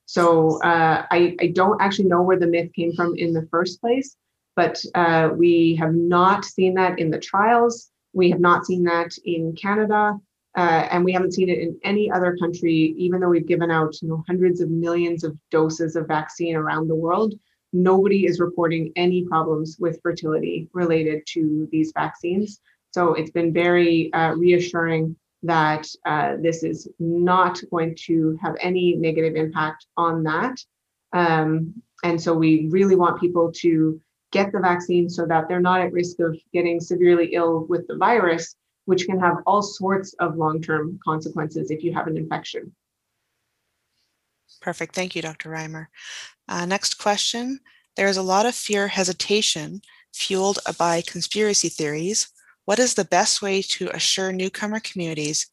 so 0.06 0.62
uh, 0.62 1.04
I, 1.10 1.36
I 1.40 1.48
don't 1.48 1.80
actually 1.82 2.08
know 2.08 2.22
where 2.22 2.38
the 2.38 2.46
myth 2.46 2.72
came 2.74 2.92
from 2.94 3.14
in 3.16 3.32
the 3.32 3.46
first 3.50 3.80
place 3.80 4.16
but 4.56 4.82
uh, 4.94 5.28
we 5.36 5.76
have 5.78 5.94
not 5.94 6.44
seen 6.44 6.74
that 6.74 6.98
in 6.98 7.10
the 7.10 7.18
trials. 7.18 7.90
We 8.14 8.30
have 8.30 8.40
not 8.40 8.64
seen 8.64 8.82
that 8.84 9.12
in 9.24 9.54
Canada, 9.54 10.18
uh, 10.56 10.88
and 10.90 11.04
we 11.04 11.12
haven't 11.12 11.34
seen 11.34 11.50
it 11.50 11.58
in 11.58 11.78
any 11.84 12.10
other 12.10 12.34
country, 12.38 12.94
even 12.96 13.20
though 13.20 13.28
we've 13.28 13.46
given 13.46 13.70
out 13.70 13.94
you 14.00 14.08
know, 14.08 14.24
hundreds 14.26 14.62
of 14.62 14.70
millions 14.70 15.22
of 15.22 15.36
doses 15.50 15.94
of 15.94 16.08
vaccine 16.08 16.56
around 16.56 16.88
the 16.88 16.94
world. 16.94 17.34
Nobody 17.74 18.24
is 18.24 18.40
reporting 18.40 18.90
any 18.96 19.24
problems 19.26 19.76
with 19.78 20.00
fertility 20.02 20.70
related 20.72 21.26
to 21.34 21.68
these 21.70 21.92
vaccines. 21.94 22.60
So 22.92 23.12
it's 23.12 23.30
been 23.30 23.52
very 23.52 24.10
uh, 24.14 24.34
reassuring 24.34 25.14
that 25.46 25.86
uh, 26.04 26.36
this 26.40 26.62
is 26.62 26.88
not 26.98 27.60
going 27.70 27.94
to 28.06 28.38
have 28.42 28.56
any 28.60 28.94
negative 28.96 29.34
impact 29.34 29.86
on 29.96 30.22
that. 30.24 30.58
Um, 31.12 31.74
and 32.04 32.20
so 32.20 32.34
we 32.34 32.68
really 32.70 32.96
want 32.96 33.20
people 33.20 33.50
to 33.56 34.00
get 34.32 34.52
the 34.52 34.60
vaccine 34.60 35.08
so 35.08 35.24
that 35.26 35.48
they're 35.48 35.60
not 35.60 35.80
at 35.80 35.92
risk 35.92 36.20
of 36.20 36.36
getting 36.52 36.80
severely 36.80 37.34
ill 37.34 37.66
with 37.68 37.86
the 37.88 37.96
virus, 37.96 38.54
which 38.84 39.06
can 39.06 39.18
have 39.18 39.36
all 39.46 39.62
sorts 39.62 40.14
of 40.20 40.36
long 40.36 40.60
term 40.60 40.98
consequences 41.04 41.70
if 41.70 41.82
you 41.82 41.92
have 41.94 42.06
an 42.06 42.16
infection. 42.16 42.74
Perfect. 44.60 44.94
Thank 44.94 45.14
you, 45.14 45.22
Dr. 45.22 45.50
Reimer. 45.50 45.86
Uh, 46.48 46.66
next 46.66 46.94
question. 46.98 47.60
There 47.96 48.08
is 48.08 48.16
a 48.16 48.22
lot 48.22 48.46
of 48.46 48.54
fear, 48.54 48.88
hesitation 48.88 49.80
fueled 50.12 50.58
by 50.78 51.02
conspiracy 51.02 51.68
theories. 51.68 52.28
What 52.66 52.78
is 52.78 52.94
the 52.94 53.04
best 53.04 53.40
way 53.40 53.62
to 53.62 53.88
assure 53.88 54.32
newcomer 54.32 54.80
communities 54.80 55.46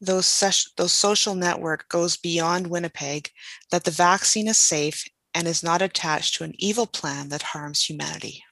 those, 0.00 0.70
those 0.76 0.92
social 0.92 1.34
network 1.34 1.88
goes 1.88 2.16
beyond 2.16 2.68
Winnipeg, 2.68 3.30
that 3.70 3.84
the 3.84 3.90
vaccine 3.90 4.48
is 4.48 4.58
safe 4.58 5.04
and 5.34 5.46
is 5.46 5.62
not 5.62 5.82
attached 5.82 6.36
to 6.36 6.44
an 6.44 6.54
evil 6.58 6.86
plan 6.86 7.28
that 7.28 7.42
harms 7.42 7.84
humanity. 7.84 8.44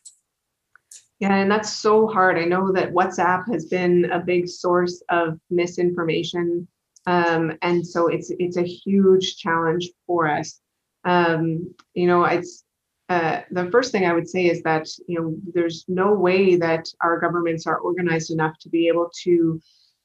Yeah, 1.19 1.35
and 1.35 1.51
that's 1.51 1.73
so 1.73 2.07
hard. 2.07 2.37
I 2.37 2.45
know 2.45 2.73
that 2.73 2.93
WhatsApp 2.93 3.51
has 3.51 3.67
been 3.67 4.11
a 4.11 4.21
big 4.21 4.49
source 4.49 5.03
of 5.09 5.39
misinformation, 5.51 6.69
um, 7.07 7.57
and 7.63 7.87
so 7.87 8.09
it's 8.09 8.31
it's 8.39 8.59
a 8.59 8.63
huge 8.63 9.39
challenge 9.39 9.89
for 10.07 10.29
us. 10.29 10.61
Um, 11.05 11.75
you 11.95 12.07
know, 12.07 12.25
it's 12.25 12.65
uh, 13.09 13.43
the 13.53 13.71
first 13.71 13.93
thing 13.93 14.05
I 14.05 14.13
would 14.13 14.29
say 14.29 14.47
is 14.47 14.63
that 14.63 14.89
you 15.07 15.21
know 15.21 15.37
there's 15.55 15.85
no 15.89 16.13
way 16.13 16.57
that 16.57 16.89
our 17.01 17.21
governments 17.21 17.67
are 17.67 17.79
organized 17.79 18.31
enough 18.31 18.59
to 18.61 18.69
be 18.69 18.89
able 18.89 19.11
to 19.23 19.61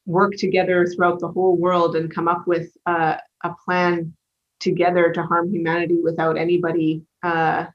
work 0.06 0.34
together 0.38 0.86
throughout 0.86 1.20
the 1.20 1.28
whole 1.28 1.56
world 1.58 1.96
and 1.96 2.14
come 2.14 2.28
up 2.28 2.48
with 2.48 2.76
uh, 2.86 3.18
a 3.44 3.52
plan 3.66 4.14
together 4.60 5.12
to 5.12 5.24
harm 5.24 5.52
humanity 5.52 6.00
without 6.02 6.38
anybody 6.38 7.04
uh, 7.24 7.66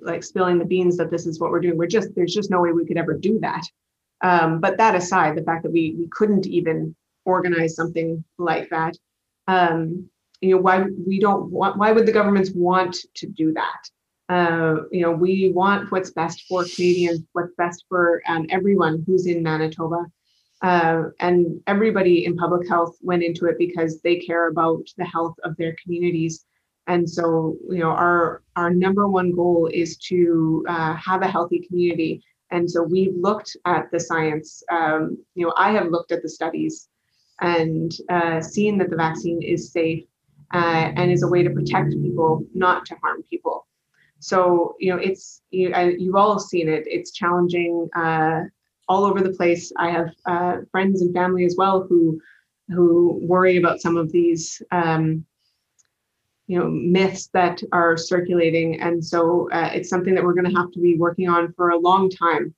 like 0.00 0.22
spilling 0.22 0.58
the 0.58 0.64
beans 0.64 0.96
that 0.96 1.10
this 1.10 1.26
is 1.26 1.40
what 1.40 1.50
we're 1.50 1.60
doing. 1.60 1.76
We're 1.76 1.86
just 1.86 2.14
there's 2.14 2.34
just 2.34 2.50
no 2.50 2.60
way 2.60 2.72
we 2.72 2.86
could 2.86 2.98
ever 2.98 3.16
do 3.16 3.40
that. 3.40 3.62
Um, 4.22 4.60
but 4.60 4.76
that 4.76 4.94
aside, 4.94 5.36
the 5.36 5.42
fact 5.42 5.62
that 5.64 5.72
we 5.72 5.94
we 5.98 6.08
couldn't 6.08 6.46
even 6.46 6.94
organize 7.24 7.74
something 7.74 8.24
like 8.38 8.68
that, 8.70 8.96
um, 9.48 10.08
you 10.40 10.54
know, 10.54 10.60
why 10.60 10.84
we 11.06 11.18
don't 11.18 11.50
want 11.50 11.78
why 11.78 11.92
would 11.92 12.06
the 12.06 12.12
governments 12.12 12.50
want 12.54 12.96
to 13.14 13.26
do 13.26 13.52
that? 13.54 13.90
Uh, 14.32 14.84
you 14.90 15.02
know, 15.02 15.12
we 15.12 15.52
want 15.54 15.92
what's 15.92 16.10
best 16.10 16.44
for 16.48 16.64
Canadians, 16.64 17.20
what's 17.34 17.54
best 17.58 17.84
for 17.90 18.22
um, 18.26 18.46
everyone 18.48 19.04
who's 19.06 19.26
in 19.26 19.42
Manitoba. 19.42 20.06
Uh, 20.62 21.02
and 21.20 21.60
everybody 21.66 22.24
in 22.24 22.34
public 22.34 22.66
health 22.66 22.96
went 23.02 23.22
into 23.22 23.44
it 23.44 23.56
because 23.58 24.00
they 24.00 24.16
care 24.16 24.48
about 24.48 24.84
the 24.96 25.04
health 25.04 25.36
of 25.44 25.54
their 25.58 25.76
communities. 25.82 26.46
And 26.86 27.08
so, 27.08 27.56
you 27.68 27.80
know, 27.80 27.90
our 27.90 28.42
our 28.56 28.70
number 28.70 29.06
one 29.06 29.32
goal 29.32 29.68
is 29.70 29.98
to 30.08 30.64
uh, 30.66 30.94
have 30.94 31.20
a 31.20 31.28
healthy 31.28 31.60
community. 31.68 32.22
And 32.50 32.70
so 32.70 32.82
we've 32.82 33.14
looked 33.14 33.54
at 33.66 33.90
the 33.92 34.00
science. 34.00 34.62
Um, 34.70 35.18
you 35.34 35.44
know, 35.44 35.52
I 35.58 35.72
have 35.72 35.88
looked 35.88 36.10
at 36.10 36.22
the 36.22 36.28
studies 36.30 36.88
and 37.42 37.92
uh, 38.08 38.40
seen 38.40 38.78
that 38.78 38.88
the 38.88 38.96
vaccine 38.96 39.42
is 39.42 39.72
safe 39.72 40.04
uh, 40.54 40.92
and 40.96 41.12
is 41.12 41.22
a 41.22 41.28
way 41.28 41.42
to 41.42 41.50
protect 41.50 41.90
people, 41.90 42.46
not 42.54 42.86
to 42.86 42.94
harm 43.02 43.22
people. 43.28 43.66
So, 44.22 44.76
you 44.78 44.94
know, 44.94 45.00
it's 45.00 45.42
you, 45.50 45.74
you've 45.98 46.14
all 46.14 46.38
seen 46.38 46.68
it. 46.68 46.84
It's 46.86 47.10
challenging 47.10 47.88
uh, 47.96 48.42
all 48.88 49.04
over 49.04 49.20
the 49.20 49.32
place. 49.32 49.72
I 49.76 49.90
have 49.90 50.10
uh, 50.26 50.56
friends 50.70 51.02
and 51.02 51.12
family 51.12 51.44
as 51.44 51.56
well 51.58 51.84
who 51.88 52.20
who 52.68 53.18
worry 53.20 53.56
about 53.56 53.80
some 53.80 53.96
of 53.96 54.12
these 54.12 54.62
um, 54.70 55.26
you 56.46 56.56
know 56.56 56.70
myths 56.70 57.30
that 57.32 57.62
are 57.72 57.96
circulating, 57.96 58.80
and 58.80 59.04
so 59.04 59.50
uh, 59.50 59.70
it's 59.74 59.88
something 59.88 60.14
that 60.14 60.22
we're 60.22 60.34
going 60.34 60.50
to 60.50 60.56
have 60.56 60.70
to 60.70 60.80
be 60.80 60.96
working 60.96 61.28
on 61.28 61.52
for 61.54 61.70
a 61.70 61.78
long 61.78 62.08
time 62.08 62.54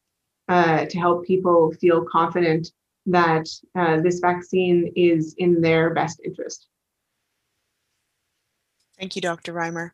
uh, 0.49 0.85
to 0.85 0.99
help 0.99 1.25
people 1.25 1.73
feel 1.81 2.05
confident 2.05 2.73
that 3.07 3.49
uh, 3.75 4.01
this 4.03 4.21
vaccine 4.21 4.93
is 4.97 5.35
in 5.39 5.63
their 5.63 5.95
best 5.95 6.21
interest. 6.25 6.69
Thank 8.99 9.17
you, 9.17 9.23
Dr. 9.23 9.55
Reimer. 9.55 9.93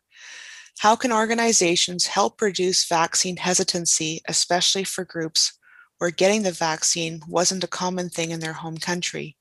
How 0.79 0.95
can 0.95 1.11
organizations 1.11 2.07
help 2.07 2.41
reduce 2.41 2.87
vaccine 2.87 3.37
hesitancy, 3.37 4.21
especially 4.27 4.83
for 4.83 5.05
groups 5.05 5.57
where 5.99 6.09
getting 6.09 6.43
the 6.43 6.51
vaccine 6.51 7.21
wasn't 7.27 7.63
a 7.63 7.67
common 7.67 8.09
thing 8.09 8.31
in 8.31 8.39
their 8.39 8.53
home 8.53 8.77
country? 8.77 9.37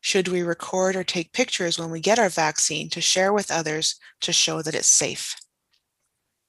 Should 0.00 0.28
we 0.28 0.42
record 0.42 0.96
or 0.96 1.04
take 1.04 1.32
pictures 1.32 1.78
when 1.78 1.90
we 1.90 2.00
get 2.00 2.18
our 2.18 2.30
vaccine 2.30 2.88
to 2.90 3.00
share 3.00 3.32
with 3.32 3.50
others 3.50 3.96
to 4.22 4.32
show 4.32 4.62
that 4.62 4.74
it's 4.74 4.88
safe? 4.88 5.36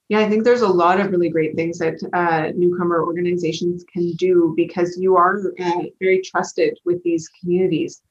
Yeah, 0.09 0.19
I 0.19 0.29
think 0.29 0.43
there's 0.43 0.61
a 0.61 0.67
lot 0.67 0.99
of 0.99 1.11
really 1.11 1.29
great 1.29 1.55
things 1.55 1.77
that 1.77 1.95
uh, 2.11 2.51
newcomer 2.55 3.05
organizations 3.05 3.85
can 3.93 4.11
do 4.13 4.53
because 4.57 4.97
you 4.97 5.15
are 5.15 5.53
uh, 5.59 5.83
very 5.99 6.21
trusted 6.21 6.77
with 6.83 7.01
these 7.03 7.29
communities. 7.39 8.01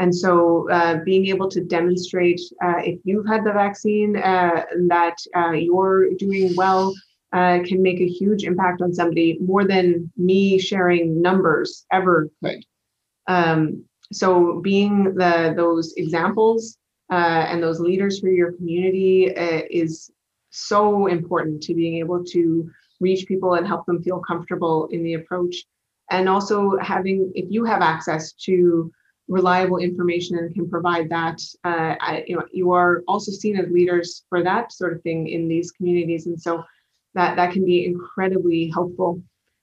And 0.00 0.14
so 0.14 0.68
uh, 0.70 1.00
being 1.04 1.26
able 1.26 1.48
to 1.50 1.62
demonstrate 1.62 2.40
uh, 2.64 2.78
if 2.78 2.98
you've 3.04 3.28
had 3.28 3.44
the 3.44 3.52
vaccine 3.52 4.16
uh, 4.16 4.64
that 4.88 5.18
uh, 5.36 5.50
you're 5.50 6.14
doing 6.14 6.56
well 6.56 6.94
uh, 7.34 7.58
can 7.66 7.82
make 7.82 8.00
a 8.00 8.08
huge 8.08 8.44
impact 8.44 8.80
on 8.80 8.94
somebody 8.94 9.38
more 9.42 9.64
than 9.64 10.10
me 10.16 10.58
sharing 10.58 11.20
numbers 11.20 11.84
ever 11.92 12.30
could. 12.42 12.64
Um, 13.26 13.84
so 14.10 14.60
being 14.60 15.14
the 15.14 15.52
those 15.54 15.92
examples 15.98 16.78
uh, 17.12 17.44
and 17.50 17.62
those 17.62 17.78
leaders 17.78 18.20
for 18.20 18.30
your 18.30 18.52
community 18.52 19.26
is 19.26 20.10
so 20.48 21.08
important 21.08 21.62
to 21.64 21.74
being 21.74 21.98
able 21.98 22.24
to 22.24 22.70
reach 23.00 23.28
people 23.28 23.54
and 23.54 23.66
help 23.66 23.84
them 23.84 24.02
feel 24.02 24.20
comfortable 24.20 24.88
in 24.90 25.04
the 25.04 25.14
approach 25.14 25.56
and 26.10 26.26
also 26.26 26.76
having 26.80 27.30
if 27.34 27.46
you 27.50 27.64
have 27.64 27.82
access 27.82 28.32
to 28.32 28.90
reliable 29.30 29.78
information 29.78 30.36
and 30.36 30.52
can 30.54 30.68
provide 30.68 31.08
that 31.08 31.40
uh, 31.64 31.94
I, 32.00 32.24
you 32.26 32.36
know 32.36 32.44
you 32.52 32.72
are 32.72 33.02
also 33.08 33.32
seen 33.32 33.56
as 33.56 33.70
leaders 33.70 34.24
for 34.28 34.42
that 34.42 34.72
sort 34.72 34.92
of 34.92 35.02
thing 35.02 35.28
in 35.28 35.48
these 35.48 35.70
communities 35.70 36.26
and 36.26 36.40
so 36.40 36.64
that 37.14 37.36
that 37.36 37.52
can 37.52 37.64
be 37.64 37.84
incredibly 37.84 38.68
helpful. 38.68 39.22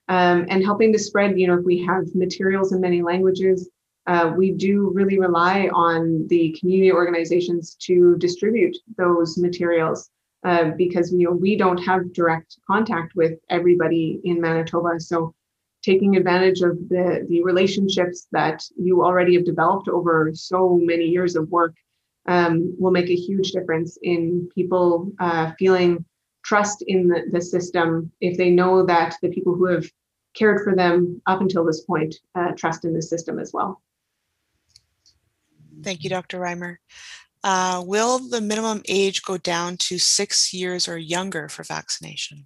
Um, 0.10 0.46
and 0.50 0.64
helping 0.64 0.94
to 0.94 1.00
spread, 1.00 1.38
you 1.38 1.48
know, 1.48 1.56
if 1.56 1.66
we 1.66 1.84
have 1.86 2.04
materials 2.16 2.72
in 2.72 2.80
many 2.80 3.02
languages, 3.02 3.70
uh, 4.08 4.32
we 4.36 4.52
do 4.52 4.90
really 4.94 5.20
rely 5.20 5.70
on 5.74 6.26
the 6.28 6.56
community 6.58 6.94
organizations 6.94 7.76
to 7.82 8.16
distribute 8.18 8.78
those 8.98 9.38
materials 9.38 10.10
uh, 10.46 10.72
because 10.78 11.12
you 11.12 11.26
know 11.26 11.32
we 11.32 11.58
don't 11.58 11.80
have 11.80 12.14
direct 12.14 12.58
contact 12.66 13.16
with 13.16 13.38
everybody 13.50 14.22
in 14.24 14.40
Manitoba. 14.40 15.00
So 15.00 15.34
taking 15.88 16.18
advantage 16.18 16.62
of 16.62 16.76
the 16.90 17.26
the 17.30 17.42
relationships 17.44 18.28
that 18.38 18.62
you 18.88 19.04
already 19.08 19.34
have 19.36 19.46
developed 19.46 19.88
over 19.88 20.16
so 20.34 20.78
many 20.92 21.06
years 21.06 21.36
of 21.38 21.50
work 21.50 21.76
um, 22.28 22.76
will 22.78 22.92
make 23.00 23.10
a 23.10 23.24
huge 23.28 23.52
difference 23.52 23.98
in 24.02 24.50
people 24.54 25.12
uh, 25.20 25.52
feeling 25.58 26.04
trust 26.44 26.84
in 26.88 27.08
the, 27.08 27.20
the 27.32 27.42
system 27.42 28.12
if 28.20 28.38
they 28.38 28.50
know 28.50 28.86
that 28.86 29.16
the 29.22 29.30
people 29.30 29.54
who 29.56 29.68
have 29.76 29.86
cared 30.34 30.62
for 30.64 30.76
them 30.76 31.22
up 31.26 31.40
until 31.40 31.64
this 31.64 31.82
point 31.82 32.14
uh, 32.36 32.52
trust 32.62 32.84
in 32.84 32.94
the 32.94 33.02
system 33.02 33.40
as 33.40 33.52
well. 33.54 33.82
Thank 35.84 36.04
you, 36.04 36.10
Dr. 36.10 36.40
Reimer. 36.40 36.78
Uh, 37.44 37.82
will 37.86 38.20
the 38.20 38.42
minimum 38.42 38.82
age 38.90 39.24
go 39.24 39.38
down 39.38 39.78
to 39.78 39.98
six 39.98 40.54
years 40.54 40.88
or 40.88 40.98
younger 40.98 41.48
for 41.48 41.64
vaccination? 41.64 42.46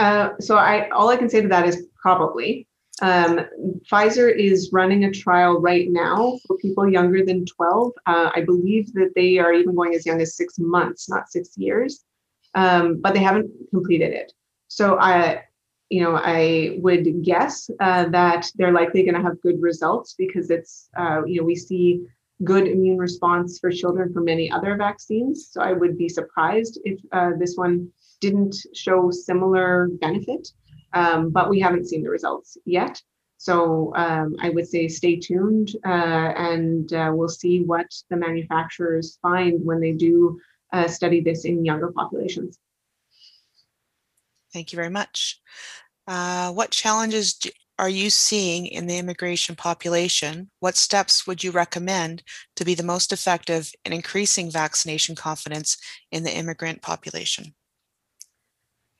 Uh, 0.00 0.30
so 0.40 0.56
I 0.56 0.88
all 0.88 1.10
I 1.10 1.16
can 1.18 1.28
say 1.28 1.42
to 1.42 1.48
that 1.48 1.68
is 1.68 1.86
probably. 2.00 2.66
Um, 3.02 3.40
Pfizer 3.90 4.34
is 4.34 4.70
running 4.72 5.04
a 5.04 5.10
trial 5.10 5.60
right 5.60 5.88
now 5.90 6.38
for 6.46 6.56
people 6.56 6.90
younger 6.90 7.24
than 7.24 7.46
12. 7.46 7.92
Uh, 8.06 8.30
I 8.34 8.40
believe 8.42 8.92
that 8.94 9.12
they 9.14 9.38
are 9.38 9.52
even 9.52 9.74
going 9.74 9.94
as 9.94 10.04
young 10.04 10.20
as 10.20 10.36
six 10.36 10.58
months, 10.58 11.08
not 11.08 11.30
six 11.30 11.56
years, 11.56 12.04
um, 12.54 13.00
but 13.00 13.14
they 13.14 13.20
haven't 13.20 13.50
completed 13.70 14.12
it. 14.12 14.32
So 14.68 14.98
I, 14.98 15.44
you 15.88 16.02
know, 16.02 16.20
I 16.22 16.76
would 16.78 17.22
guess 17.22 17.70
uh, 17.80 18.08
that 18.10 18.50
they're 18.56 18.72
likely 18.72 19.02
going 19.02 19.14
to 19.14 19.22
have 19.22 19.40
good 19.40 19.60
results 19.60 20.14
because 20.16 20.50
it's, 20.50 20.88
uh, 20.98 21.22
you 21.26 21.40
know, 21.40 21.46
we 21.46 21.56
see 21.56 22.06
good 22.44 22.66
immune 22.66 22.98
response 22.98 23.58
for 23.58 23.70
children 23.70 24.12
for 24.12 24.20
many 24.20 24.50
other 24.50 24.76
vaccines. 24.76 25.48
So 25.50 25.60
I 25.60 25.72
would 25.72 25.98
be 25.98 26.08
surprised 26.08 26.80
if 26.84 26.98
uh, 27.12 27.32
this 27.38 27.56
one 27.56 27.90
didn't 28.20 28.56
show 28.74 29.10
similar 29.10 29.88
benefit 30.00 30.48
um, 30.92 31.30
but 31.30 31.48
we 31.48 31.60
haven't 31.60 31.88
seen 31.88 32.02
the 32.02 32.10
results 32.10 32.56
yet. 32.64 33.00
So 33.38 33.94
um, 33.96 34.36
I 34.40 34.50
would 34.50 34.68
say 34.68 34.86
stay 34.88 35.16
tuned 35.16 35.70
uh, 35.84 35.88
and 35.88 36.92
uh, 36.92 37.10
we'll 37.14 37.28
see 37.28 37.62
what 37.62 37.86
the 38.10 38.16
manufacturers 38.16 39.18
find 39.22 39.64
when 39.64 39.80
they 39.80 39.92
do 39.92 40.38
uh, 40.72 40.88
study 40.88 41.20
this 41.20 41.44
in 41.44 41.64
younger 41.64 41.90
populations. 41.90 42.58
Thank 44.52 44.72
you 44.72 44.76
very 44.76 44.90
much. 44.90 45.40
Uh, 46.06 46.52
what 46.52 46.70
challenges 46.70 47.38
are 47.78 47.88
you 47.88 48.10
seeing 48.10 48.66
in 48.66 48.86
the 48.86 48.98
immigration 48.98 49.56
population? 49.56 50.50
What 50.58 50.76
steps 50.76 51.26
would 51.26 51.42
you 51.42 51.50
recommend 51.50 52.22
to 52.56 52.64
be 52.64 52.74
the 52.74 52.82
most 52.82 53.10
effective 53.10 53.72
in 53.86 53.94
increasing 53.94 54.50
vaccination 54.50 55.14
confidence 55.14 55.78
in 56.12 56.24
the 56.24 56.36
immigrant 56.36 56.82
population? 56.82 57.54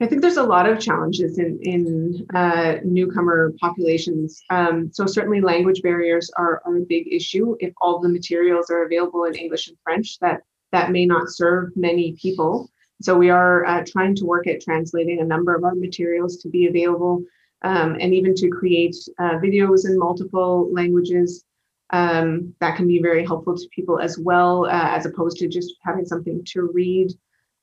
I 0.03 0.07
think 0.07 0.22
there's 0.22 0.38
a 0.38 0.42
lot 0.42 0.66
of 0.68 0.80
challenges 0.80 1.38
in 1.38 1.59
in 1.62 2.26
uh, 2.34 2.76
newcomer 2.84 3.53
populations. 3.61 4.42
Um, 4.48 4.90
so 4.92 5.05
certainly 5.05 5.42
language 5.42 5.82
barriers 5.82 6.30
are, 6.36 6.62
are 6.64 6.78
a 6.78 6.80
big 6.80 7.12
issue. 7.12 7.55
If 7.61 7.74
all 7.82 8.01
the 8.01 8.09
materials 8.09 8.70
are 8.70 8.84
available 8.84 9.24
in 9.24 9.34
English 9.34 9.68
and 9.68 9.76
French, 9.84 10.18
that 10.20 10.40
that 10.72 10.90
may 10.90 11.05
not 11.05 11.28
serve 11.28 11.76
many 11.76 12.12
people. 12.12 12.70
So 13.03 13.16
we 13.16 13.28
are 13.30 13.66
uh, 13.66 13.84
trying 13.86 14.14
to 14.16 14.24
work 14.24 14.46
at 14.46 14.62
translating 14.62 15.20
a 15.20 15.24
number 15.24 15.55
of 15.55 15.64
our 15.64 15.74
materials 15.74 16.38
to 16.38 16.48
be 16.48 16.66
available, 16.66 17.22
um, 17.62 17.96
and 18.01 18.14
even 18.14 18.34
to 18.36 18.48
create 18.48 18.96
uh, 19.18 19.36
videos 19.44 19.86
in 19.86 19.98
multiple 19.98 20.72
languages. 20.72 21.44
Um, 21.92 22.55
that 22.61 22.76
can 22.76 22.86
be 22.86 23.03
very 23.03 23.26
helpful 23.26 23.57
to 23.57 23.68
people 23.74 23.98
as 23.98 24.16
well, 24.18 24.64
uh, 24.64 24.90
as 24.96 25.05
opposed 25.05 25.38
to 25.38 25.48
just 25.48 25.74
having 25.82 26.07
something 26.07 26.42
to 26.53 26.70
read. 26.72 27.11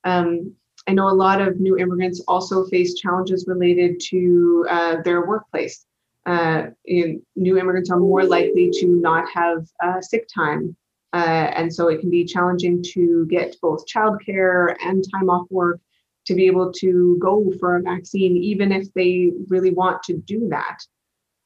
Um, 0.04 0.54
I 0.88 0.92
know 0.92 1.08
a 1.08 1.12
lot 1.12 1.42
of 1.42 1.60
new 1.60 1.76
immigrants 1.76 2.22
also 2.26 2.64
face 2.64 2.94
challenges 2.94 3.44
related 3.46 4.00
to 4.08 4.66
uh, 4.70 4.96
their 5.02 5.26
workplace. 5.26 5.84
Uh, 6.24 6.68
new 6.86 7.58
immigrants 7.58 7.90
are 7.90 8.00
more 8.00 8.24
likely 8.24 8.70
to 8.80 8.86
not 8.86 9.28
have 9.30 9.66
uh, 9.84 10.00
sick 10.00 10.26
time. 10.34 10.74
Uh, 11.12 11.50
and 11.54 11.72
so 11.72 11.88
it 11.88 12.00
can 12.00 12.10
be 12.10 12.24
challenging 12.24 12.82
to 12.82 13.26
get 13.26 13.54
both 13.60 13.86
childcare 13.86 14.76
and 14.82 15.04
time 15.12 15.28
off 15.28 15.46
work 15.50 15.78
to 16.26 16.34
be 16.34 16.46
able 16.46 16.72
to 16.72 17.18
go 17.20 17.52
for 17.58 17.76
a 17.76 17.82
vaccine, 17.82 18.36
even 18.36 18.72
if 18.72 18.92
they 18.94 19.30
really 19.48 19.70
want 19.70 20.02
to 20.02 20.14
do 20.14 20.48
that. 20.50 20.78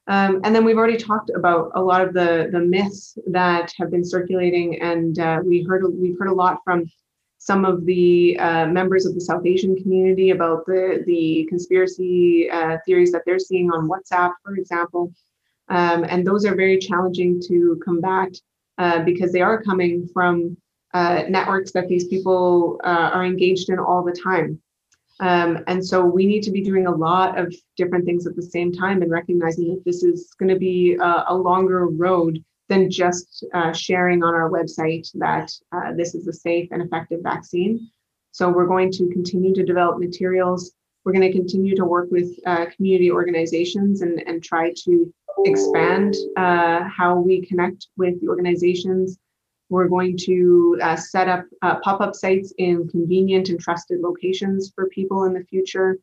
Um, 0.07 0.41
and 0.43 0.53
then 0.53 0.65
we've 0.65 0.77
already 0.77 0.97
talked 0.97 1.31
about 1.33 1.71
a 1.75 1.81
lot 1.81 2.01
of 2.01 2.13
the, 2.13 2.49
the 2.51 2.59
myths 2.59 3.17
that 3.27 3.71
have 3.77 3.89
been 3.89 4.03
circulating, 4.03 4.81
and 4.81 5.17
uh, 5.19 5.39
we 5.45 5.63
heard 5.63 5.83
we've 5.93 6.19
heard 6.19 6.27
a 6.27 6.33
lot 6.33 6.59
from 6.65 6.85
some 7.43 7.65
of 7.65 7.85
the 7.85 8.39
uh, 8.39 8.65
members 8.67 9.05
of 9.05 9.13
the 9.15 9.19
South 9.19 9.45
Asian 9.45 9.75
community 9.75 10.29
about 10.29 10.65
the, 10.65 11.03
the 11.05 11.45
conspiracy 11.49 12.49
uh, 12.49 12.77
theories 12.85 13.11
that 13.11 13.23
they're 13.25 13.37
seeing 13.37 13.69
on 13.69 13.89
WhatsApp, 13.89 14.31
for 14.45 14.55
example. 14.55 15.11
Um, 15.67 16.05
and 16.07 16.25
those 16.25 16.45
are 16.45 16.55
very 16.55 16.77
challenging 16.77 17.41
to 17.49 17.81
combat 17.83 18.29
uh, 18.77 19.03
because 19.03 19.33
they 19.33 19.41
are 19.41 19.61
coming 19.61 20.07
from 20.13 20.55
uh, 20.93 21.23
networks 21.27 21.73
that 21.73 21.89
these 21.89 22.07
people 22.07 22.79
uh, 22.85 23.09
are 23.13 23.25
engaged 23.25 23.67
in 23.69 23.77
all 23.77 24.03
the 24.05 24.17
time. 24.23 24.61
Um, 25.19 25.65
and 25.67 25.85
so 25.85 26.05
we 26.05 26.25
need 26.25 26.43
to 26.43 26.51
be 26.51 26.61
doing 26.61 26.87
a 26.87 26.95
lot 26.95 27.37
of 27.37 27.53
different 27.75 28.05
things 28.05 28.25
at 28.25 28.37
the 28.37 28.41
same 28.41 28.71
time 28.71 29.01
and 29.01 29.11
recognizing 29.11 29.67
that 29.71 29.83
this 29.83 30.01
is 30.01 30.33
going 30.39 30.49
to 30.49 30.57
be 30.57 30.95
a, 30.95 31.25
a 31.27 31.35
longer 31.35 31.87
road 31.87 32.41
than 32.73 32.89
just 32.89 33.45
uh, 33.53 33.71
sharing 33.71 34.23
on 34.23 34.33
our 34.33 34.49
website 34.49 35.07
that 35.13 35.51
uh, 35.71 35.93
this 35.95 36.15
is 36.15 36.27
a 36.27 36.33
safe 36.33 36.67
and 36.71 36.81
effective 36.81 37.21
vaccine. 37.21 37.89
So 38.31 38.49
we're 38.49 38.65
going 38.75 38.91
to 38.93 39.07
continue 39.09 39.53
to 39.53 39.63
develop 39.63 39.99
materials. 39.99 40.73
We're 41.03 41.13
going 41.13 41.31
to 41.31 41.37
continue 41.41 41.75
to 41.75 41.85
work 41.85 42.09
with 42.09 42.29
uh, 42.47 42.65
community 42.75 43.11
organizations 43.11 44.01
and, 44.01 44.15
and 44.27 44.43
try 44.43 44.73
to 44.85 45.13
expand 45.45 46.15
uh, 46.35 46.81
how 46.97 47.19
we 47.19 47.45
connect 47.45 47.87
with 47.97 48.19
the 48.21 48.27
organizations. 48.27 49.19
We're 49.69 49.87
going 49.87 50.17
to 50.29 50.79
uh, 50.81 50.95
set 50.95 51.27
up 51.27 51.45
uh, 51.61 51.75
pop-up 51.81 52.15
sites 52.15 52.53
in 52.57 52.87
convenient 52.87 53.49
and 53.49 53.59
trusted 53.59 53.99
locations 53.99 54.71
for 54.73 54.87
people 54.87 55.25
in 55.25 55.33
the 55.33 55.43
future. 55.43 55.97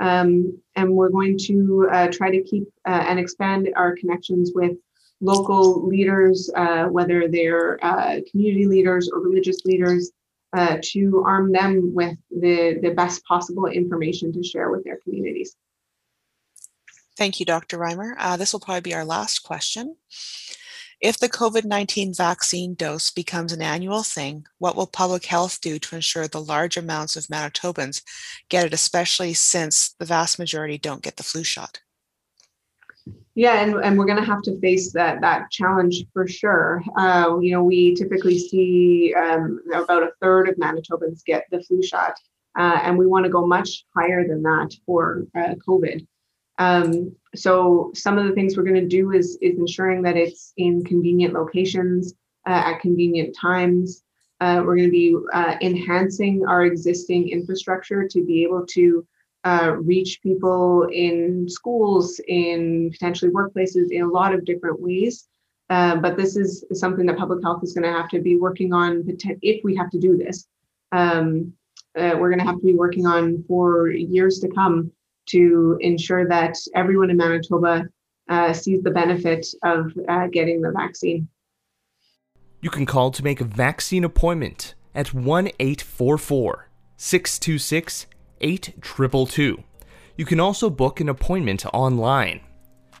Um, 0.00 0.58
and 0.74 0.92
we're 0.96 1.10
going 1.10 1.38
to 1.50 1.86
try 2.10 2.30
to 2.30 2.42
keep 2.42 2.64
and 2.84 3.18
expand 3.18 3.68
our 3.76 3.94
connections 3.94 4.52
with 4.54 4.76
local 5.20 5.86
leaders, 5.86 6.50
uh, 6.54 6.84
whether 6.86 7.28
they're 7.28 7.84
uh, 7.84 8.20
community 8.30 8.66
leaders 8.66 9.10
or 9.12 9.20
religious 9.20 9.64
leaders, 9.64 10.12
uh, 10.56 10.78
to 10.82 11.22
arm 11.26 11.50
them 11.50 11.92
with 11.94 12.16
the, 12.30 12.78
the 12.82 12.90
best 12.90 13.24
possible 13.24 13.66
information 13.66 14.32
to 14.32 14.42
share 14.42 14.70
with 14.70 14.84
their 14.84 14.98
communities. 14.98 15.56
Thank 17.16 17.38
you, 17.40 17.46
Dr. 17.46 17.78
Reimer. 17.78 18.14
Uh, 18.18 18.36
this 18.36 18.52
will 18.52 18.60
probably 18.60 18.80
be 18.80 18.94
our 18.94 19.04
last 19.04 19.40
question. 19.40 19.96
If 21.00 21.18
the 21.18 21.28
COVID 21.28 21.64
19 21.64 22.14
vaccine 22.14 22.74
dose 22.74 23.10
becomes 23.10 23.52
an 23.52 23.62
annual 23.62 24.02
thing, 24.02 24.46
what 24.58 24.74
will 24.74 24.86
public 24.86 25.26
health 25.26 25.60
do 25.60 25.78
to 25.78 25.96
ensure 25.96 26.28
the 26.28 26.40
large 26.40 26.76
amounts 26.76 27.16
of 27.16 27.26
Manitobans 27.26 28.02
get 28.48 28.64
it, 28.64 28.72
especially 28.72 29.34
since 29.34 29.94
the 29.98 30.06
vast 30.06 30.38
majority 30.38 30.78
don't 30.78 31.02
get 31.02 31.16
the 31.16 31.22
flu 31.22 31.44
shot? 31.44 31.80
Yeah, 33.36 33.62
and, 33.62 33.74
and 33.82 33.98
we're 33.98 34.04
going 34.04 34.18
to 34.20 34.24
have 34.24 34.42
to 34.42 34.58
face 34.60 34.92
that 34.92 35.20
that 35.20 35.50
challenge 35.50 36.04
for 36.12 36.26
sure. 36.26 36.82
Uh, 36.96 37.38
you 37.40 37.50
know, 37.50 37.64
we 37.64 37.94
typically 37.94 38.38
see 38.38 39.12
um, 39.14 39.60
about 39.74 40.04
a 40.04 40.12
third 40.22 40.48
of 40.48 40.56
Manitobans 40.56 41.24
get 41.24 41.46
the 41.50 41.60
flu 41.62 41.82
shot, 41.82 42.14
uh, 42.56 42.78
and 42.82 42.96
we 42.96 43.06
want 43.06 43.24
to 43.24 43.30
go 43.30 43.44
much 43.44 43.86
higher 43.96 44.26
than 44.26 44.42
that 44.42 44.72
for 44.86 45.26
uh, 45.36 45.54
COVID. 45.66 46.06
Um, 46.58 47.16
so 47.34 47.90
some 47.94 48.18
of 48.18 48.26
the 48.26 48.32
things 48.32 48.56
we're 48.56 48.62
going 48.62 48.74
to 48.80 48.86
do 48.86 49.10
is 49.10 49.36
is 49.42 49.58
ensuring 49.58 50.02
that 50.02 50.16
it's 50.16 50.52
in 50.56 50.84
convenient 50.84 51.34
locations 51.34 52.14
uh, 52.46 52.62
at 52.66 52.80
convenient 52.80 53.36
times. 53.36 54.02
Uh, 54.40 54.62
we're 54.64 54.76
going 54.76 54.88
to 54.88 54.92
be 54.92 55.16
uh, 55.32 55.56
enhancing 55.60 56.44
our 56.46 56.64
existing 56.64 57.30
infrastructure 57.30 58.06
to 58.06 58.24
be 58.24 58.44
able 58.44 58.64
to 58.66 59.04
uh, 59.44 59.76
reach 59.78 60.20
people 60.22 60.88
in 60.92 61.46
schools, 61.48 62.20
in 62.28 62.90
potentially 62.90 63.30
workplaces, 63.30 63.90
in 63.90 64.02
a 64.02 64.08
lot 64.08 64.34
of 64.34 64.44
different 64.44 64.80
ways. 64.80 65.28
Uh, 65.70 65.96
but 65.96 66.16
this 66.16 66.36
is 66.36 66.64
something 66.72 67.06
that 67.06 67.16
public 67.16 67.42
health 67.42 67.62
is 67.62 67.72
going 67.72 67.84
to 67.84 67.92
have 67.92 68.08
to 68.08 68.20
be 68.20 68.36
working 68.36 68.72
on 68.72 69.02
if 69.42 69.64
we 69.64 69.74
have 69.74 69.90
to 69.90 69.98
do 69.98 70.16
this. 70.16 70.46
Um, 70.92 71.52
uh, 71.96 72.16
we're 72.18 72.28
going 72.28 72.38
to 72.38 72.44
have 72.44 72.56
to 72.56 72.64
be 72.64 72.74
working 72.74 73.06
on 73.06 73.44
for 73.48 73.90
years 73.90 74.40
to 74.40 74.48
come 74.48 74.90
to 75.26 75.78
ensure 75.80 76.28
that 76.28 76.56
everyone 76.74 77.10
in 77.10 77.16
Manitoba 77.16 77.84
uh, 78.28 78.52
sees 78.52 78.82
the 78.82 78.90
benefit 78.90 79.46
of 79.62 79.92
uh, 80.08 80.26
getting 80.28 80.60
the 80.60 80.72
vaccine. 80.72 81.28
You 82.60 82.70
can 82.70 82.86
call 82.86 83.10
to 83.10 83.22
make 83.22 83.40
a 83.40 83.44
vaccine 83.44 84.04
appointment 84.04 84.74
at 84.94 85.12
1 85.12 85.48
844 85.58 86.68
626 86.96 88.06
8222. 88.44 89.64
You 90.16 90.26
can 90.26 90.38
also 90.38 90.68
book 90.68 91.00
an 91.00 91.08
appointment 91.08 91.64
online, 91.72 92.40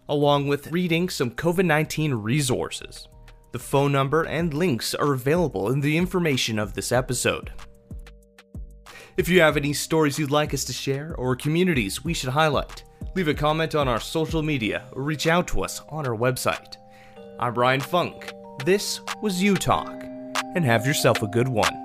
along 0.08 0.48
with 0.48 0.72
reading 0.72 1.10
some 1.10 1.30
COVID 1.30 1.66
19 1.66 2.14
resources. 2.14 3.08
The 3.52 3.58
phone 3.58 3.92
number 3.92 4.22
and 4.22 4.54
links 4.54 4.94
are 4.94 5.12
available 5.12 5.70
in 5.70 5.80
the 5.80 5.98
information 5.98 6.58
of 6.58 6.72
this 6.72 6.90
episode. 6.90 7.52
If 9.18 9.28
you 9.28 9.42
have 9.42 9.56
any 9.58 9.74
stories 9.74 10.18
you'd 10.18 10.30
like 10.30 10.54
us 10.54 10.64
to 10.64 10.72
share 10.72 11.14
or 11.16 11.36
communities 11.36 12.02
we 12.02 12.14
should 12.14 12.30
highlight, 12.30 12.82
leave 13.14 13.28
a 13.28 13.34
comment 13.34 13.74
on 13.74 13.86
our 13.86 14.00
social 14.00 14.42
media 14.42 14.86
or 14.92 15.02
reach 15.02 15.26
out 15.26 15.46
to 15.48 15.62
us 15.62 15.82
on 15.90 16.06
our 16.06 16.16
website. 16.16 16.76
I'm 17.38 17.54
Ryan 17.54 17.80
Funk. 17.80 18.32
This 18.64 19.00
was 19.20 19.42
U 19.42 19.56
Talk, 19.56 20.02
and 20.54 20.64
have 20.64 20.86
yourself 20.86 21.22
a 21.22 21.28
good 21.28 21.48
one. 21.48 21.83